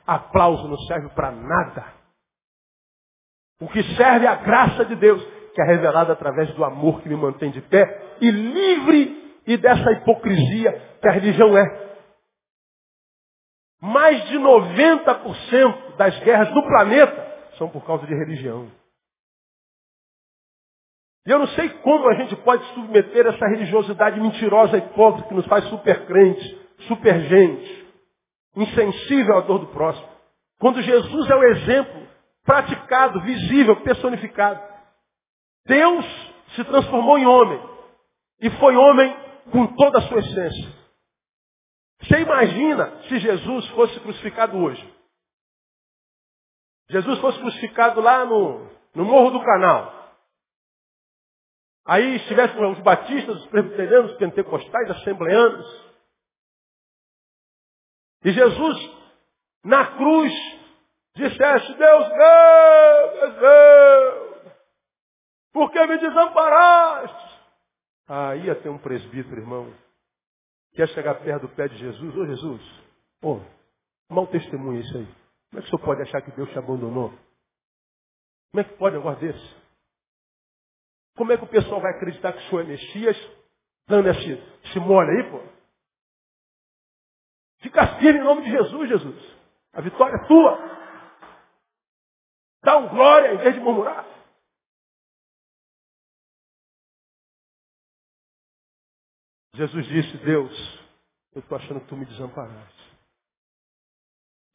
Aplauso 0.05 0.67
não 0.67 0.77
serve 0.79 1.09
para 1.09 1.31
nada. 1.31 1.85
O 3.61 3.67
que 3.67 3.83
serve 3.95 4.25
é 4.25 4.29
a 4.29 4.35
graça 4.35 4.85
de 4.85 4.95
Deus, 4.95 5.23
que 5.53 5.61
é 5.61 5.65
revelada 5.65 6.13
através 6.13 6.53
do 6.55 6.63
amor 6.63 7.01
que 7.01 7.09
me 7.09 7.15
mantém 7.15 7.51
de 7.51 7.61
pé 7.61 8.17
e 8.21 8.31
livre 8.31 9.41
e 9.45 9.57
dessa 9.57 9.91
hipocrisia 9.91 10.97
que 11.01 11.07
a 11.07 11.11
religião 11.11 11.57
é. 11.57 11.89
Mais 13.81 14.27
de 14.27 14.37
90% 14.37 15.95
das 15.95 16.19
guerras 16.19 16.53
do 16.53 16.61
planeta 16.63 17.29
são 17.57 17.69
por 17.69 17.85
causa 17.85 18.05
de 18.05 18.13
religião. 18.13 18.69
E 21.25 21.31
eu 21.31 21.39
não 21.39 21.47
sei 21.47 21.69
como 21.69 22.09
a 22.09 22.15
gente 22.15 22.35
pode 22.37 22.63
submeter 22.73 23.27
essa 23.27 23.45
religiosidade 23.47 24.19
mentirosa 24.19 24.77
e 24.77 24.79
hipócrita 24.79 25.27
que 25.27 25.33
nos 25.35 25.45
faz 25.45 25.63
super 25.65 26.05
crentes, 26.05 26.68
super 26.89 27.21
gente, 27.21 27.87
insensível 28.57 29.37
à 29.37 29.41
dor 29.41 29.59
do 29.59 29.67
próximo. 29.67 30.09
Quando 30.59 30.81
Jesus 30.81 31.29
é 31.29 31.35
o 31.35 31.43
exemplo 31.43 32.09
praticado, 32.43 33.21
visível, 33.21 33.81
personificado. 33.81 34.61
Deus 35.65 36.05
se 36.55 36.63
transformou 36.65 37.17
em 37.17 37.25
homem. 37.25 37.61
E 38.41 38.49
foi 38.51 38.75
homem 38.75 39.15
com 39.51 39.67
toda 39.75 39.99
a 39.99 40.01
sua 40.03 40.19
essência. 40.19 40.79
Você 42.01 42.21
imagina 42.21 43.03
se 43.03 43.19
Jesus 43.19 43.67
fosse 43.69 43.99
crucificado 43.99 44.57
hoje? 44.57 44.83
Jesus 46.89 47.19
fosse 47.19 47.37
crucificado 47.39 48.01
lá 48.01 48.25
no, 48.25 48.67
no 48.95 49.05
Morro 49.05 49.31
do 49.31 49.43
Canal. 49.43 49.99
Aí 51.85 52.15
estivesse 52.15 52.57
os 52.57 52.79
batistas, 52.79 53.35
os 53.35 53.47
presbiterianos, 53.47 54.11
os 54.11 54.17
pentecostais, 54.17 54.89
assembleanos. 54.91 55.88
E 58.23 58.31
Jesus, 58.31 58.77
na 59.63 59.97
cruz, 59.97 60.33
dissesse, 61.15 61.73
Deus 61.73 62.09
meu, 62.09 63.31
Deus 63.39 64.29
por 65.51 65.71
que 65.71 65.87
me 65.87 65.97
desamparaste? 65.97 67.39
Aí 68.07 68.45
ia 68.45 68.55
ter 68.55 68.69
um 68.69 68.77
presbítero, 68.77 69.41
irmão, 69.41 69.73
que 70.73 70.81
ia 70.81 70.87
chegar 70.87 71.15
perto 71.15 71.47
do 71.47 71.55
pé 71.55 71.67
de 71.67 71.77
Jesus, 71.77 72.15
ô 72.15 72.25
Jesus, 72.25 72.83
pô, 73.19 73.41
mau 74.09 74.25
testemunho 74.27 74.79
isso 74.79 74.97
aí. 74.97 75.05
Como 75.49 75.59
é 75.59 75.61
que 75.61 75.67
o 75.67 75.69
senhor 75.69 75.85
pode 75.85 76.01
achar 76.03 76.21
que 76.21 76.31
Deus 76.31 76.49
te 76.49 76.57
abandonou? 76.57 77.09
Como 78.51 78.61
é 78.61 78.63
que 78.63 78.77
pode 78.77 78.95
um 78.95 78.99
negócio 78.99 79.19
desse? 79.19 79.55
Como 81.17 81.31
é 81.31 81.37
que 81.37 81.43
o 81.43 81.47
pessoal 81.47 81.81
vai 81.81 81.91
acreditar 81.91 82.33
que 82.33 82.39
o 82.39 82.49
senhor 82.49 82.61
é 82.61 82.67
Messias, 82.67 83.17
dando 83.87 84.09
esse, 84.09 84.31
esse 84.63 84.79
mole 84.79 85.09
aí, 85.11 85.31
pô? 85.31 85.58
Fica 87.59 87.99
firme 87.99 88.19
em 88.19 88.23
nome 88.23 88.43
de 88.43 88.51
Jesus, 88.51 88.89
Jesus. 88.89 89.37
A 89.73 89.81
vitória 89.81 90.15
é 90.15 90.27
tua. 90.27 90.57
Dá 92.63 92.77
um 92.77 92.89
glória 92.89 93.33
em 93.33 93.37
vez 93.37 93.53
de 93.53 93.59
murmurar. 93.59 94.05
Jesus 99.53 99.85
disse, 99.87 100.17
Deus, 100.19 100.51
eu 101.33 101.41
estou 101.41 101.57
achando 101.57 101.81
que 101.81 101.87
tu 101.87 101.97
me 101.97 102.05
desamparaste. 102.05 102.79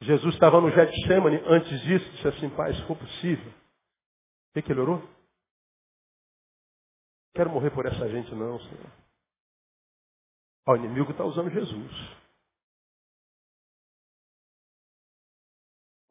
Jesus 0.01 0.35
estava 0.35 0.61
no 0.61 0.71
Getsemane, 0.71 1.37
antes 1.47 1.81
disso, 1.83 2.11
disse 2.13 2.29
assim, 2.29 2.51
pai, 2.57 2.73
se 2.75 2.87
for 2.87 2.97
possível. 2.97 3.51
O 3.51 4.55
que, 4.55 4.63
que 4.63 4.73
ele 4.73 4.81
orou? 4.81 5.03
Quero 7.35 7.51
morrer 7.51 7.71
por 7.71 7.85
essa 7.85 8.09
gente 8.09 8.35
não, 8.35 8.59
Senhor. 8.61 8.93
o 10.69 10.77
inimigo 10.77 11.11
está 11.11 11.25
usando 11.25 11.51
Jesus. 11.51 12.24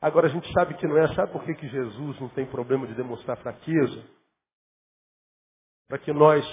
Agora 0.04 0.28
a 0.28 0.30
gente 0.30 0.52
sabe 0.52 0.74
que 0.74 0.86
não 0.86 0.98
é, 0.98 1.16
sabe 1.16 1.32
por 1.32 1.46
que, 1.46 1.56
que 1.56 1.66
Jesus 1.70 2.20
não 2.20 2.28
tem 2.28 2.46
problema 2.46 2.86
de 2.86 2.94
demonstrar 2.94 3.38
fraqueza? 3.38 4.04
Para 5.88 5.98
que 5.98 6.12
nós, 6.12 6.46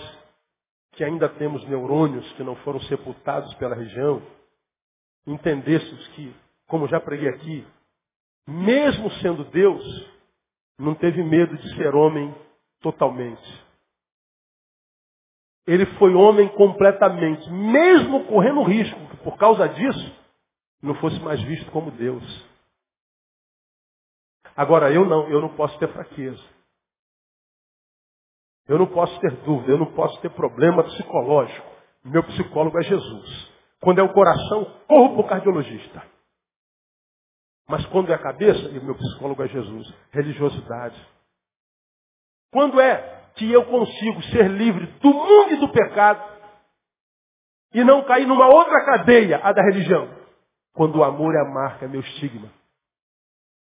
que 0.93 1.03
ainda 1.03 1.29
temos 1.31 1.69
neurônios 1.69 2.31
que 2.35 2.45
não 2.45 2.55
foram 2.59 2.81
sepultados 2.83 3.53
pela 3.55 3.75
região, 3.75 4.23
entendêssemos 5.27 6.07
que, 6.11 6.33
como 6.69 6.87
já 6.87 7.01
preguei 7.01 7.29
aqui, 7.29 7.67
mesmo 8.47 9.11
sendo 9.15 9.43
Deus, 9.47 9.85
não 10.79 10.95
teve 10.95 11.21
medo 11.25 11.57
de 11.59 11.75
ser 11.75 11.93
homem 11.93 12.33
totalmente. 12.81 13.67
Ele 15.67 15.87
foi 15.99 16.15
homem 16.15 16.49
completamente, 16.51 17.51
mesmo 17.51 18.27
correndo 18.27 18.63
risco 18.63 19.09
que 19.09 19.17
por 19.25 19.37
causa 19.37 19.69
disso 19.69 20.17
não 20.81 20.95
fosse 21.01 21.19
mais 21.19 21.43
visto 21.43 21.69
como 21.73 21.91
Deus. 21.91 22.50
Agora, 24.61 24.93
eu 24.93 25.07
não, 25.07 25.27
eu 25.31 25.41
não 25.41 25.49
posso 25.57 25.79
ter 25.79 25.91
fraqueza. 25.91 26.45
Eu 28.69 28.79
não 28.79 28.87
posso 28.89 29.19
ter 29.19 29.31
dúvida, 29.37 29.73
eu 29.73 29.79
não 29.79 29.91
posso 29.95 30.21
ter 30.21 30.29
problema 30.33 30.85
psicológico. 30.85 31.67
Meu 32.05 32.23
psicólogo 32.25 32.79
é 32.79 32.83
Jesus. 32.83 33.53
Quando 33.81 34.01
é 34.01 34.03
o 34.03 34.13
coração, 34.13 34.67
corro 34.87 35.15
para 35.15 35.21
o 35.21 35.29
cardiologista. 35.29 36.03
Mas 37.71 37.87
quando 37.87 38.13
é 38.13 38.15
a 38.15 38.19
cabeça, 38.19 38.69
e 38.69 38.85
meu 38.85 38.95
psicólogo 38.97 39.43
é 39.43 39.49
Jesus. 39.49 39.95
Religiosidade. 40.11 41.09
Quando 42.53 42.79
é 42.83 43.31
que 43.37 43.51
eu 43.51 43.65
consigo 43.65 44.23
ser 44.25 44.47
livre 44.47 44.89
do 45.01 45.09
mundo 45.09 45.53
e 45.55 45.57
do 45.57 45.73
pecado 45.73 46.23
e 47.73 47.83
não 47.83 48.05
cair 48.05 48.27
numa 48.27 48.55
outra 48.55 48.85
cadeia, 48.85 49.41
a 49.43 49.53
da 49.53 49.63
religião? 49.63 50.15
Quando 50.75 50.97
o 50.97 51.05
amor 51.05 51.35
é 51.35 51.41
a 51.41 51.51
marca, 51.51 51.87
é 51.87 51.89
meu 51.89 52.03
estigma 52.03 52.60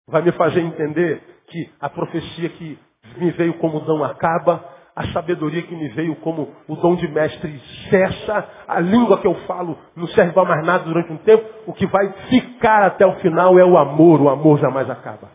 vai 0.08 0.22
me 0.22 0.32
fazer 0.34 0.62
entender 0.62 1.22
que 1.48 1.70
a 1.80 1.90
profecia 1.90 2.50
que 2.50 2.80
me 3.18 3.32
veio 3.32 3.56
como 3.56 3.80
dom 3.82 4.04
acaba, 4.04 4.64
a 4.96 5.08
sabedoria 5.14 5.62
que 5.64 5.76
me 5.76 5.90
veio 5.90 6.16
como 6.18 6.54
o 6.68 6.76
dom 6.76 6.96
de 6.96 7.08
mestre 7.08 7.60
cessa, 7.90 8.48
a 8.68 8.80
língua 8.80 9.20
que 9.20 9.28
eu 9.28 9.36
falo 9.46 9.78
não 9.96 10.08
serve 10.08 10.34
para 10.34 10.48
mais 10.48 10.66
nada 10.66 10.84
durante 10.84 11.12
um 11.12 11.18
tempo, 11.18 11.46
o 11.66 11.74
que 11.74 11.86
vai 11.88 12.12
ficar 12.30 12.84
até 12.84 13.06
o 13.06 13.16
final 13.16 13.58
é 13.58 13.66
o 13.66 13.78
amor, 13.78 14.22
o 14.22 14.30
amor 14.30 14.60
jamais 14.60 14.90
acaba. 14.90 15.30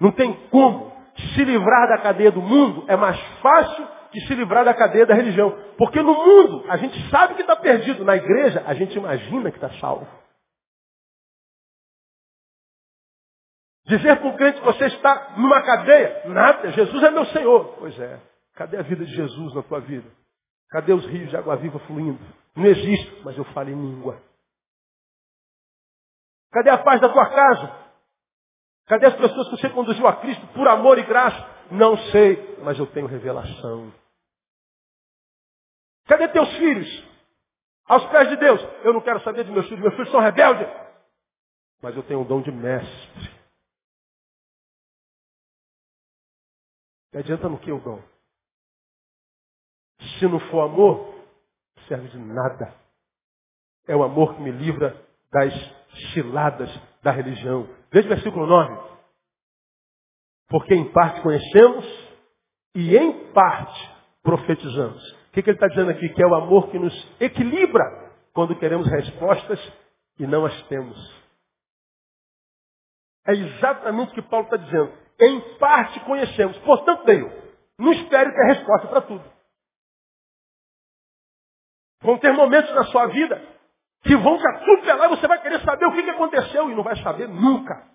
Não 0.00 0.10
tem 0.10 0.32
como 0.50 0.92
se 1.34 1.44
livrar 1.44 1.88
da 1.88 1.98
cadeia 1.98 2.32
do 2.32 2.42
mundo, 2.42 2.84
é 2.88 2.96
mais 2.96 3.18
fácil 3.40 3.86
que 4.10 4.20
se 4.22 4.34
livrar 4.34 4.64
da 4.64 4.74
cadeia 4.74 5.06
da 5.06 5.14
religião. 5.14 5.56
Porque 5.78 6.02
no 6.02 6.12
mundo, 6.12 6.64
a 6.68 6.76
gente 6.76 7.08
sabe 7.08 7.34
que 7.34 7.42
está 7.42 7.56
perdido, 7.56 8.04
na 8.04 8.16
igreja, 8.16 8.62
a 8.66 8.74
gente 8.74 8.96
imagina 8.96 9.50
que 9.50 9.56
está 9.56 9.70
salvo. 9.80 10.06
Dizer 13.92 14.20
para 14.20 14.28
o 14.28 14.36
crente 14.38 14.58
que 14.58 14.64
você 14.64 14.86
está 14.86 15.34
numa 15.36 15.62
cadeia, 15.62 16.22
nada, 16.24 16.70
Jesus 16.70 17.02
é 17.02 17.10
meu 17.10 17.26
Senhor. 17.26 17.76
Pois 17.78 17.98
é, 18.00 18.18
cadê 18.54 18.78
a 18.78 18.82
vida 18.82 19.04
de 19.04 19.14
Jesus 19.14 19.54
na 19.54 19.62
tua 19.62 19.80
vida? 19.80 20.10
Cadê 20.70 20.94
os 20.94 21.04
rios 21.04 21.28
de 21.28 21.36
água 21.36 21.56
viva 21.56 21.78
fluindo? 21.80 22.18
Não 22.56 22.64
existe, 22.64 23.20
mas 23.22 23.36
eu 23.36 23.44
falo 23.52 23.68
em 23.68 23.74
língua. 23.74 24.18
Cadê 26.52 26.70
a 26.70 26.78
paz 26.78 27.02
da 27.02 27.10
tua 27.10 27.28
casa? 27.28 27.70
Cadê 28.86 29.06
as 29.08 29.14
pessoas 29.14 29.50
que 29.50 29.58
você 29.58 29.68
conduziu 29.68 30.06
a 30.06 30.16
Cristo 30.16 30.46
por 30.54 30.66
amor 30.68 30.98
e 30.98 31.02
graça? 31.02 31.46
Não 31.70 31.94
sei, 32.12 32.56
mas 32.62 32.78
eu 32.78 32.86
tenho 32.86 33.06
revelação. 33.06 33.92
Cadê 36.06 36.28
teus 36.28 36.48
filhos? 36.56 37.04
Aos 37.84 38.06
pés 38.06 38.30
de 38.30 38.36
Deus. 38.36 38.66
Eu 38.84 38.94
não 38.94 39.02
quero 39.02 39.20
saber 39.20 39.44
de 39.44 39.50
meus 39.50 39.66
filhos. 39.66 39.82
Meus 39.82 39.94
filhos 39.96 40.10
são 40.10 40.20
rebeldes. 40.20 40.66
Mas 41.82 41.94
eu 41.94 42.02
tenho 42.04 42.22
o 42.22 42.24
dom 42.24 42.40
de 42.40 42.50
mestre. 42.50 43.41
E 47.12 47.18
adianta 47.18 47.48
no 47.48 47.58
que 47.58 47.70
o 47.70 47.80
dom? 47.80 48.02
Se 50.18 50.26
não 50.26 50.40
for 50.50 50.62
amor, 50.62 51.14
serve 51.86 52.08
de 52.08 52.18
nada. 52.18 52.74
É 53.86 53.94
o 53.94 54.02
amor 54.02 54.34
que 54.34 54.42
me 54.42 54.50
livra 54.50 54.96
das 55.30 55.52
ciladas 56.12 56.70
da 57.02 57.10
religião. 57.10 57.68
Veja 57.90 58.06
o 58.06 58.10
versículo 58.10 58.46
9. 58.46 58.92
Porque 60.48 60.74
em 60.74 60.90
parte 60.92 61.20
conhecemos 61.22 61.84
e 62.74 62.96
em 62.96 63.32
parte 63.32 63.90
profetizamos. 64.22 65.02
O 65.28 65.32
que, 65.32 65.42
que 65.42 65.50
ele 65.50 65.56
está 65.56 65.68
dizendo 65.68 65.90
aqui? 65.90 66.08
Que 66.10 66.22
é 66.22 66.26
o 66.26 66.34
amor 66.34 66.70
que 66.70 66.78
nos 66.78 66.92
equilibra 67.20 67.82
quando 68.32 68.58
queremos 68.58 68.86
respostas 68.88 69.58
e 70.18 70.26
não 70.26 70.44
as 70.44 70.62
temos. 70.68 71.22
É 73.26 73.32
exatamente 73.32 74.12
o 74.12 74.14
que 74.14 74.22
Paulo 74.22 74.44
está 74.44 74.56
dizendo. 74.56 75.01
Em 75.22 75.56
parte 75.58 76.00
conhecemos. 76.00 76.58
Portanto, 76.58 77.04
Deus, 77.04 77.32
não 77.78 77.92
espere 77.92 78.32
ter 78.32 78.54
resposta 78.54 78.88
para 78.88 79.02
tudo. 79.02 79.32
Vão 82.00 82.18
ter 82.18 82.32
momentos 82.32 82.74
na 82.74 82.84
sua 82.86 83.06
vida 83.06 83.40
que 84.02 84.16
vão 84.16 84.36
te 84.36 84.48
atropelar 84.48 85.06
e 85.06 85.16
você 85.16 85.28
vai 85.28 85.40
querer 85.40 85.60
saber 85.60 85.86
o 85.86 85.92
que 85.92 86.10
aconteceu 86.10 86.70
e 86.70 86.74
não 86.74 86.82
vai 86.82 86.96
saber 87.02 87.28
nunca. 87.28 87.92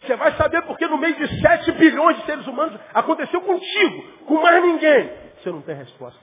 Você 0.00 0.16
vai 0.16 0.36
saber 0.36 0.62
porque 0.62 0.86
no 0.86 0.98
meio 0.98 1.16
de 1.16 1.40
7 1.40 1.72
bilhões 1.72 2.18
de 2.18 2.26
seres 2.26 2.46
humanos 2.46 2.80
aconteceu 2.92 3.40
contigo, 3.40 4.24
com 4.26 4.34
mais 4.40 4.62
ninguém. 4.62 5.32
Você 5.36 5.50
não 5.50 5.62
tem 5.62 5.76
resposta. 5.76 6.20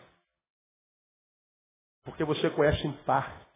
Porque 2.04 2.24
você 2.24 2.50
conhece 2.50 2.86
em 2.86 2.94
parte. 3.04 3.49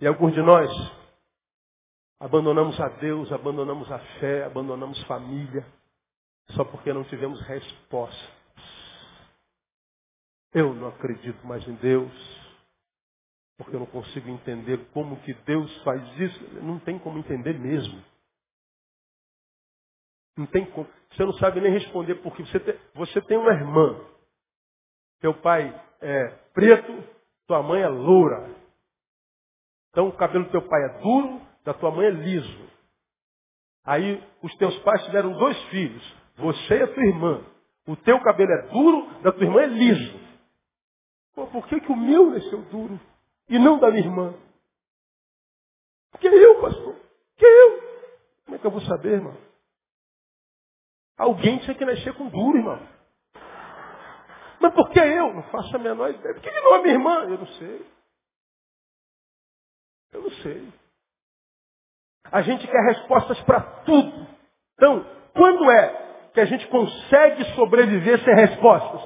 E 0.00 0.06
alguns 0.06 0.32
de 0.32 0.42
nós 0.42 0.70
abandonamos 2.20 2.78
a 2.80 2.88
Deus, 2.88 3.30
abandonamos 3.32 3.90
a 3.90 3.98
fé, 4.20 4.44
abandonamos 4.44 5.02
família, 5.04 5.66
só 6.50 6.64
porque 6.64 6.92
não 6.92 7.04
tivemos 7.04 7.40
resposta. 7.42 8.38
Eu 10.52 10.72
não 10.72 10.88
acredito 10.88 11.44
mais 11.46 11.66
em 11.66 11.74
Deus, 11.74 12.12
porque 13.56 13.74
eu 13.74 13.80
não 13.80 13.86
consigo 13.86 14.28
entender 14.28 14.78
como 14.92 15.20
que 15.22 15.34
Deus 15.34 15.82
faz 15.82 16.02
isso. 16.20 16.54
Não 16.62 16.78
tem 16.78 16.98
como 16.98 17.18
entender 17.18 17.58
mesmo. 17.58 18.02
Não 20.36 20.46
tem 20.46 20.64
como. 20.70 20.88
Você 21.10 21.24
não 21.24 21.32
sabe 21.34 21.60
nem 21.60 21.72
responder 21.72 22.14
porque 22.16 22.44
você 22.44 22.60
tem, 22.60 22.78
você 22.94 23.20
tem 23.22 23.36
uma 23.36 23.52
irmã. 23.52 24.00
Teu 25.20 25.34
pai 25.34 25.68
é 26.00 26.28
preto, 26.54 27.04
tua 27.48 27.62
mãe 27.62 27.82
é 27.82 27.88
loura. 27.88 28.56
Então 29.90 30.08
o 30.08 30.16
cabelo 30.16 30.44
do 30.44 30.50
teu 30.50 30.62
pai 30.62 30.84
é 30.84 31.00
duro, 31.00 31.40
da 31.64 31.74
tua 31.74 31.90
mãe 31.90 32.06
é 32.06 32.10
liso. 32.10 32.68
Aí 33.84 34.22
os 34.42 34.54
teus 34.56 34.76
pais 34.80 35.04
tiveram 35.04 35.32
dois 35.32 35.60
filhos, 35.64 36.16
você 36.36 36.78
e 36.78 36.82
a 36.82 36.92
tua 36.92 37.04
irmã. 37.04 37.44
O 37.86 37.96
teu 37.96 38.20
cabelo 38.20 38.52
é 38.52 38.62
duro, 38.68 39.20
da 39.22 39.32
tua 39.32 39.44
irmã 39.44 39.62
é 39.62 39.66
liso. 39.66 40.20
Pô, 41.34 41.46
por 41.46 41.66
que, 41.68 41.80
que 41.80 41.92
o 41.92 41.96
meu 41.96 42.30
nasceu 42.30 42.62
duro 42.64 43.00
e 43.48 43.58
não 43.58 43.78
da 43.78 43.90
minha 43.90 44.04
irmã? 44.04 44.34
Porque 46.10 46.28
eu, 46.28 46.60
pastor. 46.60 46.96
Que 47.36 47.46
eu? 47.46 47.82
Como 48.44 48.56
é 48.56 48.58
que 48.58 48.66
eu 48.66 48.70
vou 48.70 48.80
saber, 48.82 49.12
irmão? 49.12 49.36
Alguém 51.16 51.58
tinha 51.58 51.74
que 51.74 51.84
nascer 51.84 52.14
com 52.14 52.28
duro, 52.28 52.58
irmão. 52.58 52.80
Mas 54.60 54.74
por 54.74 54.90
que 54.90 54.98
eu? 54.98 55.32
Não 55.32 55.42
faço 55.44 55.74
a 55.76 55.78
menor 55.78 56.10
ideia. 56.10 56.34
Por 56.34 56.42
que 56.42 56.50
não 56.60 56.74
é 56.76 56.82
minha 56.82 56.94
irmã? 56.94 57.22
Eu 57.24 57.38
não 57.38 57.46
sei. 57.46 57.86
A 62.30 62.42
gente 62.42 62.66
quer 62.66 62.82
respostas 62.84 63.40
para 63.42 63.60
tudo. 63.60 64.26
Então, 64.74 65.04
quando 65.34 65.70
é 65.70 66.30
que 66.34 66.40
a 66.40 66.44
gente 66.44 66.66
consegue 66.68 67.44
sobreviver 67.54 68.22
sem 68.24 68.34
respostas? 68.34 69.00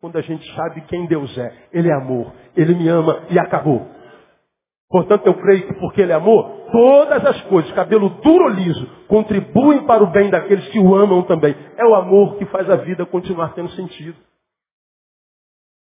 Quando 0.00 0.18
a 0.18 0.22
gente 0.22 0.44
sabe 0.54 0.82
quem 0.82 1.06
Deus 1.06 1.36
é. 1.38 1.68
Ele 1.72 1.88
é 1.88 1.94
amor. 1.94 2.32
Ele 2.56 2.74
me 2.74 2.88
ama 2.88 3.26
e 3.30 3.38
acabou. 3.38 3.96
Portanto, 4.88 5.26
eu 5.26 5.34
creio 5.34 5.66
que 5.66 5.74
porque 5.74 6.00
Ele 6.00 6.12
é 6.12 6.14
amor, 6.14 6.70
todas 6.70 7.24
as 7.26 7.42
coisas, 7.42 7.72
cabelo 7.72 8.08
duro 8.08 8.44
ou 8.44 8.50
liso, 8.50 8.86
contribuem 9.08 9.84
para 9.84 10.02
o 10.02 10.10
bem 10.10 10.30
daqueles 10.30 10.68
que 10.68 10.78
o 10.78 10.94
amam 10.94 11.24
também. 11.24 11.56
É 11.76 11.84
o 11.84 11.94
amor 11.94 12.36
que 12.36 12.46
faz 12.46 12.70
a 12.70 12.76
vida 12.76 13.04
continuar 13.04 13.52
tendo 13.54 13.70
sentido. 13.70 14.16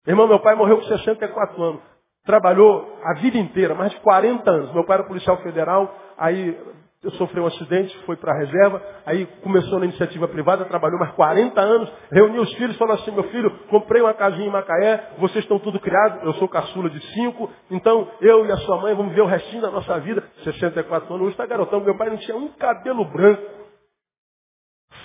Irmão, 0.06 0.26
meu 0.26 0.40
pai 0.40 0.54
morreu 0.54 0.78
com 0.78 0.84
64 0.84 1.62
anos. 1.62 1.93
Trabalhou 2.24 2.98
a 3.02 3.14
vida 3.20 3.38
inteira, 3.38 3.74
mais 3.74 3.92
de 3.92 4.00
40 4.00 4.50
anos. 4.50 4.72
Meu 4.72 4.84
pai 4.84 4.98
era 4.98 5.06
policial 5.06 5.36
federal, 5.38 5.94
aí 6.16 6.58
eu 7.02 7.10
sofri 7.12 7.38
um 7.38 7.46
acidente, 7.46 7.94
foi 8.06 8.16
para 8.16 8.32
a 8.32 8.38
reserva, 8.38 8.82
aí 9.04 9.26
começou 9.42 9.78
na 9.78 9.84
iniciativa 9.84 10.26
privada, 10.26 10.64
trabalhou 10.64 10.98
mais 10.98 11.12
40 11.12 11.60
anos, 11.60 11.92
reuniu 12.10 12.40
os 12.40 12.52
filhos, 12.54 12.78
falou 12.78 12.94
assim, 12.94 13.10
meu 13.10 13.24
filho, 13.24 13.50
comprei 13.68 14.00
uma 14.00 14.14
casinha 14.14 14.46
em 14.46 14.50
Macaé, 14.50 15.10
vocês 15.18 15.44
estão 15.44 15.58
tudo 15.58 15.78
criados, 15.78 16.22
eu 16.22 16.32
sou 16.34 16.48
caçula 16.48 16.88
de 16.88 16.98
cinco, 17.12 17.50
então 17.70 18.08
eu 18.22 18.46
e 18.46 18.52
a 18.52 18.56
sua 18.58 18.80
mãe 18.80 18.94
vamos 18.94 19.14
ver 19.14 19.20
o 19.20 19.26
restinho 19.26 19.60
da 19.60 19.70
nossa 19.70 20.00
vida, 20.00 20.24
64 20.44 21.12
anos, 21.12 21.26
hoje 21.26 21.34
está 21.34 21.44
garotão, 21.44 21.80
meu 21.80 21.96
pai 21.96 22.08
não 22.08 22.16
tinha 22.16 22.36
um 22.38 22.48
cabelo 22.52 23.04
branco, 23.04 23.42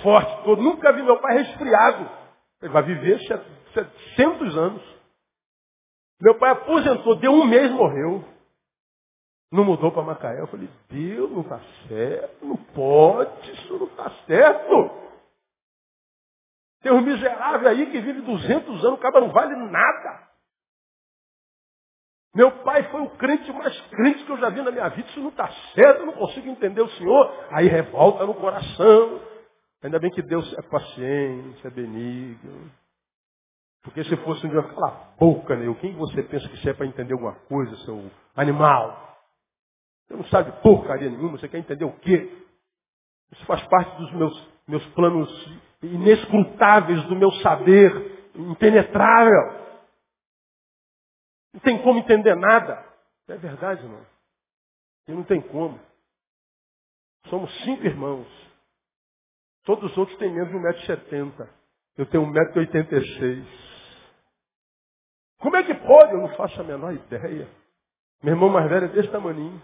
forte 0.01 0.43
todo, 0.45 0.61
nunca 0.61 0.93
vi 0.93 1.03
meu 1.03 1.17
pai 1.17 1.37
resfriado. 1.39 2.09
Ele 2.61 2.73
vai 2.73 2.83
viver 2.83 3.19
700 3.73 4.57
anos. 4.57 4.98
Meu 6.21 6.37
pai 6.37 6.51
aposentou, 6.51 7.15
deu 7.15 7.31
um 7.31 7.45
mês, 7.45 7.71
morreu. 7.71 8.23
Não 9.51 9.63
mudou 9.63 9.91
para 9.91 10.03
Macaé. 10.03 10.39
Eu 10.39 10.47
falei, 10.47 10.69
Deus, 10.89 11.31
não 11.31 11.41
está 11.41 11.59
certo, 11.87 12.45
não 12.45 12.57
pode, 12.57 13.51
isso 13.51 13.77
não 13.77 13.87
está 13.87 14.09
certo. 14.27 14.91
Tem 16.81 16.91
um 16.91 17.01
miserável 17.01 17.67
aí 17.67 17.85
que 17.91 17.99
vive 17.99 18.21
200 18.21 18.85
anos, 18.85 18.99
o 18.99 19.01
cara 19.01 19.19
não 19.19 19.31
vale 19.31 19.55
nada. 19.55 20.29
Meu 22.33 22.51
pai 22.63 22.83
foi 22.91 23.01
o 23.01 23.09
crente 23.17 23.51
mais 23.51 23.79
crente 23.87 24.23
que 24.23 24.31
eu 24.31 24.37
já 24.37 24.49
vi 24.49 24.61
na 24.61 24.71
minha 24.71 24.87
vida. 24.89 25.09
Isso 25.09 25.19
não 25.19 25.29
está 25.29 25.51
certo, 25.73 26.01
eu 26.01 26.05
não 26.05 26.13
consigo 26.13 26.47
entender 26.47 26.81
o 26.81 26.89
Senhor. 26.91 27.47
Aí 27.51 27.67
revolta 27.67 28.25
no 28.25 28.35
coração. 28.35 29.21
Ainda 29.81 29.99
bem 29.99 30.11
que 30.11 30.21
Deus 30.21 30.53
é 30.57 30.61
paciente, 30.61 31.65
é 31.65 31.69
benigno. 31.69 32.71
Porque 33.83 34.03
se 34.03 34.15
fosse 34.17 34.45
um 34.45 34.49
dia, 34.49 34.61
cala 34.61 34.87
a 34.87 35.17
boca, 35.17 35.55
né? 35.55 35.73
Quem 35.79 35.95
você 35.95 36.21
pensa 36.23 36.47
que 36.49 36.57
você 36.57 36.71
é 36.71 36.73
para 36.73 36.85
entender 36.85 37.13
alguma 37.13 37.35
coisa, 37.47 37.75
seu 37.77 38.11
animal? 38.35 39.17
Você 40.07 40.15
não 40.15 40.25
sabe 40.25 40.51
porcaria 40.61 41.09
nenhuma, 41.09 41.37
você 41.37 41.47
quer 41.47 41.59
entender 41.59 41.85
o 41.85 41.97
quê? 41.99 42.45
Isso 43.31 43.45
faz 43.45 43.65
parte 43.67 43.95
dos 43.97 44.11
meus, 44.13 44.49
meus 44.67 44.85
planos 44.87 45.29
inescrutáveis, 45.81 47.03
do 47.05 47.15
meu 47.15 47.31
saber 47.43 48.31
impenetrável. 48.35 49.59
Não 51.53 51.61
tem 51.61 51.81
como 51.81 51.99
entender 51.99 52.35
nada. 52.35 52.85
É 53.27 53.37
verdade, 53.37 53.83
irmão. 53.83 54.05
E 55.07 55.11
não 55.11 55.23
tem 55.23 55.41
como. 55.41 55.79
Somos 57.27 57.51
cinco 57.63 57.85
irmãos. 57.85 58.27
Todos 59.63 59.91
os 59.91 59.97
outros 59.97 60.17
têm 60.17 60.33
menos 60.33 60.49
de 60.49 60.55
1,70m. 60.55 61.49
Eu 61.97 62.05
tenho 62.07 62.25
1,86m. 62.25 63.68
Como 65.39 65.55
é 65.55 65.63
que 65.63 65.73
pode? 65.73 66.13
Eu 66.13 66.19
não 66.19 66.35
faço 66.35 66.59
a 66.59 66.63
menor 66.63 66.93
ideia. 66.93 67.49
Meu 68.21 68.33
irmão 68.33 68.49
mais 68.49 68.69
velho 68.69 68.85
é 68.85 68.89
desse 68.89 69.09
tamanho. 69.09 69.61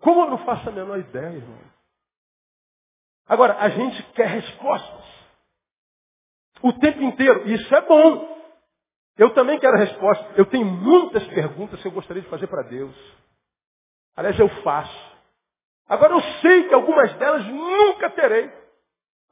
Como 0.00 0.22
eu 0.22 0.30
não 0.30 0.44
faço 0.44 0.68
a 0.68 0.72
menor 0.72 0.98
ideia, 0.98 1.36
irmão? 1.36 1.58
Agora, 3.26 3.58
a 3.58 3.68
gente 3.70 4.02
quer 4.12 4.28
respostas. 4.28 5.04
O 6.62 6.72
tempo 6.74 7.02
inteiro. 7.02 7.48
Isso 7.48 7.74
é 7.74 7.80
bom. 7.80 8.34
Eu 9.16 9.32
também 9.34 9.58
quero 9.58 9.76
respostas. 9.76 10.38
Eu 10.38 10.46
tenho 10.46 10.66
muitas 10.66 11.26
perguntas 11.28 11.80
que 11.80 11.88
eu 11.88 11.92
gostaria 11.92 12.22
de 12.22 12.28
fazer 12.28 12.46
para 12.46 12.62
Deus. 12.62 12.94
Aliás, 14.16 14.38
eu 14.38 14.48
faço. 14.62 15.14
Agora, 15.88 16.14
eu 16.14 16.20
sei 16.40 16.68
que 16.68 16.74
algumas 16.74 17.12
delas 17.14 17.44
nunca 17.46 18.10
terei. 18.10 18.63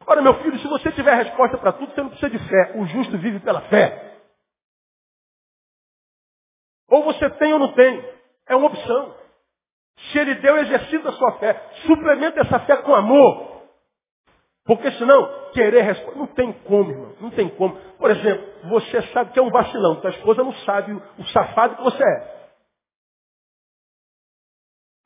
Agora, 0.02 0.22
meu 0.22 0.34
filho, 0.42 0.58
se 0.58 0.66
você 0.68 0.90
tiver 0.92 1.14
resposta 1.14 1.58
para 1.58 1.72
tudo, 1.72 1.92
você 1.94 2.02
não 2.02 2.10
precisa 2.10 2.30
de 2.30 2.38
fé. 2.38 2.72
O 2.76 2.86
justo 2.86 3.16
vive 3.18 3.40
pela 3.40 3.62
fé. 3.62 4.20
Ou 6.88 7.04
você 7.04 7.30
tem 7.30 7.52
ou 7.52 7.58
não 7.58 7.72
tem. 7.72 8.04
É 8.48 8.56
uma 8.56 8.66
opção. 8.66 9.16
Se 10.10 10.18
ele 10.18 10.34
deu, 10.36 10.58
exercita 10.58 11.08
a 11.08 11.12
sua 11.12 11.38
fé. 11.38 11.54
Suplementa 11.86 12.40
essa 12.40 12.60
fé 12.60 12.76
com 12.78 12.94
amor. 12.94 13.62
Porque 14.64 14.90
senão, 14.92 15.50
querer 15.52 15.82
responder. 15.82 16.18
Não 16.18 16.26
tem 16.26 16.52
como, 16.64 16.90
irmão. 16.90 17.16
Não 17.20 17.30
tem 17.30 17.48
como. 17.50 17.74
Por 17.96 18.10
exemplo, 18.10 18.68
você 18.68 19.02
sabe 19.08 19.32
que 19.32 19.38
é 19.38 19.42
um 19.42 19.50
vacilão. 19.50 20.00
Tua 20.00 20.10
esposa 20.10 20.42
não 20.42 20.52
sabe 20.64 20.92
o 20.92 21.24
safado 21.26 21.76
que 21.76 21.82
você 21.82 22.02
é. 22.02 22.42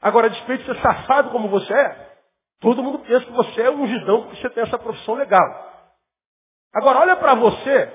Agora, 0.00 0.30
despeito 0.30 0.64
de 0.64 0.72
ser 0.72 0.82
safado 0.82 1.30
como 1.30 1.48
você 1.48 1.72
é, 1.72 2.05
todo 2.60 2.82
mundo 2.82 2.98
pensa 3.00 3.24
que 3.24 3.32
você 3.32 3.62
é 3.62 3.70
um 3.70 3.82
ungidão 3.82 4.22
porque 4.22 4.40
você 4.40 4.50
tem 4.50 4.62
essa 4.62 4.78
profissão 4.78 5.14
legal. 5.14 5.66
Agora, 6.74 7.00
olha 7.00 7.16
para 7.16 7.34
você, 7.34 7.86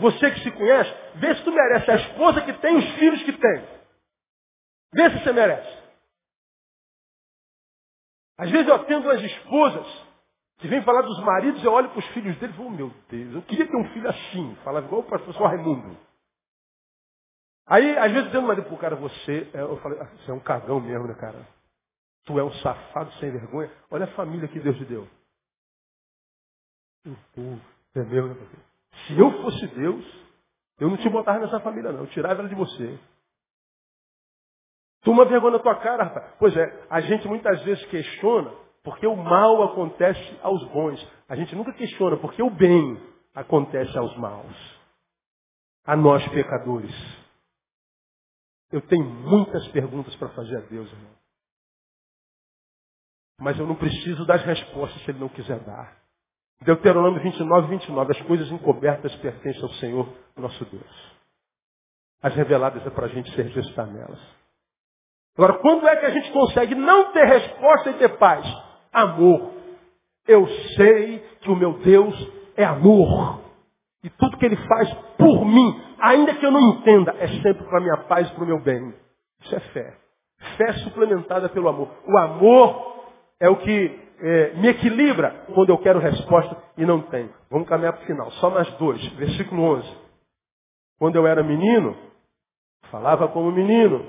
você 0.00 0.30
que 0.30 0.40
se 0.40 0.50
conhece, 0.52 0.90
vê 1.16 1.34
se 1.34 1.44
tu 1.44 1.52
merece 1.52 1.90
a 1.90 1.96
esposa 1.96 2.40
que 2.42 2.52
tem 2.54 2.76
os 2.76 2.90
filhos 2.96 3.22
que 3.22 3.32
tem. 3.32 3.68
Vê 4.92 5.10
se 5.10 5.22
você 5.22 5.32
merece. 5.32 5.80
Às 8.38 8.50
vezes 8.50 8.66
eu 8.66 8.74
atendo 8.74 9.10
as 9.10 9.20
esposas 9.20 9.86
que 10.58 10.68
vêm 10.68 10.82
falar 10.82 11.02
dos 11.02 11.20
maridos, 11.20 11.62
eu 11.62 11.72
olho 11.72 11.90
para 11.90 11.98
os 11.98 12.06
filhos 12.08 12.38
deles 12.38 12.54
e 12.54 12.58
falo, 12.58 12.68
oh, 12.68 12.72
meu 12.72 12.90
Deus, 13.08 13.34
eu 13.34 13.42
queria 13.42 13.66
ter 13.66 13.76
um 13.76 13.88
filho 13.92 14.08
assim. 14.08 14.54
Falava 14.64 14.86
igual 14.86 15.02
o 15.02 15.04
pastor 15.04 15.34
Raimundo. 15.34 15.96
Aí, 17.66 17.96
às 17.98 18.10
vezes, 18.10 18.26
dizendo 18.26 18.46
marido, 18.46 18.68
pô, 18.68 18.76
cara, 18.76 18.96
você, 18.96 19.48
é, 19.54 19.60
eu 19.60 19.76
falei, 19.78 20.00
ah, 20.00 20.04
você 20.04 20.30
é 20.30 20.34
um 20.34 20.40
cagão 20.40 20.80
mesmo, 20.80 21.06
né, 21.06 21.14
cara? 21.14 21.46
Tu 22.24 22.38
é 22.38 22.44
um 22.44 22.52
safado 22.54 23.12
sem 23.14 23.30
vergonha. 23.30 23.70
Olha 23.90 24.04
a 24.04 24.14
família 24.14 24.48
que 24.48 24.60
Deus 24.60 24.76
te 24.76 24.84
deu. 24.84 25.08
né? 28.28 28.46
Se 29.06 29.18
eu 29.18 29.42
fosse 29.42 29.66
Deus, 29.68 30.04
eu 30.78 30.88
não 30.88 30.96
te 30.96 31.08
botava 31.08 31.38
nessa 31.40 31.60
família, 31.60 31.92
não. 31.92 32.00
Eu 32.00 32.06
tirava 32.08 32.40
ela 32.40 32.48
de 32.48 32.54
você. 32.54 32.98
Toma 35.02 35.24
vergonha 35.24 35.52
na 35.52 35.58
tua 35.62 35.76
cara, 35.76 36.04
rapaz. 36.04 36.34
Pois 36.38 36.54
é, 36.56 36.86
a 36.90 37.00
gente 37.00 37.26
muitas 37.26 37.62
vezes 37.62 37.84
questiona 37.86 38.54
porque 38.82 39.06
o 39.06 39.16
mal 39.16 39.62
acontece 39.64 40.38
aos 40.42 40.62
bons. 40.68 41.06
A 41.28 41.36
gente 41.36 41.54
nunca 41.54 41.72
questiona 41.72 42.16
porque 42.18 42.42
o 42.42 42.50
bem 42.50 43.00
acontece 43.34 43.96
aos 43.96 44.14
maus. 44.16 44.80
A 45.84 45.96
nós 45.96 46.26
pecadores. 46.28 46.94
Eu 48.70 48.80
tenho 48.82 49.04
muitas 49.04 49.66
perguntas 49.68 50.14
para 50.16 50.28
fazer 50.30 50.56
a 50.56 50.60
Deus, 50.60 50.90
irmão. 50.92 51.19
Mas 53.40 53.58
eu 53.58 53.66
não 53.66 53.74
preciso 53.74 54.24
das 54.26 54.42
respostas 54.44 55.02
se 55.02 55.10
Ele 55.10 55.18
não 55.18 55.28
quiser 55.28 55.58
dar. 55.60 55.96
Deuteronômio 56.62 57.22
29, 57.22 57.68
29. 57.68 58.12
As 58.12 58.20
coisas 58.22 58.50
encobertas 58.52 59.14
pertencem 59.16 59.62
ao 59.62 59.70
Senhor, 59.70 60.08
nosso 60.36 60.64
Deus. 60.66 61.20
As 62.22 62.34
reveladas 62.34 62.86
é 62.86 62.90
para 62.90 63.06
a 63.06 63.08
gente 63.08 63.30
se 63.30 63.40
registrar 63.40 63.86
nelas. 63.86 64.20
Agora, 65.36 65.54
quando 65.54 65.88
é 65.88 65.96
que 65.96 66.06
a 66.06 66.10
gente 66.10 66.30
consegue 66.32 66.74
não 66.74 67.12
ter 67.12 67.24
resposta 67.24 67.90
e 67.90 67.94
ter 67.94 68.18
paz? 68.18 68.46
Amor. 68.92 69.54
Eu 70.28 70.46
sei 70.76 71.20
que 71.40 71.50
o 71.50 71.56
meu 71.56 71.78
Deus 71.78 72.14
é 72.56 72.64
amor. 72.64 73.40
E 74.04 74.10
tudo 74.10 74.36
que 74.36 74.44
ele 74.44 74.56
faz 74.56 74.92
por 75.16 75.46
mim, 75.46 75.82
ainda 75.98 76.34
que 76.34 76.44
eu 76.44 76.50
não 76.50 76.60
entenda, 76.60 77.14
é 77.18 77.26
sempre 77.26 77.64
para 77.64 77.78
a 77.78 77.82
minha 77.82 77.96
paz 78.04 78.28
e 78.28 78.34
para 78.34 78.44
o 78.44 78.46
meu 78.46 78.60
bem. 78.60 78.94
Isso 79.40 79.56
é 79.56 79.60
fé. 79.60 79.96
Fé 80.58 80.72
suplementada 80.84 81.48
pelo 81.48 81.68
amor. 81.68 81.88
O 82.06 82.18
amor 82.18 82.99
é 83.40 83.48
o 83.48 83.56
que 83.56 84.00
é, 84.20 84.54
me 84.54 84.68
equilibra 84.68 85.46
quando 85.54 85.70
eu 85.70 85.78
quero 85.78 85.98
resposta 85.98 86.56
e 86.76 86.84
não 86.84 87.00
tenho. 87.02 87.32
Vamos 87.50 87.68
caminhar 87.68 87.94
para 87.94 88.02
o 88.02 88.06
final. 88.06 88.30
Só 88.32 88.50
mais 88.50 88.70
dois. 88.74 89.04
Versículo 89.14 89.62
11. 89.62 89.96
Quando 90.98 91.16
eu 91.16 91.26
era 91.26 91.42
menino, 91.42 91.96
falava 92.90 93.28
como 93.28 93.50
menino, 93.50 94.04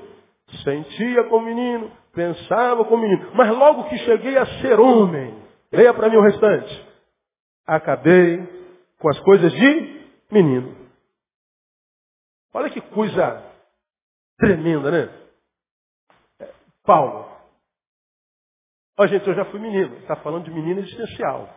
Sentia 0.64 1.24
como 1.30 1.46
menino, 1.46 1.92
pensava 2.14 2.84
como 2.86 3.04
menino. 3.04 3.32
Mas 3.34 3.50
logo 3.56 3.88
que 3.88 3.98
cheguei 4.00 4.38
a 4.38 4.46
ser 4.62 4.80
homem, 4.80 5.42
leia 5.72 5.94
para 5.94 6.10
mim 6.10 6.18
o 6.18 6.22
restante. 6.22 6.88
Acabei 7.66 8.46
com 9.00 9.10
as 9.10 9.20
coisas 9.22 9.52
de 9.54 10.08
menino. 10.30 10.76
Olha 12.54 12.70
que 12.70 12.82
coisa 12.82 13.44
tremenda, 14.38 14.92
né? 14.92 15.10
Paulo. 16.84 17.31
Ó, 19.02 19.08
gente, 19.08 19.28
eu 19.28 19.34
já 19.34 19.46
fui 19.46 19.60
menino. 19.60 19.98
Está 19.98 20.16
falando 20.18 20.46
de 20.46 20.52
menino 20.52 20.80
existencial. 20.80 21.50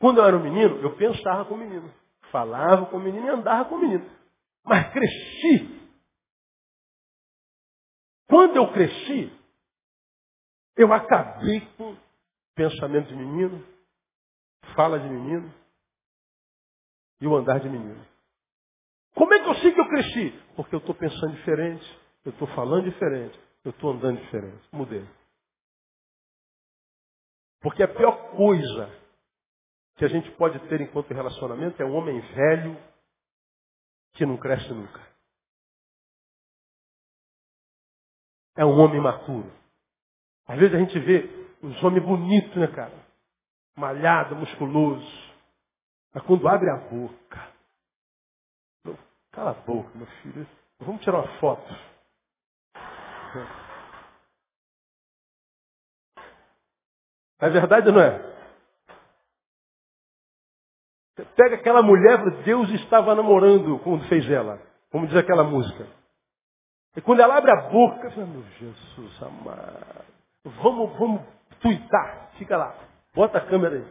Quando 0.00 0.18
eu 0.18 0.24
era 0.24 0.36
um 0.36 0.42
menino, 0.42 0.76
eu 0.80 0.96
pensava 0.96 1.44
como 1.44 1.64
menino. 1.64 1.92
Falava 2.30 2.86
como 2.86 3.04
menino 3.04 3.26
e 3.26 3.30
andava 3.30 3.68
como 3.68 3.82
menino. 3.82 4.10
Mas 4.64 4.92
cresci 4.92 5.74
quando 8.34 8.56
eu 8.56 8.72
cresci, 8.72 9.32
eu 10.76 10.92
acabei 10.92 11.60
com 11.76 11.96
pensamento 12.54 13.08
de 13.08 13.16
menino, 13.16 13.64
fala 14.74 14.98
de 14.98 15.08
menino 15.08 15.54
e 17.20 17.26
o 17.26 17.36
andar 17.36 17.60
de 17.60 17.68
menino. 17.68 18.04
Como 19.14 19.32
é 19.34 19.40
que 19.40 19.48
eu 19.48 19.54
sei 19.56 19.72
que 19.72 19.80
eu 19.80 19.88
cresci? 19.88 20.30
Porque 20.56 20.74
eu 20.74 20.80
estou 20.80 20.94
pensando 20.94 21.36
diferente, 21.36 22.00
eu 22.24 22.32
estou 22.32 22.48
falando 22.48 22.90
diferente, 22.90 23.38
eu 23.64 23.70
estou 23.70 23.92
andando 23.92 24.20
diferente. 24.20 24.68
Mudei. 24.72 25.06
Porque 27.60 27.82
a 27.82 27.88
pior 27.88 28.36
coisa 28.36 28.90
que 29.96 30.04
a 30.04 30.08
gente 30.08 30.30
pode 30.32 30.58
ter 30.68 30.80
enquanto 30.80 31.14
relacionamento 31.14 31.82
é 31.82 31.86
um 31.86 31.94
homem 31.94 32.20
velho 32.20 32.76
que 34.12 34.26
não 34.26 34.36
cresce 34.36 34.68
nunca. 34.72 35.14
é 38.56 38.64
um 38.64 38.78
homem 38.78 39.00
maturo. 39.00 39.50
Às 40.46 40.58
vezes 40.58 40.74
a 40.74 40.78
gente 40.78 40.98
vê 41.00 41.28
os 41.62 41.82
homens 41.82 42.04
bonitos, 42.04 42.54
né, 42.56 42.68
cara? 42.68 42.94
Malhado, 43.76 44.36
musculoso. 44.36 45.34
Mas 46.12 46.22
quando 46.24 46.46
abre 46.46 46.70
a 46.70 46.76
boca, 46.76 47.52
cala 49.32 49.50
a 49.50 49.54
boca, 49.54 49.90
meu 49.96 50.06
filho. 50.22 50.46
Vamos 50.78 51.02
tirar 51.02 51.18
uma 51.18 51.40
foto. 51.40 51.93
É 57.40 57.50
verdade 57.50 57.88
ou 57.88 57.94
não 57.94 58.00
é? 58.00 58.34
Você 61.14 61.24
pega 61.36 61.56
aquela 61.56 61.82
mulher, 61.82 62.18
Deus 62.44 62.68
estava 62.70 63.14
namorando 63.14 63.78
quando 63.80 64.08
fez 64.08 64.28
ela. 64.28 64.60
Como 64.90 65.06
diz 65.06 65.16
aquela 65.16 65.44
música. 65.44 65.86
E 66.96 67.00
quando 67.00 67.20
ela 67.20 67.36
abre 67.36 67.50
a 67.50 67.68
boca, 67.68 68.10
fala, 68.10 68.26
meu 68.26 68.42
Jesus 68.42 69.22
amado. 69.22 70.04
Vamos, 70.44 70.98
vamos 70.98 71.22
tuitar. 71.60 72.30
Fica 72.38 72.56
lá. 72.56 72.74
Bota 73.14 73.38
a 73.38 73.46
câmera 73.46 73.76
aí. 73.76 73.86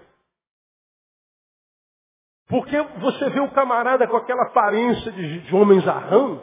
Porque 2.48 2.82
você 3.00 3.30
vê 3.30 3.40
o 3.40 3.52
camarada 3.52 4.08
com 4.08 4.18
aquela 4.18 4.44
aparência 4.44 5.12
de, 5.12 5.42
de 5.42 5.56
homem 5.56 5.80
zarrão, 5.82 6.42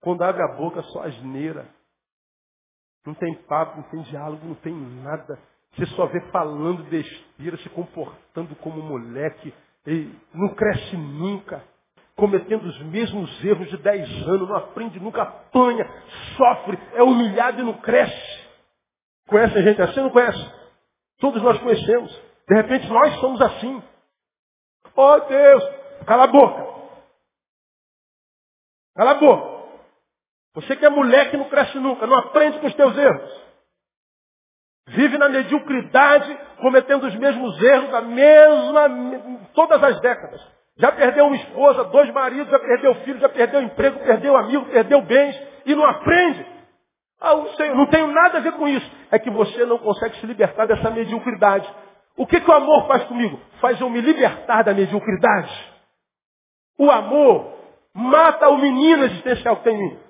quando 0.00 0.22
abre 0.22 0.42
a 0.42 0.56
boca 0.56 0.82
só 0.82 1.02
asneira. 1.02 1.68
Não 3.06 3.14
tem 3.14 3.34
papo, 3.34 3.76
não 3.76 3.84
tem 3.84 4.02
diálogo, 4.02 4.44
não 4.44 4.56
tem 4.56 4.74
nada. 4.74 5.38
Você 5.74 5.86
só 5.94 6.06
vê 6.06 6.20
falando 6.32 6.82
besteira, 6.84 7.56
se 7.58 7.68
comportando 7.70 8.54
como 8.56 8.82
moleque. 8.82 9.54
Não 10.34 10.48
cresce 10.54 10.96
nunca. 10.96 11.62
Cometendo 12.16 12.64
os 12.64 12.82
mesmos 12.84 13.44
erros 13.44 13.68
de 13.68 13.76
10 13.76 14.26
anos, 14.26 14.48
não 14.48 14.56
aprende 14.56 14.98
nunca, 14.98 15.20
apanha, 15.22 15.86
sofre, 16.36 16.78
é 16.94 17.02
humilhado 17.02 17.60
e 17.60 17.62
não 17.62 17.74
cresce. 17.74 18.46
Conhece 19.28 19.58
a 19.58 19.62
gente 19.62 19.82
assim 19.82 20.00
não 20.00 20.08
conhece? 20.10 20.52
Todos 21.18 21.42
nós 21.42 21.58
conhecemos. 21.60 22.10
De 22.48 22.54
repente 22.54 22.88
nós 22.88 23.20
somos 23.20 23.40
assim. 23.42 23.82
Oh 24.96 25.18
Deus, 25.20 25.64
cala 26.06 26.24
a 26.24 26.28
boca. 26.28 26.66
Cala 28.94 29.10
a 29.10 29.14
boca. 29.14 29.55
Você 30.56 30.74
que 30.74 30.86
é 30.86 30.88
mulher 30.88 31.30
que 31.30 31.36
não 31.36 31.50
cresce 31.50 31.78
nunca, 31.78 32.06
não 32.06 32.16
aprende 32.16 32.58
com 32.58 32.66
os 32.66 32.74
teus 32.74 32.96
erros. 32.96 33.46
Vive 34.88 35.18
na 35.18 35.28
mediocridade, 35.28 36.34
cometendo 36.62 37.06
os 37.06 37.14
mesmos 37.14 37.62
erros 37.62 37.90
da 37.90 38.00
mesma, 38.00 38.88
todas 39.54 39.82
as 39.84 40.00
décadas. 40.00 40.40
Já 40.78 40.92
perdeu 40.92 41.26
uma 41.26 41.36
esposa, 41.36 41.84
dois 41.84 42.10
maridos, 42.10 42.48
já 42.48 42.58
perdeu 42.58 42.94
filho, 42.96 43.18
já 43.18 43.28
perdeu 43.28 43.60
emprego, 43.60 43.98
perdeu 43.98 44.34
amigo, 44.34 44.64
perdeu 44.66 45.02
bens 45.02 45.38
e 45.66 45.74
não 45.74 45.84
aprende. 45.84 46.46
Ah, 47.20 47.34
não 47.74 47.86
tenho 47.86 48.06
nada 48.08 48.38
a 48.38 48.40
ver 48.40 48.52
com 48.52 48.66
isso. 48.66 48.90
É 49.10 49.18
que 49.18 49.28
você 49.28 49.66
não 49.66 49.76
consegue 49.76 50.18
se 50.20 50.26
libertar 50.26 50.66
dessa 50.66 50.90
mediocridade. 50.90 51.70
O 52.16 52.26
que, 52.26 52.40
que 52.40 52.50
o 52.50 52.54
amor 52.54 52.86
faz 52.86 53.04
comigo? 53.04 53.38
Faz 53.60 53.78
eu 53.78 53.90
me 53.90 54.00
libertar 54.00 54.62
da 54.62 54.72
mediocridade. 54.72 55.52
O 56.78 56.90
amor 56.90 57.58
mata 57.92 58.48
o 58.48 58.56
menino 58.56 59.04
existencial 59.04 59.56
que 59.56 59.64
tem 59.64 59.74
em 59.74 59.78
mim. 59.78 60.05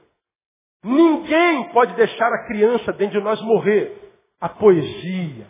Ninguém 0.86 1.68
pode 1.70 1.94
deixar 1.94 2.32
a 2.32 2.46
criança 2.46 2.92
dentro 2.92 3.18
de 3.18 3.24
nós 3.24 3.42
morrer. 3.42 4.04
A 4.40 4.48
poesia, 4.48 5.46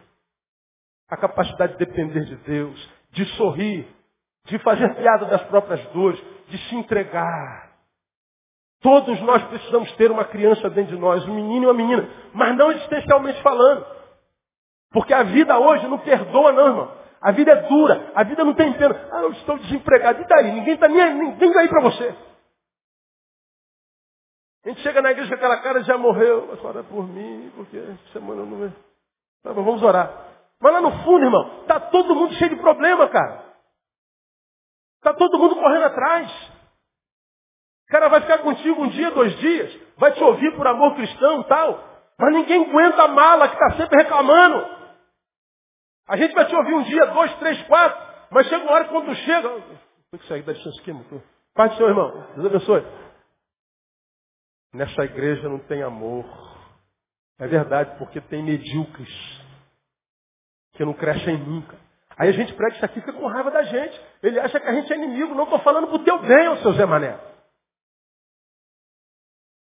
a 1.10 1.16
capacidade 1.16 1.74
de 1.74 1.78
depender 1.78 2.24
de 2.24 2.36
Deus, 2.36 2.90
de 3.10 3.24
sorrir, 3.36 3.86
de 4.46 4.58
fazer 4.60 4.94
piada 4.94 5.26
das 5.26 5.42
próprias 5.42 5.84
dores, 5.88 6.18
de 6.48 6.56
se 6.56 6.76
entregar. 6.76 7.70
Todos 8.80 9.20
nós 9.22 9.42
precisamos 9.44 9.92
ter 9.96 10.10
uma 10.10 10.24
criança 10.24 10.70
dentro 10.70 10.94
de 10.94 11.00
nós, 11.02 11.26
um 11.28 11.34
menino 11.34 11.64
e 11.64 11.66
uma 11.66 11.74
menina, 11.74 12.08
mas 12.32 12.56
não 12.56 12.72
existencialmente 12.72 13.42
falando. 13.42 13.84
Porque 14.90 15.12
a 15.12 15.24
vida 15.24 15.58
hoje 15.58 15.86
não 15.86 15.98
perdoa, 15.98 16.52
não, 16.52 16.66
irmão. 16.66 16.92
A 17.20 17.32
vida 17.32 17.52
é 17.52 17.56
dura, 17.68 18.12
a 18.14 18.22
vida 18.22 18.42
não 18.42 18.54
tem 18.54 18.72
pena. 18.72 19.08
Ah, 19.12 19.22
eu 19.22 19.32
estou 19.32 19.58
desempregado. 19.58 20.22
E 20.22 20.26
daí? 20.26 20.52
Ninguém 20.52 20.74
está 20.74 20.88
nem, 20.88 21.14
ninguém 21.14 21.58
aí 21.58 21.68
para 21.68 21.82
você. 21.82 22.14
A 24.66 24.68
gente 24.68 24.80
chega 24.80 25.00
na 25.00 25.12
igreja 25.12 25.28
com 25.28 25.34
aquela 25.36 25.58
cara, 25.58 25.84
já 25.84 25.96
morreu. 25.96 26.48
Mas 26.48 26.64
ora 26.64 26.82
por 26.82 27.06
mim, 27.06 27.52
porque 27.54 27.80
semana 28.12 28.44
não 28.44 28.66
é. 28.66 28.72
Tá 29.44 29.54
bom, 29.54 29.62
vamos 29.62 29.80
orar. 29.80 30.10
Mas 30.60 30.72
lá 30.72 30.80
no 30.80 30.90
fundo, 31.04 31.24
irmão, 31.24 31.60
está 31.60 31.78
todo 31.78 32.16
mundo 32.16 32.34
cheio 32.34 32.50
de 32.50 32.56
problema, 32.56 33.08
cara. 33.08 33.44
Está 34.96 35.14
todo 35.14 35.38
mundo 35.38 35.54
correndo 35.54 35.84
atrás. 35.84 36.28
O 37.88 37.92
cara 37.92 38.08
vai 38.08 38.22
ficar 38.22 38.38
contigo 38.38 38.82
um 38.82 38.88
dia, 38.88 39.12
dois 39.12 39.38
dias, 39.38 39.80
vai 39.98 40.10
te 40.10 40.24
ouvir 40.24 40.56
por 40.56 40.66
amor 40.66 40.96
cristão 40.96 41.44
tal. 41.44 41.78
Mas 42.18 42.34
ninguém 42.34 42.64
aguenta 42.68 43.04
a 43.04 43.08
mala 43.08 43.46
que 43.46 43.54
está 43.54 43.76
sempre 43.76 44.02
reclamando. 44.02 44.66
A 46.08 46.16
gente 46.16 46.34
vai 46.34 46.44
te 46.44 46.56
ouvir 46.56 46.74
um 46.74 46.82
dia, 46.82 47.06
dois, 47.06 47.32
três, 47.36 47.62
quatro, 47.68 48.02
mas 48.32 48.48
chega 48.48 48.64
uma 48.64 48.72
hora 48.72 48.84
quando 48.86 49.14
chega. 49.14 49.48
Tem 50.10 50.18
que 50.18 50.26
sair 50.26 50.42
da 50.42 50.52
licença 50.52 50.80
aqui, 50.80 50.90
irmão. 50.90 51.22
Pai 51.54 51.68
do 51.68 51.76
seu 51.76 51.88
irmão, 51.88 52.26
Deus 52.34 52.46
abençoe. 52.46 53.05
Nessa 54.72 55.04
igreja 55.04 55.48
não 55.48 55.58
tem 55.60 55.82
amor. 55.82 56.24
É 57.38 57.46
verdade, 57.46 57.98
porque 57.98 58.20
tem 58.20 58.42
medíocres 58.42 59.08
que 60.74 60.84
não 60.84 60.94
crescem 60.94 61.38
nunca. 61.38 61.76
Aí 62.18 62.28
a 62.30 62.32
gente 62.32 62.54
prega 62.54 62.76
isso 62.76 62.84
aqui 62.84 63.00
fica 63.00 63.12
com 63.12 63.26
raiva 63.26 63.50
da 63.50 63.62
gente. 63.62 64.00
Ele 64.22 64.40
acha 64.40 64.58
que 64.58 64.66
a 64.66 64.72
gente 64.72 64.92
é 64.92 64.96
inimigo. 64.96 65.34
Não 65.34 65.44
estou 65.44 65.58
falando 65.60 65.88
pro 65.88 65.98
teu 65.98 66.18
bem, 66.20 66.48
ô 66.48 66.56
seu 66.58 66.72
Zé 66.72 66.86
Mané. 66.86 67.18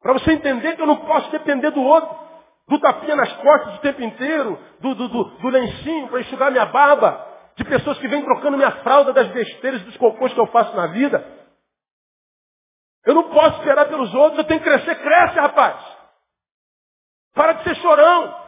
Para 0.00 0.12
você 0.12 0.32
entender 0.32 0.76
que 0.76 0.82
eu 0.82 0.86
não 0.86 1.05
posso 1.05 1.30
depender 1.30 1.70
do 1.70 1.82
outro 1.82 2.24
do 2.68 2.78
tapinha 2.78 3.16
nas 3.16 3.32
costas 3.36 3.76
o 3.76 3.80
tempo 3.80 4.02
inteiro, 4.02 4.59
do, 4.80 4.94
do, 4.94 5.09
do, 5.09 5.24
do 5.24 5.48
lencinho 5.48 6.09
para 6.09 6.20
enxugar 6.20 6.50
minha 6.50 6.66
barba, 6.66 7.26
de 7.57 7.64
pessoas 7.64 7.98
que 7.98 8.09
vêm 8.09 8.24
trocando 8.24 8.57
minha 8.57 8.70
fralda 8.82 9.12
das 9.12 9.28
besteiras 9.28 9.82
dos 9.82 9.96
cocôs 9.96 10.32
que 10.32 10.40
eu 10.40 10.46
faço 10.46 10.74
na 10.74 10.86
vida. 10.88 11.24
Eu 13.07 13.14
não 13.14 13.30
posso 13.30 13.59
esperar 13.59 13.86
pelos 13.88 14.12
outros, 14.14 14.38
eu 14.38 14.44
tenho 14.46 14.61
que 14.61 14.68
crescer, 14.68 14.94
cresce, 14.96 15.38
rapaz. 15.38 15.94
Para 17.34 17.52
de 17.55 17.64
ser 17.64 17.74
chorão. 17.76 18.44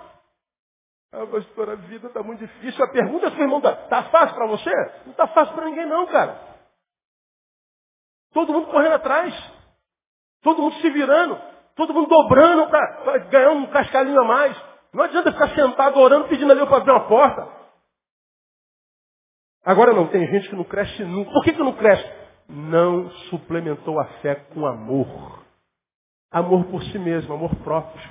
Ah, 1.12 1.26
pastor, 1.26 1.70
a 1.70 1.74
vida 1.74 2.09
está 2.09 2.22
muito 2.22 2.40
difícil. 2.40 2.84
A 2.84 2.88
pergunta, 2.88 3.30
seu 3.30 3.40
irmão, 3.40 3.59
está 3.59 4.04
fácil 4.04 4.34
para 4.34 4.46
você? 4.46 4.70
Não 5.04 5.12
está 5.12 5.26
fácil 5.28 5.54
para 5.54 5.66
ninguém 5.66 5.86
não, 5.86 6.07
cara. 6.07 6.38
Todo 8.32 8.52
mundo 8.52 8.70
correndo 8.70 8.94
atrás. 8.94 9.34
Todo 10.42 10.62
mundo 10.62 10.76
se 10.76 10.90
virando. 10.90 11.40
Todo 11.74 11.92
mundo 11.92 12.09
dobrando 12.09 12.68
para 12.68 13.18
ganhar 13.30 13.50
um 13.50 13.66
cascalhinho 13.66 14.20
a 14.20 14.24
mais. 14.24 14.57
Não 14.92 15.04
adianta 15.04 15.32
ficar 15.32 15.54
sentado 15.54 15.98
orando, 15.98 16.28
pedindo 16.28 16.52
a 16.52 16.54
Deus 16.54 16.68
para 16.68 16.78
abrir 16.78 16.92
uma 16.92 17.09
porta. 17.09 17.57
Agora 19.64 19.92
não, 19.92 20.07
tem 20.09 20.26
gente 20.28 20.48
que 20.48 20.57
não 20.57 20.64
cresce 20.64 21.04
nunca. 21.04 21.32
Por 21.32 21.44
que, 21.44 21.52
que 21.52 21.59
não 21.59 21.72
cresce? 21.72 22.26
Não 22.49 23.11
suplementou 23.30 23.99
a 23.99 24.05
fé 24.20 24.34
com 24.53 24.66
amor. 24.66 25.44
Amor 26.30 26.64
por 26.66 26.82
si 26.84 26.99
mesmo, 26.99 27.34
amor 27.34 27.55
próprio. 27.57 28.09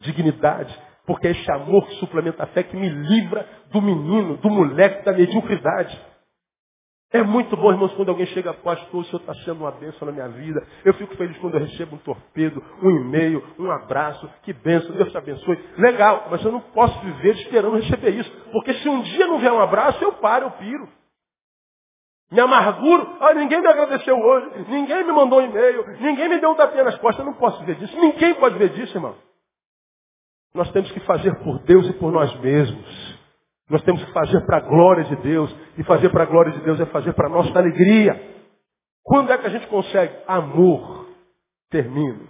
Dignidade. 0.00 0.76
Porque 1.06 1.28
é 1.28 1.30
esse 1.30 1.50
amor 1.50 1.86
que 1.86 1.94
suplementa 1.96 2.44
a 2.44 2.48
fé 2.48 2.62
que 2.62 2.76
me 2.76 2.88
livra 2.88 3.48
do 3.70 3.80
menino, 3.80 4.36
do 4.36 4.50
moleque, 4.50 5.04
da 5.04 5.12
mediocridade. 5.12 5.98
É 7.10 7.22
muito 7.22 7.56
bom, 7.56 7.72
irmãos, 7.72 7.94
quando 7.94 8.10
alguém 8.10 8.26
chega, 8.26 8.52
pastor, 8.52 9.00
o 9.00 9.04
senhor 9.04 9.20
está 9.20 9.32
sendo 9.36 9.60
uma 9.60 9.72
bênção 9.72 10.04
na 10.04 10.12
minha 10.12 10.28
vida. 10.28 10.62
Eu 10.84 10.92
fico 10.92 11.16
feliz 11.16 11.38
quando 11.38 11.54
eu 11.54 11.60
recebo 11.60 11.96
um 11.96 11.98
torpedo, 12.00 12.62
um 12.82 12.90
e-mail, 12.90 13.42
um 13.58 13.70
abraço. 13.70 14.28
Que 14.42 14.52
bênção, 14.52 14.94
Deus 14.94 15.10
te 15.10 15.16
abençoe. 15.16 15.58
Legal, 15.78 16.28
mas 16.30 16.44
eu 16.44 16.52
não 16.52 16.60
posso 16.60 17.00
viver 17.00 17.34
esperando 17.36 17.76
receber 17.76 18.10
isso. 18.10 18.30
Porque 18.52 18.74
se 18.74 18.88
um 18.90 19.00
dia 19.00 19.26
não 19.26 19.38
vier 19.38 19.50
um 19.50 19.60
abraço, 19.60 20.04
eu 20.04 20.12
paro, 20.14 20.46
eu 20.46 20.50
piro. 20.50 20.97
Me 22.30 22.40
amarguro. 22.40 23.16
Ah, 23.20 23.32
ninguém 23.34 23.60
me 23.60 23.66
agradeceu 23.66 24.16
hoje. 24.16 24.64
Ninguém 24.68 25.04
me 25.04 25.12
mandou 25.12 25.40
um 25.40 25.46
e-mail. 25.46 25.84
Ninguém 26.00 26.28
me 26.28 26.40
deu 26.40 26.50
um 26.50 26.54
tapinha 26.54 26.84
nas 26.84 26.98
costas. 26.98 27.24
Eu 27.24 27.32
não 27.32 27.38
posso 27.38 27.64
ver 27.64 27.76
disso. 27.76 27.98
Ninguém 27.98 28.34
pode 28.34 28.58
ver 28.58 28.70
disso, 28.70 28.96
irmão. 28.96 29.16
Nós 30.54 30.70
temos 30.72 30.90
que 30.92 31.00
fazer 31.00 31.34
por 31.42 31.60
Deus 31.60 31.88
e 31.88 31.92
por 31.94 32.12
nós 32.12 32.34
mesmos. 32.40 33.18
Nós 33.70 33.82
temos 33.82 34.04
que 34.04 34.12
fazer 34.12 34.44
para 34.46 34.58
a 34.58 34.60
glória 34.60 35.04
de 35.04 35.16
Deus. 35.16 35.54
E 35.78 35.84
fazer 35.84 36.10
para 36.10 36.24
a 36.24 36.26
glória 36.26 36.52
de 36.52 36.60
Deus 36.60 36.78
é 36.80 36.86
fazer 36.86 37.14
para 37.14 37.28
a 37.28 37.30
nossa 37.30 37.58
alegria. 37.58 38.36
Quando 39.02 39.32
é 39.32 39.38
que 39.38 39.46
a 39.46 39.50
gente 39.50 39.66
consegue? 39.68 40.14
Amor. 40.26 41.08
Termino. 41.70 42.28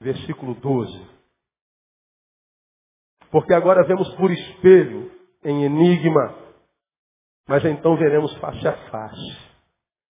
Versículo 0.00 0.54
12. 0.54 1.10
Porque 3.30 3.54
agora 3.54 3.86
vemos 3.86 4.12
por 4.14 4.30
espelho, 4.30 5.10
em 5.44 5.64
enigma, 5.64 6.34
mas 7.50 7.64
então 7.64 7.96
veremos 7.96 8.32
face 8.36 8.68
a 8.68 8.72
face. 8.72 9.38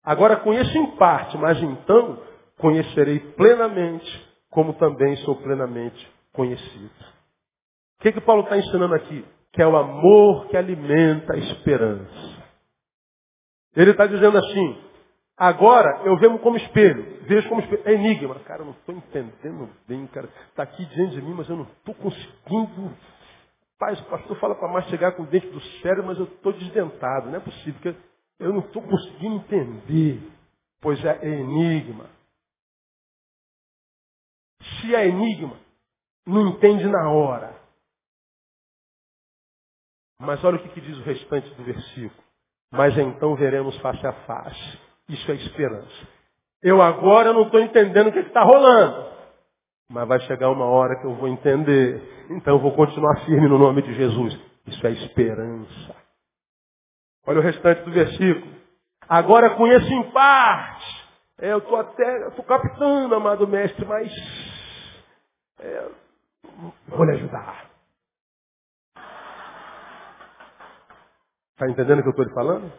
Agora 0.04 0.36
conheço 0.36 0.78
em 0.78 0.98
parte, 0.98 1.38
mas 1.38 1.58
então 1.64 2.22
conhecerei 2.58 3.20
plenamente, 3.38 4.28
como 4.50 4.74
também 4.74 5.16
sou 5.18 5.38
plenamente 5.38 6.12
conhecido. 6.34 6.92
O 7.98 8.04
que, 8.04 8.12
que 8.12 8.20
Paulo 8.20 8.44
está 8.44 8.58
ensinando 8.58 8.96
aqui? 8.96 9.24
que 9.54 9.62
é 9.62 9.68
o 9.68 9.76
amor 9.76 10.48
que 10.48 10.56
alimenta 10.56 11.34
a 11.34 11.38
esperança. 11.38 12.44
Ele 13.76 13.92
está 13.92 14.06
dizendo 14.06 14.38
assim, 14.38 14.82
Agora 15.42 16.04
eu 16.06 16.18
vejo 16.18 16.38
como 16.38 16.56
espelho. 16.56 17.24
Vejo 17.24 17.50
como 17.50 17.62
espelho. 17.62 17.82
É 17.84 17.94
enigma. 17.94 18.36
Cara, 18.42 18.62
eu 18.62 18.66
não 18.66 18.74
estou 18.74 18.94
entendendo 18.94 19.70
bem, 19.88 20.06
cara. 20.06 20.30
Está 20.50 20.62
aqui 20.62 20.86
diante 20.86 21.16
de 21.16 21.22
mim, 21.24 21.34
mas 21.34 21.50
eu 21.50 21.56
não 21.56 21.64
estou 21.64 21.96
conseguindo. 21.96 22.94
Pai, 23.82 23.94
o 23.96 24.06
pastor 24.12 24.40
fala 24.40 24.54
para 24.54 24.68
mastigar 24.68 25.16
com 25.16 25.24
o 25.24 25.26
dente 25.26 25.48
do 25.48 25.60
cérebro, 25.82 26.06
mas 26.06 26.20
eu 26.20 26.26
estou 26.26 26.54
desdentado. 26.54 27.32
Não 27.32 27.38
é 27.38 27.40
possível, 27.40 27.74
porque 27.74 27.96
eu 28.38 28.54
não 28.54 28.60
estou 28.60 28.80
conseguindo 28.80 29.38
entender. 29.38 30.22
Pois 30.80 31.04
é 31.04 31.26
enigma. 31.26 32.08
Se 34.62 34.94
é 34.94 35.08
enigma, 35.08 35.60
não 36.28 36.50
entende 36.50 36.86
na 36.86 37.10
hora. 37.10 37.60
Mas 40.20 40.44
olha 40.44 40.58
o 40.58 40.62
que, 40.62 40.70
que 40.70 40.82
diz 40.82 41.00
o 41.00 41.04
restante 41.04 41.52
do 41.56 41.64
versículo. 41.64 42.24
Mas 42.72 42.96
então 42.96 43.36
veremos 43.36 43.76
face 43.78 44.06
a 44.06 44.14
face. 44.14 44.80
Isso 45.10 45.32
é 45.32 45.34
esperança. 45.38 46.08
Eu 46.62 46.84
agora 46.84 47.34
não 47.34 47.48
estou 47.48 47.60
entendendo 47.60 48.10
o 48.10 48.14
que 48.14 48.20
está 48.20 48.44
rolando. 48.44 49.10
Mas 49.92 50.08
vai 50.08 50.20
chegar 50.22 50.50
uma 50.50 50.66
hora 50.66 50.96
que 50.96 51.06
eu 51.06 51.14
vou 51.16 51.28
entender. 51.28 52.02
Então 52.30 52.56
eu 52.56 52.60
vou 52.62 52.74
continuar 52.74 53.26
firme 53.26 53.48
no 53.50 53.58
nome 53.58 53.82
de 53.82 53.94
Jesus. 53.94 54.40
Isso 54.66 54.88
é 54.88 54.92
esperança. 54.92 55.96
Olha 57.28 57.40
o 57.40 57.44
restante 57.44 57.84
do 57.84 57.92
versículo. 57.92 58.56
Agora 59.08 59.56
conheço 59.56 59.92
em 59.92 60.12
parte. 60.12 61.02
Eu 61.40 61.58
estou 61.58 61.78
até, 61.78 62.28
estou 62.28 62.46
captando, 62.46 63.16
amado 63.16 63.48
mestre, 63.48 63.84
mas 63.86 64.12
é, 65.60 65.90
vou 66.88 67.04
lhe 67.04 67.12
ajudar. 67.14 67.70
Está 71.54 71.70
entendendo 71.70 72.00
o 72.00 72.04
que 72.04 72.08
eu 72.08 72.12
estou 72.12 72.26
lhe 72.26 72.34
falando? 72.34 72.72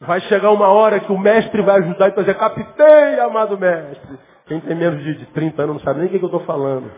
Vai 0.00 0.20
chegar 0.22 0.50
uma 0.50 0.68
hora 0.68 0.98
que 0.98 1.12
o 1.12 1.18
mestre 1.18 1.62
vai 1.62 1.78
ajudar 1.80 2.08
e 2.08 2.14
dizer, 2.14 2.38
captei, 2.38 3.20
amado 3.20 3.58
mestre. 3.58 4.18
Quem 4.50 4.60
tem 4.62 4.74
menos 4.74 5.00
de, 5.04 5.14
de 5.14 5.26
30 5.26 5.62
anos 5.62 5.76
não 5.76 5.82
sabe 5.84 6.00
nem 6.00 6.08
o 6.08 6.10
que, 6.10 6.18
que 6.18 6.24
eu 6.24 6.26
estou 6.26 6.44
falando. 6.44 6.90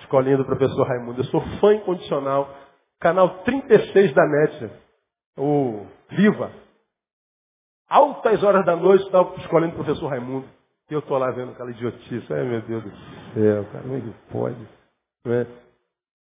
Escolinha 0.00 0.36
do 0.36 0.44
professor 0.44 0.84
Raimundo. 0.84 1.20
Eu 1.20 1.24
sou 1.26 1.40
fã 1.60 1.72
incondicional. 1.72 2.52
Canal 2.98 3.44
36 3.44 4.12
da 4.12 4.26
NET. 4.26 4.70
O 5.38 5.86
Viva. 6.10 6.50
Altas 7.88 8.42
horas 8.42 8.66
da 8.66 8.74
noite 8.74 9.04
estava 9.04 9.36
escolhendo 9.36 9.74
o 9.74 9.84
professor 9.84 10.08
Raimundo. 10.08 10.48
E 10.90 10.94
eu 10.94 10.98
estou 10.98 11.16
lá 11.16 11.30
vendo 11.30 11.52
aquela 11.52 11.70
idiotice. 11.70 12.32
Ai 12.32 12.42
meu 12.42 12.60
Deus 12.62 12.82
do 12.82 12.90
céu, 13.32 13.64
cara, 13.66 13.82
como 13.84 13.96
é 13.96 14.00
que 14.00 14.14
pode? 14.32 14.68
É? 15.26 15.46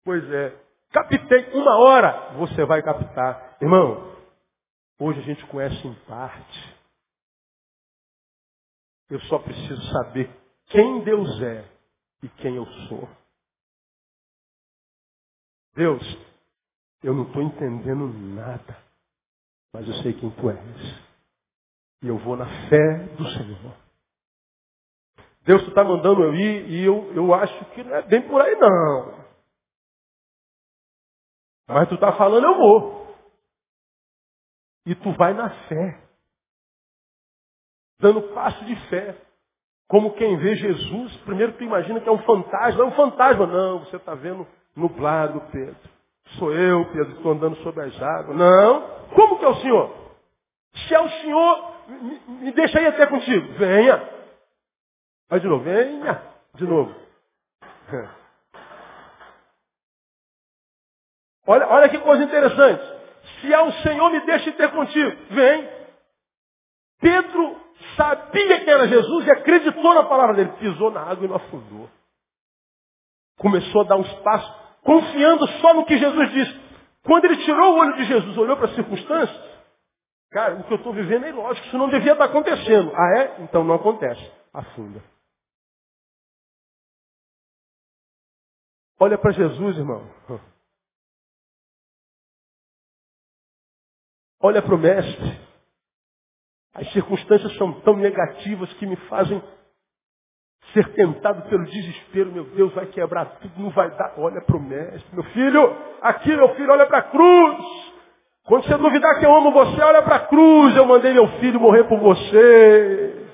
Pois 0.04 0.32
é. 0.32 0.56
Captei 0.92 1.48
uma 1.54 1.78
hora, 1.78 2.32
você 2.40 2.66
vai 2.66 2.82
captar. 2.82 3.56
Irmão, 3.62 4.16
hoje 5.00 5.20
a 5.20 5.24
gente 5.24 5.46
conhece 5.46 5.88
em 5.88 5.94
parte. 6.08 6.81
Eu 9.12 9.20
só 9.24 9.40
preciso 9.40 9.82
saber 9.92 10.34
quem 10.68 11.04
Deus 11.04 11.42
é 11.42 11.70
e 12.24 12.30
quem 12.30 12.56
eu 12.56 12.66
sou. 12.88 13.10
Deus, 15.76 16.02
eu 17.04 17.14
não 17.14 17.28
estou 17.28 17.42
entendendo 17.42 18.08
nada, 18.08 18.82
mas 19.74 19.86
eu 19.86 19.96
sei 19.96 20.14
quem 20.14 20.32
tu 20.32 20.50
és. 20.50 21.12
E 22.02 22.08
eu 22.08 22.18
vou 22.20 22.38
na 22.38 22.46
fé 22.70 23.08
do 23.18 23.28
Senhor. 23.32 23.78
Deus 25.44 25.62
está 25.64 25.84
mandando 25.84 26.24
eu 26.24 26.34
ir 26.34 26.70
e 26.70 26.86
eu, 26.86 27.14
eu 27.14 27.34
acho 27.34 27.66
que 27.72 27.84
não 27.84 27.96
é 27.96 28.04
bem 28.04 28.26
por 28.30 28.40
aí 28.40 28.56
não. 28.56 29.26
Mas 31.68 31.90
tu 31.90 31.96
está 31.96 32.16
falando, 32.18 32.46
eu 32.46 32.58
vou. 32.58 33.18
E 34.86 34.96
tu 34.96 35.12
vai 35.18 35.34
na 35.34 35.50
fé. 35.68 36.11
Dando 38.02 38.22
passo 38.34 38.66
de 38.66 38.76
fé. 38.88 39.16
Como 39.88 40.14
quem 40.14 40.38
vê 40.38 40.56
Jesus, 40.56 41.16
primeiro 41.18 41.54
tu 41.54 41.64
imagina 41.64 42.00
que 42.00 42.10
é 42.10 42.12
um 42.12 42.24
fantasma. 42.24 42.84
É 42.84 42.88
um 42.88 42.92
fantasma. 42.92 43.46
Não, 43.46 43.80
você 43.80 43.98
está 43.98 44.16
vendo 44.16 44.48
nublado, 44.76 45.42
Pedro. 45.52 45.78
Sou 46.38 46.52
eu, 46.54 46.86
Pedro, 46.92 47.12
estou 47.12 47.32
andando 47.32 47.58
sobre 47.58 47.84
as 47.84 48.02
águas. 48.02 48.38
Não. 48.38 48.82
Como 49.16 49.38
que 49.38 49.46
é 49.46 49.50
o 49.50 49.56
Senhor? 49.56 49.96
Se 50.88 50.96
é 50.96 51.00
o 51.00 51.10
Senhor, 51.10 51.74
me, 51.88 52.20
me 52.46 52.52
deixa 52.54 52.80
aí 52.80 52.88
até 52.88 53.06
contigo. 53.06 53.54
Venha. 53.54 54.10
Vai 55.30 55.40
de 55.40 55.48
novo. 55.48 55.64
Venha. 55.64 56.22
De 56.56 56.66
novo. 56.66 56.96
Olha, 61.48 61.68
olha 61.68 61.90
que 61.90 61.98
coisa 61.98 62.24
interessante. 62.24 62.84
Se 63.42 63.52
é 63.52 63.60
o 63.62 63.72
Senhor, 63.84 64.10
me 64.12 64.20
deixe 64.22 64.52
ter 64.54 64.72
contigo. 64.72 65.18
Vem. 65.32 65.70
Pedro 67.00 67.60
sabia 67.96 68.64
que 68.64 68.70
era 68.70 68.88
Jesus 68.88 69.28
e 69.28 69.32
acreditou 69.32 69.94
na 69.94 70.04
palavra 70.04 70.36
dele. 70.36 70.52
Pisou 70.60 70.92
na 70.92 71.02
água 71.02 71.26
e 71.26 71.28
não 71.28 71.36
afundou. 71.36 71.90
Começou 73.38 73.82
a 73.82 73.86
dar 73.86 73.98
uns 73.98 74.14
passos, 74.22 74.56
confiando 74.84 75.48
só 75.60 75.74
no 75.74 75.86
que 75.86 75.98
Jesus 75.98 76.32
disse. 76.32 76.62
Quando 77.04 77.26
ele 77.26 77.44
tirou 77.44 77.74
o 77.74 77.78
olho 77.78 77.96
de 77.96 78.06
Jesus, 78.06 78.38
olhou 78.38 78.56
para 78.56 78.68
as 78.68 78.76
circunstâncias, 78.76 79.62
cara, 80.32 80.56
o 80.56 80.64
que 80.64 80.74
eu 80.74 80.78
estou 80.78 80.94
vivendo 80.94 81.26
é 81.26 81.30
ilógico, 81.30 81.66
isso 81.68 81.78
não 81.78 81.90
devia 81.90 82.14
estar 82.14 82.26
acontecendo. 82.26 82.92
Ah 82.96 83.20
é? 83.20 83.42
Então 83.42 83.64
não 83.64 83.76
acontece. 83.76 84.32
Afunda. 84.54 85.02
Olha 89.00 89.18
para 89.18 89.32
Jesus, 89.32 89.78
irmão. 89.78 90.08
Olha 94.40 94.62
para 94.62 94.76
o 94.76 94.78
mestre. 94.78 95.51
As 96.74 96.90
circunstâncias 96.94 97.54
são 97.58 97.74
tão 97.82 97.96
negativas 97.98 98.72
que 98.74 98.86
me 98.86 98.96
fazem 99.08 99.42
ser 100.74 100.88
tentado 100.94 101.42
pelo 101.50 101.66
desespero. 101.66 102.32
Meu 102.32 102.46
Deus, 102.46 102.74
vai 102.74 102.86
quebrar 102.88 103.26
tudo, 103.42 103.54
não 103.58 103.70
vai 103.72 103.90
dar. 103.92 104.14
Olha 104.18 104.42
para 104.42 104.58
o 104.58 104.62
mestre. 104.62 105.04
Meu 105.14 105.24
filho, 105.26 105.76
aqui 106.02 106.36
meu 106.36 106.50
filho, 106.56 106.72
olha 106.72 106.86
para 106.86 107.00
a 107.00 107.04
cruz. 107.04 107.92
Quando 108.46 108.64
você 108.66 108.78
duvidar 108.78 109.20
que 109.20 109.26
eu 109.26 109.36
amo 109.36 109.52
você, 109.52 109.82
olha 109.82 110.02
para 110.02 110.16
a 110.16 110.28
cruz. 110.28 110.76
Eu 110.76 110.86
mandei 110.86 111.14
meu 111.14 111.28
filho 111.40 111.60
morrer 111.60 111.84
por 111.86 112.00
você. 112.00 113.28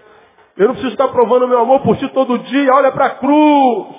Eu 0.57 0.67
não 0.67 0.73
preciso 0.73 0.93
estar 0.93 1.07
provando 1.09 1.47
meu 1.47 1.59
amor 1.59 1.81
por 1.81 1.95
ti 1.97 2.07
todo 2.09 2.39
dia. 2.39 2.73
Olha 2.73 2.91
para 2.91 3.05
a 3.05 3.15
cruz. 3.15 3.95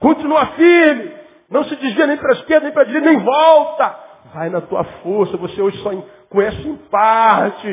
Continua 0.00 0.46
firme. 0.46 1.20
Não 1.50 1.64
se 1.64 1.74
desvia 1.76 2.06
nem 2.06 2.16
para 2.16 2.30
a 2.30 2.38
esquerda, 2.38 2.64
nem 2.64 2.72
para 2.72 2.82
a 2.82 2.86
direita, 2.86 3.10
nem 3.10 3.18
volta. 3.18 4.09
Vai 4.32 4.50
na 4.50 4.60
tua 4.60 4.84
força. 5.02 5.36
Você 5.36 5.60
hoje 5.60 5.82
só 5.82 5.90
conhece 6.28 6.66
em 6.66 6.76
parte. 6.88 7.68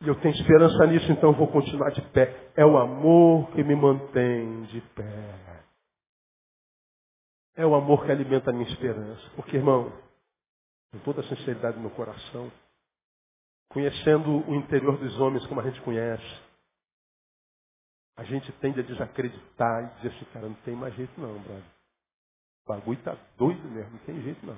E 0.00 0.08
eu 0.08 0.14
tenho 0.20 0.34
esperança 0.34 0.86
nisso, 0.86 1.10
então 1.10 1.32
vou 1.32 1.48
continuar 1.48 1.90
de 1.90 2.02
pé. 2.10 2.50
É 2.56 2.64
o 2.64 2.78
amor 2.78 3.50
que 3.50 3.64
me 3.64 3.74
mantém 3.74 4.62
de 4.64 4.80
pé. 4.80 5.64
É 7.56 7.66
o 7.66 7.74
amor 7.74 8.04
que 8.04 8.12
alimenta 8.12 8.50
a 8.50 8.52
minha 8.52 8.68
esperança. 8.68 9.28
Porque, 9.34 9.56
irmão, 9.56 9.92
com 10.92 10.98
toda 11.00 11.20
a 11.20 11.24
sinceridade 11.24 11.76
no 11.76 11.82
meu 11.82 11.90
coração, 11.90 12.50
conhecendo 13.68 14.48
o 14.48 14.54
interior 14.54 14.96
dos 14.98 15.18
homens 15.18 15.44
como 15.46 15.60
a 15.60 15.64
gente 15.64 15.80
conhece, 15.82 16.42
a 18.16 18.24
gente 18.24 18.50
tende 18.52 18.80
a 18.80 18.82
desacreditar 18.82 19.84
e 19.84 19.96
dizer 19.96 20.16
assim, 20.16 20.24
cara, 20.32 20.46
não 20.48 20.54
tem 20.56 20.74
mais 20.74 20.94
jeito 20.94 21.20
não, 21.20 21.38
brother. 21.40 21.64
O 22.64 22.68
bagulho 22.68 23.02
tá 23.02 23.16
doido 23.36 23.68
mesmo, 23.68 23.92
não 23.92 23.98
tem 24.00 24.20
jeito 24.22 24.44
não. 24.46 24.56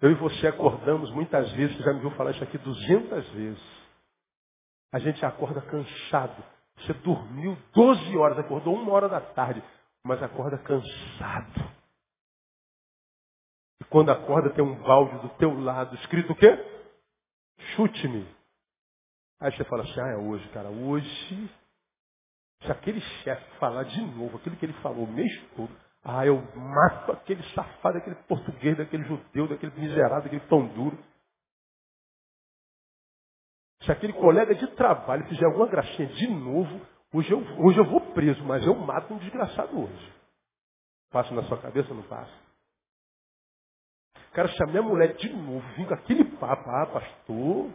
Eu 0.00 0.10
e 0.10 0.14
você 0.14 0.46
acordamos 0.46 1.10
muitas 1.10 1.50
vezes, 1.52 1.76
você 1.76 1.82
já 1.82 1.92
me 1.92 2.00
viu 2.00 2.10
falar 2.12 2.32
isso 2.32 2.44
aqui 2.44 2.58
duzentas 2.58 3.26
vezes. 3.30 3.62
A 4.92 4.98
gente 4.98 5.24
acorda 5.24 5.62
cansado. 5.62 6.44
Você 6.78 6.92
dormiu 6.94 7.56
12 7.72 8.16
horas, 8.18 8.38
acordou 8.38 8.74
uma 8.74 8.92
hora 8.92 9.08
da 9.08 9.20
tarde, 9.20 9.62
mas 10.04 10.22
acorda 10.22 10.58
cansado. 10.58 11.76
E 13.80 13.84
quando 13.84 14.10
acorda 14.10 14.50
tem 14.50 14.64
um 14.64 14.78
balde 14.82 15.18
do 15.20 15.30
teu 15.36 15.58
lado, 15.58 15.94
escrito 15.96 16.32
o 16.32 16.36
quê? 16.36 16.48
Chute-me. 17.74 18.26
Aí 19.40 19.52
você 19.52 19.64
fala 19.64 19.82
assim, 19.82 20.00
ah, 20.00 20.08
é 20.08 20.16
hoje, 20.16 20.48
cara, 20.50 20.68
hoje, 20.68 21.50
se 22.62 22.72
aquele 22.72 23.00
chefe 23.00 23.58
falar 23.58 23.84
de 23.84 24.00
novo 24.00 24.36
aquilo 24.36 24.56
que 24.56 24.64
ele 24.66 24.72
falou 24.74 25.04
o 25.04 25.12
mês 25.12 25.30
todo, 25.54 25.74
ah, 26.08 26.24
eu 26.24 26.40
mato 26.54 27.10
aquele 27.10 27.42
safado, 27.52 27.98
aquele 27.98 28.14
português, 28.28 28.76
daquele 28.76 29.02
judeu, 29.02 29.48
daquele 29.48 29.72
miserável, 29.76 30.22
daquele 30.22 30.46
pão 30.48 30.64
duro. 30.68 30.96
Se 33.82 33.90
aquele 33.90 34.12
colega 34.12 34.54
de 34.54 34.68
trabalho 34.76 35.26
fizer 35.26 35.44
alguma 35.44 35.66
gracinha 35.66 36.06
de 36.06 36.28
novo, 36.28 36.80
hoje 37.12 37.32
eu, 37.32 37.40
hoje 37.58 37.78
eu 37.78 37.84
vou 37.84 38.00
preso, 38.12 38.44
mas 38.44 38.64
eu 38.64 38.76
mato 38.76 39.12
um 39.12 39.18
desgraçado 39.18 39.76
hoje. 39.82 40.14
Passa 41.10 41.34
na 41.34 41.42
sua 41.42 41.60
cabeça 41.60 41.90
ou 41.90 41.96
não 41.96 42.04
passa? 42.04 42.32
Cara, 44.32 44.48
se 44.48 44.62
a 44.62 44.66
minha 44.66 44.82
mulher 44.82 45.16
de 45.16 45.28
novo 45.32 45.66
vir 45.74 45.88
com 45.88 45.94
aquele 45.94 46.24
papo, 46.36 46.70
ah, 46.70 46.86
pastor, 46.86 47.72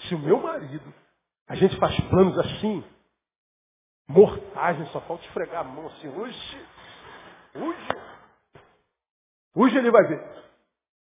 se 0.00 0.14
o 0.14 0.18
meu 0.18 0.40
marido, 0.40 0.92
a 1.48 1.54
gente 1.54 1.78
faz 1.78 1.98
planos 2.10 2.38
assim, 2.38 2.84
mortagem, 4.10 4.86
só 4.86 5.00
falta 5.02 5.24
esfregar 5.24 5.60
a 5.60 5.64
mão 5.64 5.86
assim. 5.86 6.08
Hoje, 6.08 6.68
hoje, 7.54 7.88
hoje 9.54 9.78
ele 9.78 9.90
vai 9.90 10.06
ver. 10.06 10.20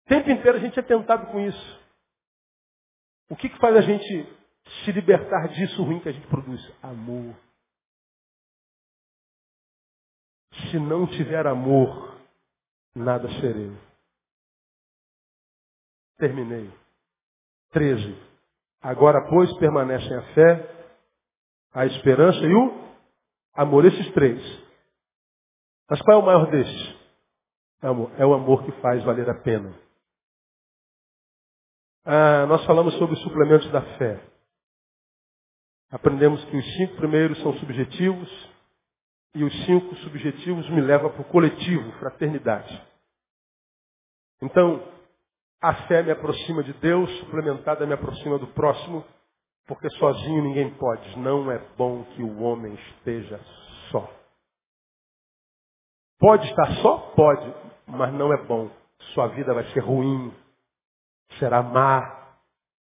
tempo 0.05 0.29
inteiro 0.29 0.57
a 0.57 0.61
gente 0.61 0.79
é 0.79 0.83
tentado 0.83 1.27
com 1.27 1.39
isso. 1.39 1.79
O 3.29 3.35
que, 3.35 3.49
que 3.49 3.59
faz 3.59 3.75
a 3.75 3.81
gente 3.81 4.37
se 4.83 4.91
libertar 4.91 5.47
disso 5.49 5.83
ruim 5.83 5.99
que 5.99 6.09
a 6.09 6.11
gente 6.11 6.27
produz? 6.27 6.61
Amor. 6.81 7.35
Se 10.69 10.79
não 10.79 11.07
tiver 11.07 11.45
amor, 11.47 12.15
nada 12.95 13.27
serei. 13.39 13.75
Terminei. 16.17 16.71
13. 17.71 18.15
Agora, 18.81 19.27
pois, 19.29 19.51
permanecem 19.57 20.15
a 20.15 20.33
fé, 20.33 20.87
a 21.73 21.85
esperança 21.85 22.39
e 22.39 22.53
o 22.53 22.88
amor. 23.53 23.85
Esses 23.85 24.11
três. 24.13 24.41
Mas 25.89 26.01
qual 26.01 26.19
é 26.19 26.21
o 26.21 26.25
maior 26.25 26.49
destes? 26.51 26.99
É 28.17 28.25
o 28.25 28.33
amor 28.33 28.63
que 28.63 28.71
faz 28.81 29.03
valer 29.03 29.29
a 29.29 29.41
pena. 29.41 29.73
Ah, 32.05 32.45
nós 32.47 32.65
falamos 32.65 32.93
sobre 32.95 33.15
os 33.15 33.21
suplementos 33.21 33.69
da 33.71 33.81
fé. 33.97 34.21
Aprendemos 35.91 36.43
que 36.45 36.57
os 36.57 36.65
cinco 36.75 36.97
primeiros 36.97 37.41
são 37.41 37.53
subjetivos 37.59 38.49
e 39.33 39.43
os 39.43 39.65
cinco 39.65 39.95
subjetivos 39.97 40.69
me 40.69 40.81
levam 40.81 41.11
para 41.11 41.21
o 41.21 41.25
coletivo, 41.25 41.91
fraternidade. 41.93 42.81
Então, 44.41 44.83
a 45.61 45.73
fé 45.87 46.03
me 46.03 46.11
aproxima 46.11 46.63
de 46.63 46.73
Deus, 46.73 47.09
suplementada 47.19 47.85
me 47.85 47.93
aproxima 47.93 48.37
do 48.37 48.47
próximo, 48.47 49.05
porque 49.69 49.87
sozinho 49.91 50.43
ninguém 50.43 50.71
pode. 50.71 51.17
Não 51.19 51.51
é 51.51 51.59
bom 51.77 52.03
que 52.03 52.23
o 52.23 52.41
homem 52.41 52.73
esteja 52.73 53.39
só. 53.91 54.11
Pode 56.19 56.49
estar 56.49 56.75
só? 56.81 56.97
Pode, 57.15 57.53
mas 57.85 58.11
não 58.15 58.33
é 58.33 58.37
bom. 58.45 58.69
Sua 59.13 59.27
vida 59.27 59.53
vai 59.53 59.63
ser 59.65 59.81
ruim, 59.81 60.33
será 61.37 61.61
má, 61.61 62.35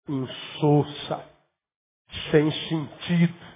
insossa, 0.06 1.24
sem 2.30 2.50
sentido. 2.50 3.46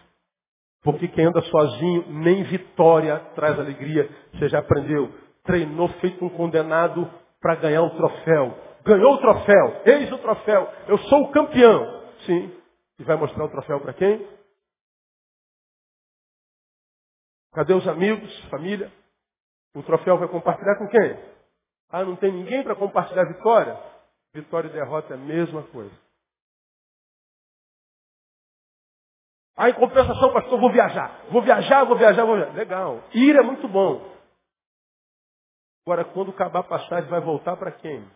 Porque 0.82 1.06
quem 1.08 1.26
anda 1.26 1.42
sozinho, 1.42 2.06
nem 2.08 2.42
vitória 2.44 3.18
traz 3.34 3.58
alegria. 3.58 4.08
Você 4.32 4.48
já 4.48 4.60
aprendeu. 4.60 5.12
Treinou 5.44 5.88
feito 6.00 6.24
um 6.24 6.30
condenado 6.30 7.08
para 7.38 7.56
ganhar 7.56 7.82
um 7.82 7.90
troféu. 7.90 8.56
Ganhou 8.82 9.12
o 9.12 9.18
troféu. 9.18 9.82
Eis 9.84 10.10
o 10.10 10.18
troféu. 10.18 10.72
Eu 10.88 10.96
sou 11.00 11.24
o 11.24 11.32
campeão. 11.32 12.00
Sim. 12.24 12.59
E 13.00 13.02
vai 13.02 13.16
mostrar 13.16 13.46
o 13.46 13.48
troféu 13.48 13.80
para 13.80 13.94
quem? 13.94 14.28
Cadê 17.54 17.72
os 17.72 17.88
amigos, 17.88 18.30
família? 18.50 18.92
O 19.74 19.82
troféu 19.82 20.18
vai 20.18 20.28
compartilhar 20.28 20.76
com 20.76 20.86
quem? 20.86 21.18
Ah, 21.88 22.04
não 22.04 22.14
tem 22.16 22.30
ninguém 22.30 22.62
para 22.62 22.76
compartilhar 22.76 23.24
vitória? 23.24 23.74
Vitória 24.34 24.68
e 24.68 24.72
derrota 24.72 25.14
é 25.14 25.16
a 25.16 25.20
mesma 25.20 25.62
coisa. 25.68 25.94
Ah, 29.56 29.70
em 29.70 29.74
compensação, 29.74 30.32
pastor, 30.34 30.60
vou 30.60 30.70
viajar. 30.70 31.24
Vou 31.30 31.42
viajar, 31.42 31.84
vou 31.84 31.96
viajar, 31.96 32.24
vou 32.26 32.36
viajar. 32.36 32.52
Legal. 32.54 33.02
Ir 33.14 33.34
é 33.34 33.42
muito 33.42 33.66
bom. 33.66 34.14
Agora, 35.86 36.04
quando 36.04 36.32
acabar 36.32 36.60
a 36.60 36.64
passagem, 36.64 37.08
vai 37.08 37.20
voltar 37.20 37.56
para 37.56 37.72
quem? 37.72 38.06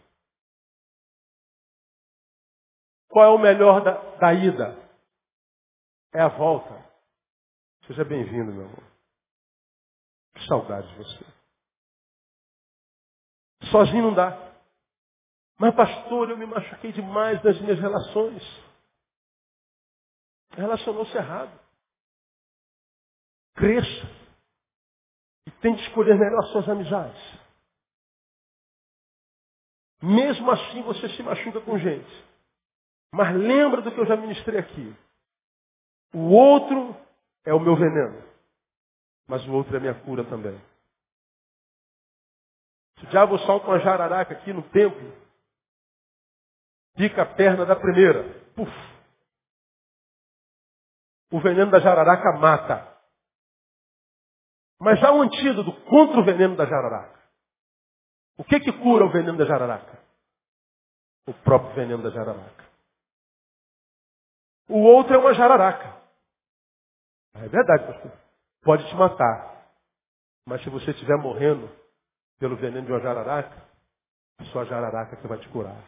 Qual 3.15 3.25
é 3.25 3.29
o 3.29 3.39
melhor 3.39 3.81
da, 3.85 3.93
da 4.17 4.35
ida? 4.35 4.77
É 6.13 6.21
a 6.21 6.37
volta. 6.37 6.85
Seja 7.87 8.05
bem-vindo, 8.05 8.53
meu 8.53 8.65
amor. 8.65 8.83
Que 10.35 10.45
saudade 10.49 10.89
de 10.89 10.97
você. 10.97 11.25
Sozinho 13.71 14.03
não 14.03 14.15
dá. 14.15 14.37
Mas, 15.61 15.77
pastor, 15.77 16.29
eu 16.29 16.37
me 16.37 16.45
machuquei 16.45 16.91
demais 16.91 17.41
nas 17.45 17.61
minhas 17.61 17.79
relações. 17.79 18.43
Relacionou-se 20.51 21.17
errado. 21.17 21.57
Cresça. 23.55 24.11
E 25.47 25.53
tente 25.61 25.81
escolher 25.85 26.19
melhor 26.19 26.43
suas 26.51 26.69
amizades. 26.69 27.23
Mesmo 30.03 30.51
assim 30.51 30.83
você 30.83 31.09
se 31.11 31.23
machuca 31.23 31.61
com 31.61 31.79
gente. 31.79 32.34
Mas 33.15 33.33
lembra 33.33 33.81
do 33.81 33.93
que 33.93 34.01
eu 34.01 34.07
já 34.07 34.17
ministrei 34.17 34.59
aqui. 34.59 34.93
O 36.13 36.33
outro 36.33 36.97
é 37.45 37.55
o 37.55 37.61
meu 37.61 37.77
veneno. 37.77 38.25
Mas 39.29 39.47
o 39.47 39.53
outro 39.53 39.73
é 39.73 39.77
a 39.77 39.81
minha 39.81 39.95
cura 40.03 40.25
também. 40.25 40.61
Se 42.99 43.05
o 43.05 43.09
diabo 43.11 43.39
solta 43.39 43.69
uma 43.69 43.79
jararaca 43.79 44.35
aqui 44.35 44.53
no 44.53 44.69
templo, 44.71 45.17
pica 46.97 47.23
a 47.23 47.27
perna 47.27 47.65
da 47.65 47.77
primeira. 47.77 48.25
Puf. 48.57 48.73
O 51.31 51.41
veneno 51.41 51.71
da 51.71 51.79
jararaca 51.79 52.33
mata. 52.41 52.99
Mas 54.81 55.01
há 55.05 55.13
um 55.13 55.23
antídoto 55.23 55.73
contra 55.85 56.19
o 56.19 56.25
veneno 56.25 56.57
da 56.57 56.67
jararaca. 56.67 57.23
O 58.37 58.43
que 58.43 58.59
que 58.59 58.73
cura 58.73 59.05
o 59.05 59.13
veneno 59.13 59.39
da 59.39 59.47
jararaca? 59.47 60.03
O 61.29 61.33
próprio 61.33 61.77
veneno 61.77 62.03
da 62.03 62.11
jararaca. 62.11 62.64
O 64.69 64.79
outro 64.79 65.15
é 65.15 65.19
uma 65.19 65.35
jararaca. 65.35 66.03
É 67.35 67.49
verdade, 67.49 67.87
pastor. 67.87 68.13
Pode 68.63 68.89
te 68.89 68.95
matar. 68.95 69.69
Mas 70.47 70.63
se 70.63 70.71
você 70.71 70.91
estiver 70.91 71.17
morrendo 71.19 71.71
pelo 72.39 72.57
veneno 72.57 72.87
de 72.87 72.93
uma 72.93 73.01
jararaca, 73.01 73.63
é 74.41 74.45
só 74.47 74.61
a 74.61 74.65
jararaca 74.65 75.17
que 75.17 75.27
vai 75.27 75.39
te 75.39 75.49
curar. 75.49 75.83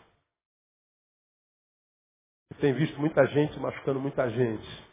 Tenho 2.60 2.74
visto 2.76 2.98
muita 2.98 3.26
gente 3.26 3.58
machucando 3.58 4.00
muita 4.00 4.30
gente. 4.30 4.86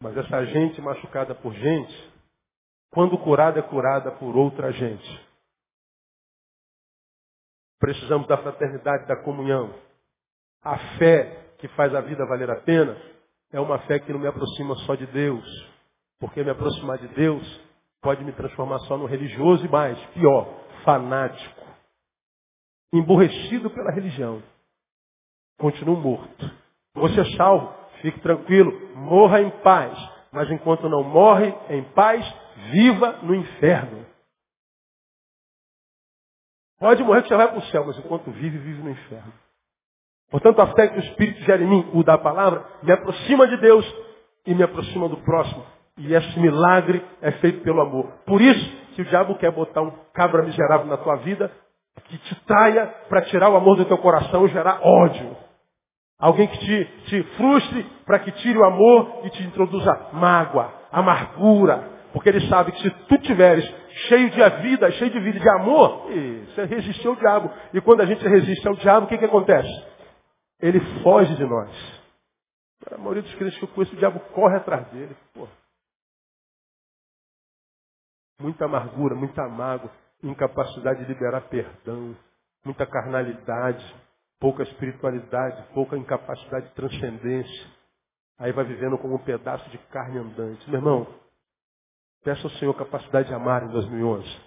Mas 0.00 0.16
essa 0.16 0.44
gente 0.46 0.80
machucada 0.80 1.34
por 1.34 1.54
gente, 1.54 2.12
quando 2.90 3.16
curada, 3.18 3.60
é 3.60 3.62
curada 3.62 4.10
por 4.12 4.36
outra 4.36 4.72
gente. 4.72 5.28
Precisamos 7.78 8.26
da 8.26 8.36
fraternidade, 8.36 9.06
da 9.06 9.16
comunhão. 9.22 9.72
A 10.62 10.98
fé 10.98 11.41
que 11.62 11.68
faz 11.68 11.94
a 11.94 12.00
vida 12.00 12.26
valer 12.26 12.50
a 12.50 12.56
pena 12.56 13.00
é 13.52 13.60
uma 13.60 13.78
fé 13.86 14.00
que 14.00 14.12
não 14.12 14.18
me 14.18 14.26
aproxima 14.26 14.74
só 14.78 14.96
de 14.96 15.06
Deus. 15.06 15.46
Porque 16.18 16.42
me 16.42 16.50
aproximar 16.50 16.98
de 16.98 17.06
Deus 17.14 17.60
pode 18.00 18.24
me 18.24 18.32
transformar 18.32 18.80
só 18.80 18.98
no 18.98 19.06
religioso 19.06 19.64
e 19.64 19.68
mais, 19.68 19.96
pior, 20.06 20.44
fanático. 20.84 21.62
Emborrecido 22.92 23.70
pela 23.70 23.92
religião. 23.92 24.42
Continuo 25.56 25.96
morto. 25.96 26.50
Você 26.94 27.20
é 27.20 27.36
salvo, 27.36 27.72
fique 28.00 28.18
tranquilo, 28.18 28.96
morra 28.96 29.40
em 29.40 29.50
paz. 29.62 29.96
Mas 30.32 30.50
enquanto 30.50 30.88
não 30.88 31.04
morre 31.04 31.54
em 31.68 31.84
paz, 31.92 32.26
viva 32.72 33.20
no 33.22 33.36
inferno. 33.36 34.04
Pode 36.80 37.04
morrer 37.04 37.22
que 37.22 37.28
você 37.28 37.36
vai 37.36 37.46
para 37.46 37.58
o 37.58 37.66
céu, 37.66 37.86
mas 37.86 37.96
enquanto 37.98 38.32
vive, 38.32 38.58
vive 38.58 38.82
no 38.82 38.90
inferno. 38.90 39.41
Portanto, 40.32 40.62
a 40.62 40.68
fé 40.68 40.88
que 40.88 40.96
o 40.96 41.02
Espírito 41.02 41.44
gera 41.44 41.62
em 41.62 41.66
mim, 41.66 41.90
o 41.92 42.02
da 42.02 42.16
palavra, 42.16 42.64
me 42.82 42.90
aproxima 42.90 43.46
de 43.46 43.58
Deus 43.58 43.86
e 44.46 44.54
me 44.54 44.62
aproxima 44.62 45.06
do 45.06 45.18
próximo. 45.18 45.62
E 45.98 46.14
esse 46.14 46.40
milagre 46.40 47.04
é 47.20 47.32
feito 47.32 47.62
pelo 47.62 47.82
amor. 47.82 48.06
Por 48.24 48.40
isso 48.40 48.76
que 48.94 49.02
o 49.02 49.04
diabo 49.04 49.34
quer 49.34 49.52
botar 49.52 49.82
um 49.82 49.92
cabra 50.14 50.42
miserável 50.42 50.86
na 50.86 50.96
tua 50.96 51.16
vida, 51.16 51.52
que 52.06 52.16
te 52.16 52.34
traia 52.46 52.86
para 53.10 53.20
tirar 53.22 53.50
o 53.50 53.56
amor 53.56 53.76
do 53.76 53.84
teu 53.84 53.98
coração 53.98 54.46
e 54.46 54.48
gerar 54.48 54.80
ódio. 54.82 55.36
Alguém 56.18 56.48
que 56.48 56.58
te, 56.58 56.84
te 57.06 57.22
frustre 57.36 57.86
para 58.06 58.20
que 58.20 58.32
tire 58.32 58.56
o 58.56 58.64
amor 58.64 59.20
e 59.24 59.30
te 59.30 59.42
introduza 59.42 60.08
mágoa, 60.14 60.72
amargura. 60.90 61.90
Porque 62.14 62.30
ele 62.30 62.48
sabe 62.48 62.72
que 62.72 62.80
se 62.80 62.90
tu 62.90 63.18
tiveres 63.18 63.70
cheio 64.08 64.30
de 64.30 64.50
vida, 64.62 64.90
cheio 64.92 65.10
de 65.10 65.20
vida 65.20 65.38
de 65.38 65.48
amor, 65.48 66.06
você 66.54 66.64
resistiu 66.64 67.10
ao 67.10 67.16
diabo. 67.16 67.50
E 67.74 67.80
quando 67.82 68.00
a 68.00 68.06
gente 68.06 68.26
resiste 68.26 68.66
ao 68.66 68.74
diabo, 68.74 69.04
o 69.04 69.08
que, 69.08 69.18
que 69.18 69.24
acontece? 69.26 69.91
Ele 70.62 70.78
foge 71.02 71.34
de 71.34 71.44
nós. 71.44 71.70
A 72.92 72.96
maioria 72.96 73.22
dos 73.22 73.34
crentes 73.34 73.58
que 73.58 73.64
eu 73.64 73.68
conheço, 73.68 73.94
o 73.94 73.98
diabo 73.98 74.20
corre 74.32 74.56
atrás 74.56 74.88
dele. 74.92 75.16
Pô. 75.34 75.48
Muita 78.40 78.64
amargura, 78.64 79.14
muita 79.16 79.48
mágoa, 79.48 79.90
incapacidade 80.22 81.00
de 81.00 81.12
liberar 81.12 81.42
perdão, 81.42 82.16
muita 82.64 82.86
carnalidade, 82.86 83.84
pouca 84.38 84.62
espiritualidade, 84.62 85.64
pouca 85.74 85.96
incapacidade 85.96 86.68
de 86.68 86.74
transcendência. 86.74 87.70
Aí 88.38 88.52
vai 88.52 88.64
vivendo 88.64 88.98
como 88.98 89.16
um 89.16 89.24
pedaço 89.24 89.68
de 89.70 89.78
carne 89.78 90.18
andante. 90.18 90.68
Meu 90.70 90.78
irmão, 90.78 91.06
peça 92.24 92.42
ao 92.44 92.50
Senhor 92.50 92.74
capacidade 92.74 93.28
de 93.28 93.34
amar 93.34 93.64
em 93.64 93.68
2011. 93.68 94.40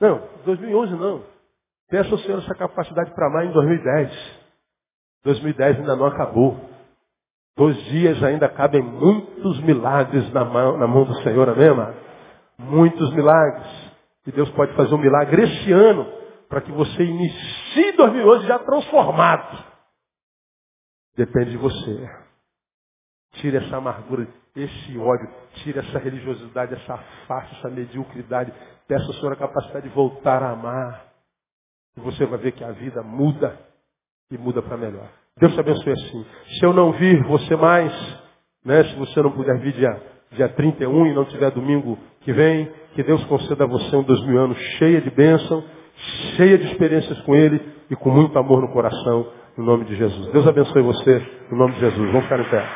Não, 0.00 0.18
2011 0.44 0.92
não. 0.94 1.24
Peça 1.88 2.10
ao 2.10 2.18
Senhor 2.18 2.38
essa 2.38 2.54
capacidade 2.54 3.12
para 3.12 3.26
amar 3.26 3.46
em 3.46 3.52
2010. 3.52 4.45
2010 5.26 5.80
ainda 5.80 5.96
não 5.96 6.06
acabou. 6.06 6.56
Dois 7.56 7.76
dias 7.86 8.22
ainda 8.22 8.48
cabem 8.48 8.82
muitos 8.82 9.60
milagres 9.60 10.32
na 10.32 10.44
mão, 10.44 10.76
na 10.78 10.86
mão 10.86 11.04
do 11.04 11.14
Senhor, 11.22 11.48
amém, 11.48 11.68
amado? 11.68 11.96
Muitos 12.58 13.12
milagres. 13.12 13.66
E 14.26 14.32
Deus 14.32 14.48
pode 14.50 14.72
fazer 14.74 14.94
um 14.94 14.98
milagre 14.98 15.42
esse 15.42 15.72
ano 15.72 16.06
para 16.48 16.60
que 16.60 16.70
você 16.70 17.02
inicie 17.02 17.92
2011 17.96 18.46
já 18.46 18.58
transformado. 18.60 19.64
Depende 21.16 21.50
de 21.52 21.56
você. 21.56 22.10
Tire 23.34 23.56
essa 23.56 23.76
amargura, 23.76 24.28
esse 24.54 24.98
ódio, 24.98 25.28
tire 25.54 25.78
essa 25.78 25.98
religiosidade, 25.98 26.74
essa 26.74 26.96
face, 27.26 27.54
essa 27.56 27.68
mediocridade. 27.68 28.52
Peça 28.86 29.06
ao 29.06 29.14
Senhor 29.14 29.32
a 29.32 29.36
capacidade 29.36 29.88
de 29.88 29.94
voltar 29.94 30.42
a 30.42 30.50
amar. 30.50 31.06
E 31.96 32.00
você 32.00 32.24
vai 32.26 32.38
ver 32.38 32.52
que 32.52 32.62
a 32.62 32.72
vida 32.72 33.02
muda 33.02 33.65
e 34.30 34.38
muda 34.38 34.62
para 34.62 34.76
melhor. 34.76 35.08
Deus 35.38 35.52
te 35.52 35.60
abençoe 35.60 35.92
assim. 35.92 36.26
Se 36.58 36.64
eu 36.64 36.72
não 36.72 36.92
vir 36.92 37.22
você 37.24 37.54
mais, 37.56 37.92
né, 38.64 38.84
se 38.84 38.96
você 38.96 39.22
não 39.22 39.30
puder 39.30 39.58
vir 39.58 39.72
dia, 39.72 40.02
dia 40.32 40.48
31 40.48 41.06
e 41.06 41.14
não 41.14 41.24
tiver 41.26 41.50
domingo 41.50 41.98
que 42.22 42.32
vem, 42.32 42.70
que 42.94 43.02
Deus 43.02 43.22
conceda 43.24 43.64
a 43.64 43.66
você 43.66 43.94
um 43.96 44.02
dois 44.02 44.24
mil 44.26 44.38
anos 44.38 44.58
cheia 44.78 45.00
de 45.00 45.10
bênção, 45.10 45.62
cheia 46.36 46.58
de 46.58 46.66
experiências 46.66 47.20
com 47.22 47.34
Ele 47.34 47.60
e 47.90 47.96
com 47.96 48.10
muito 48.10 48.38
amor 48.38 48.62
no 48.62 48.72
coração, 48.72 49.30
no 49.56 49.64
nome 49.64 49.84
de 49.84 49.94
Jesus. 49.94 50.32
Deus 50.32 50.46
abençoe 50.46 50.82
você, 50.82 51.22
no 51.50 51.58
nome 51.58 51.74
de 51.74 51.80
Jesus. 51.80 52.06
Vamos 52.10 52.24
ficar 52.24 52.40
em 52.40 52.50
pé. 52.50 52.66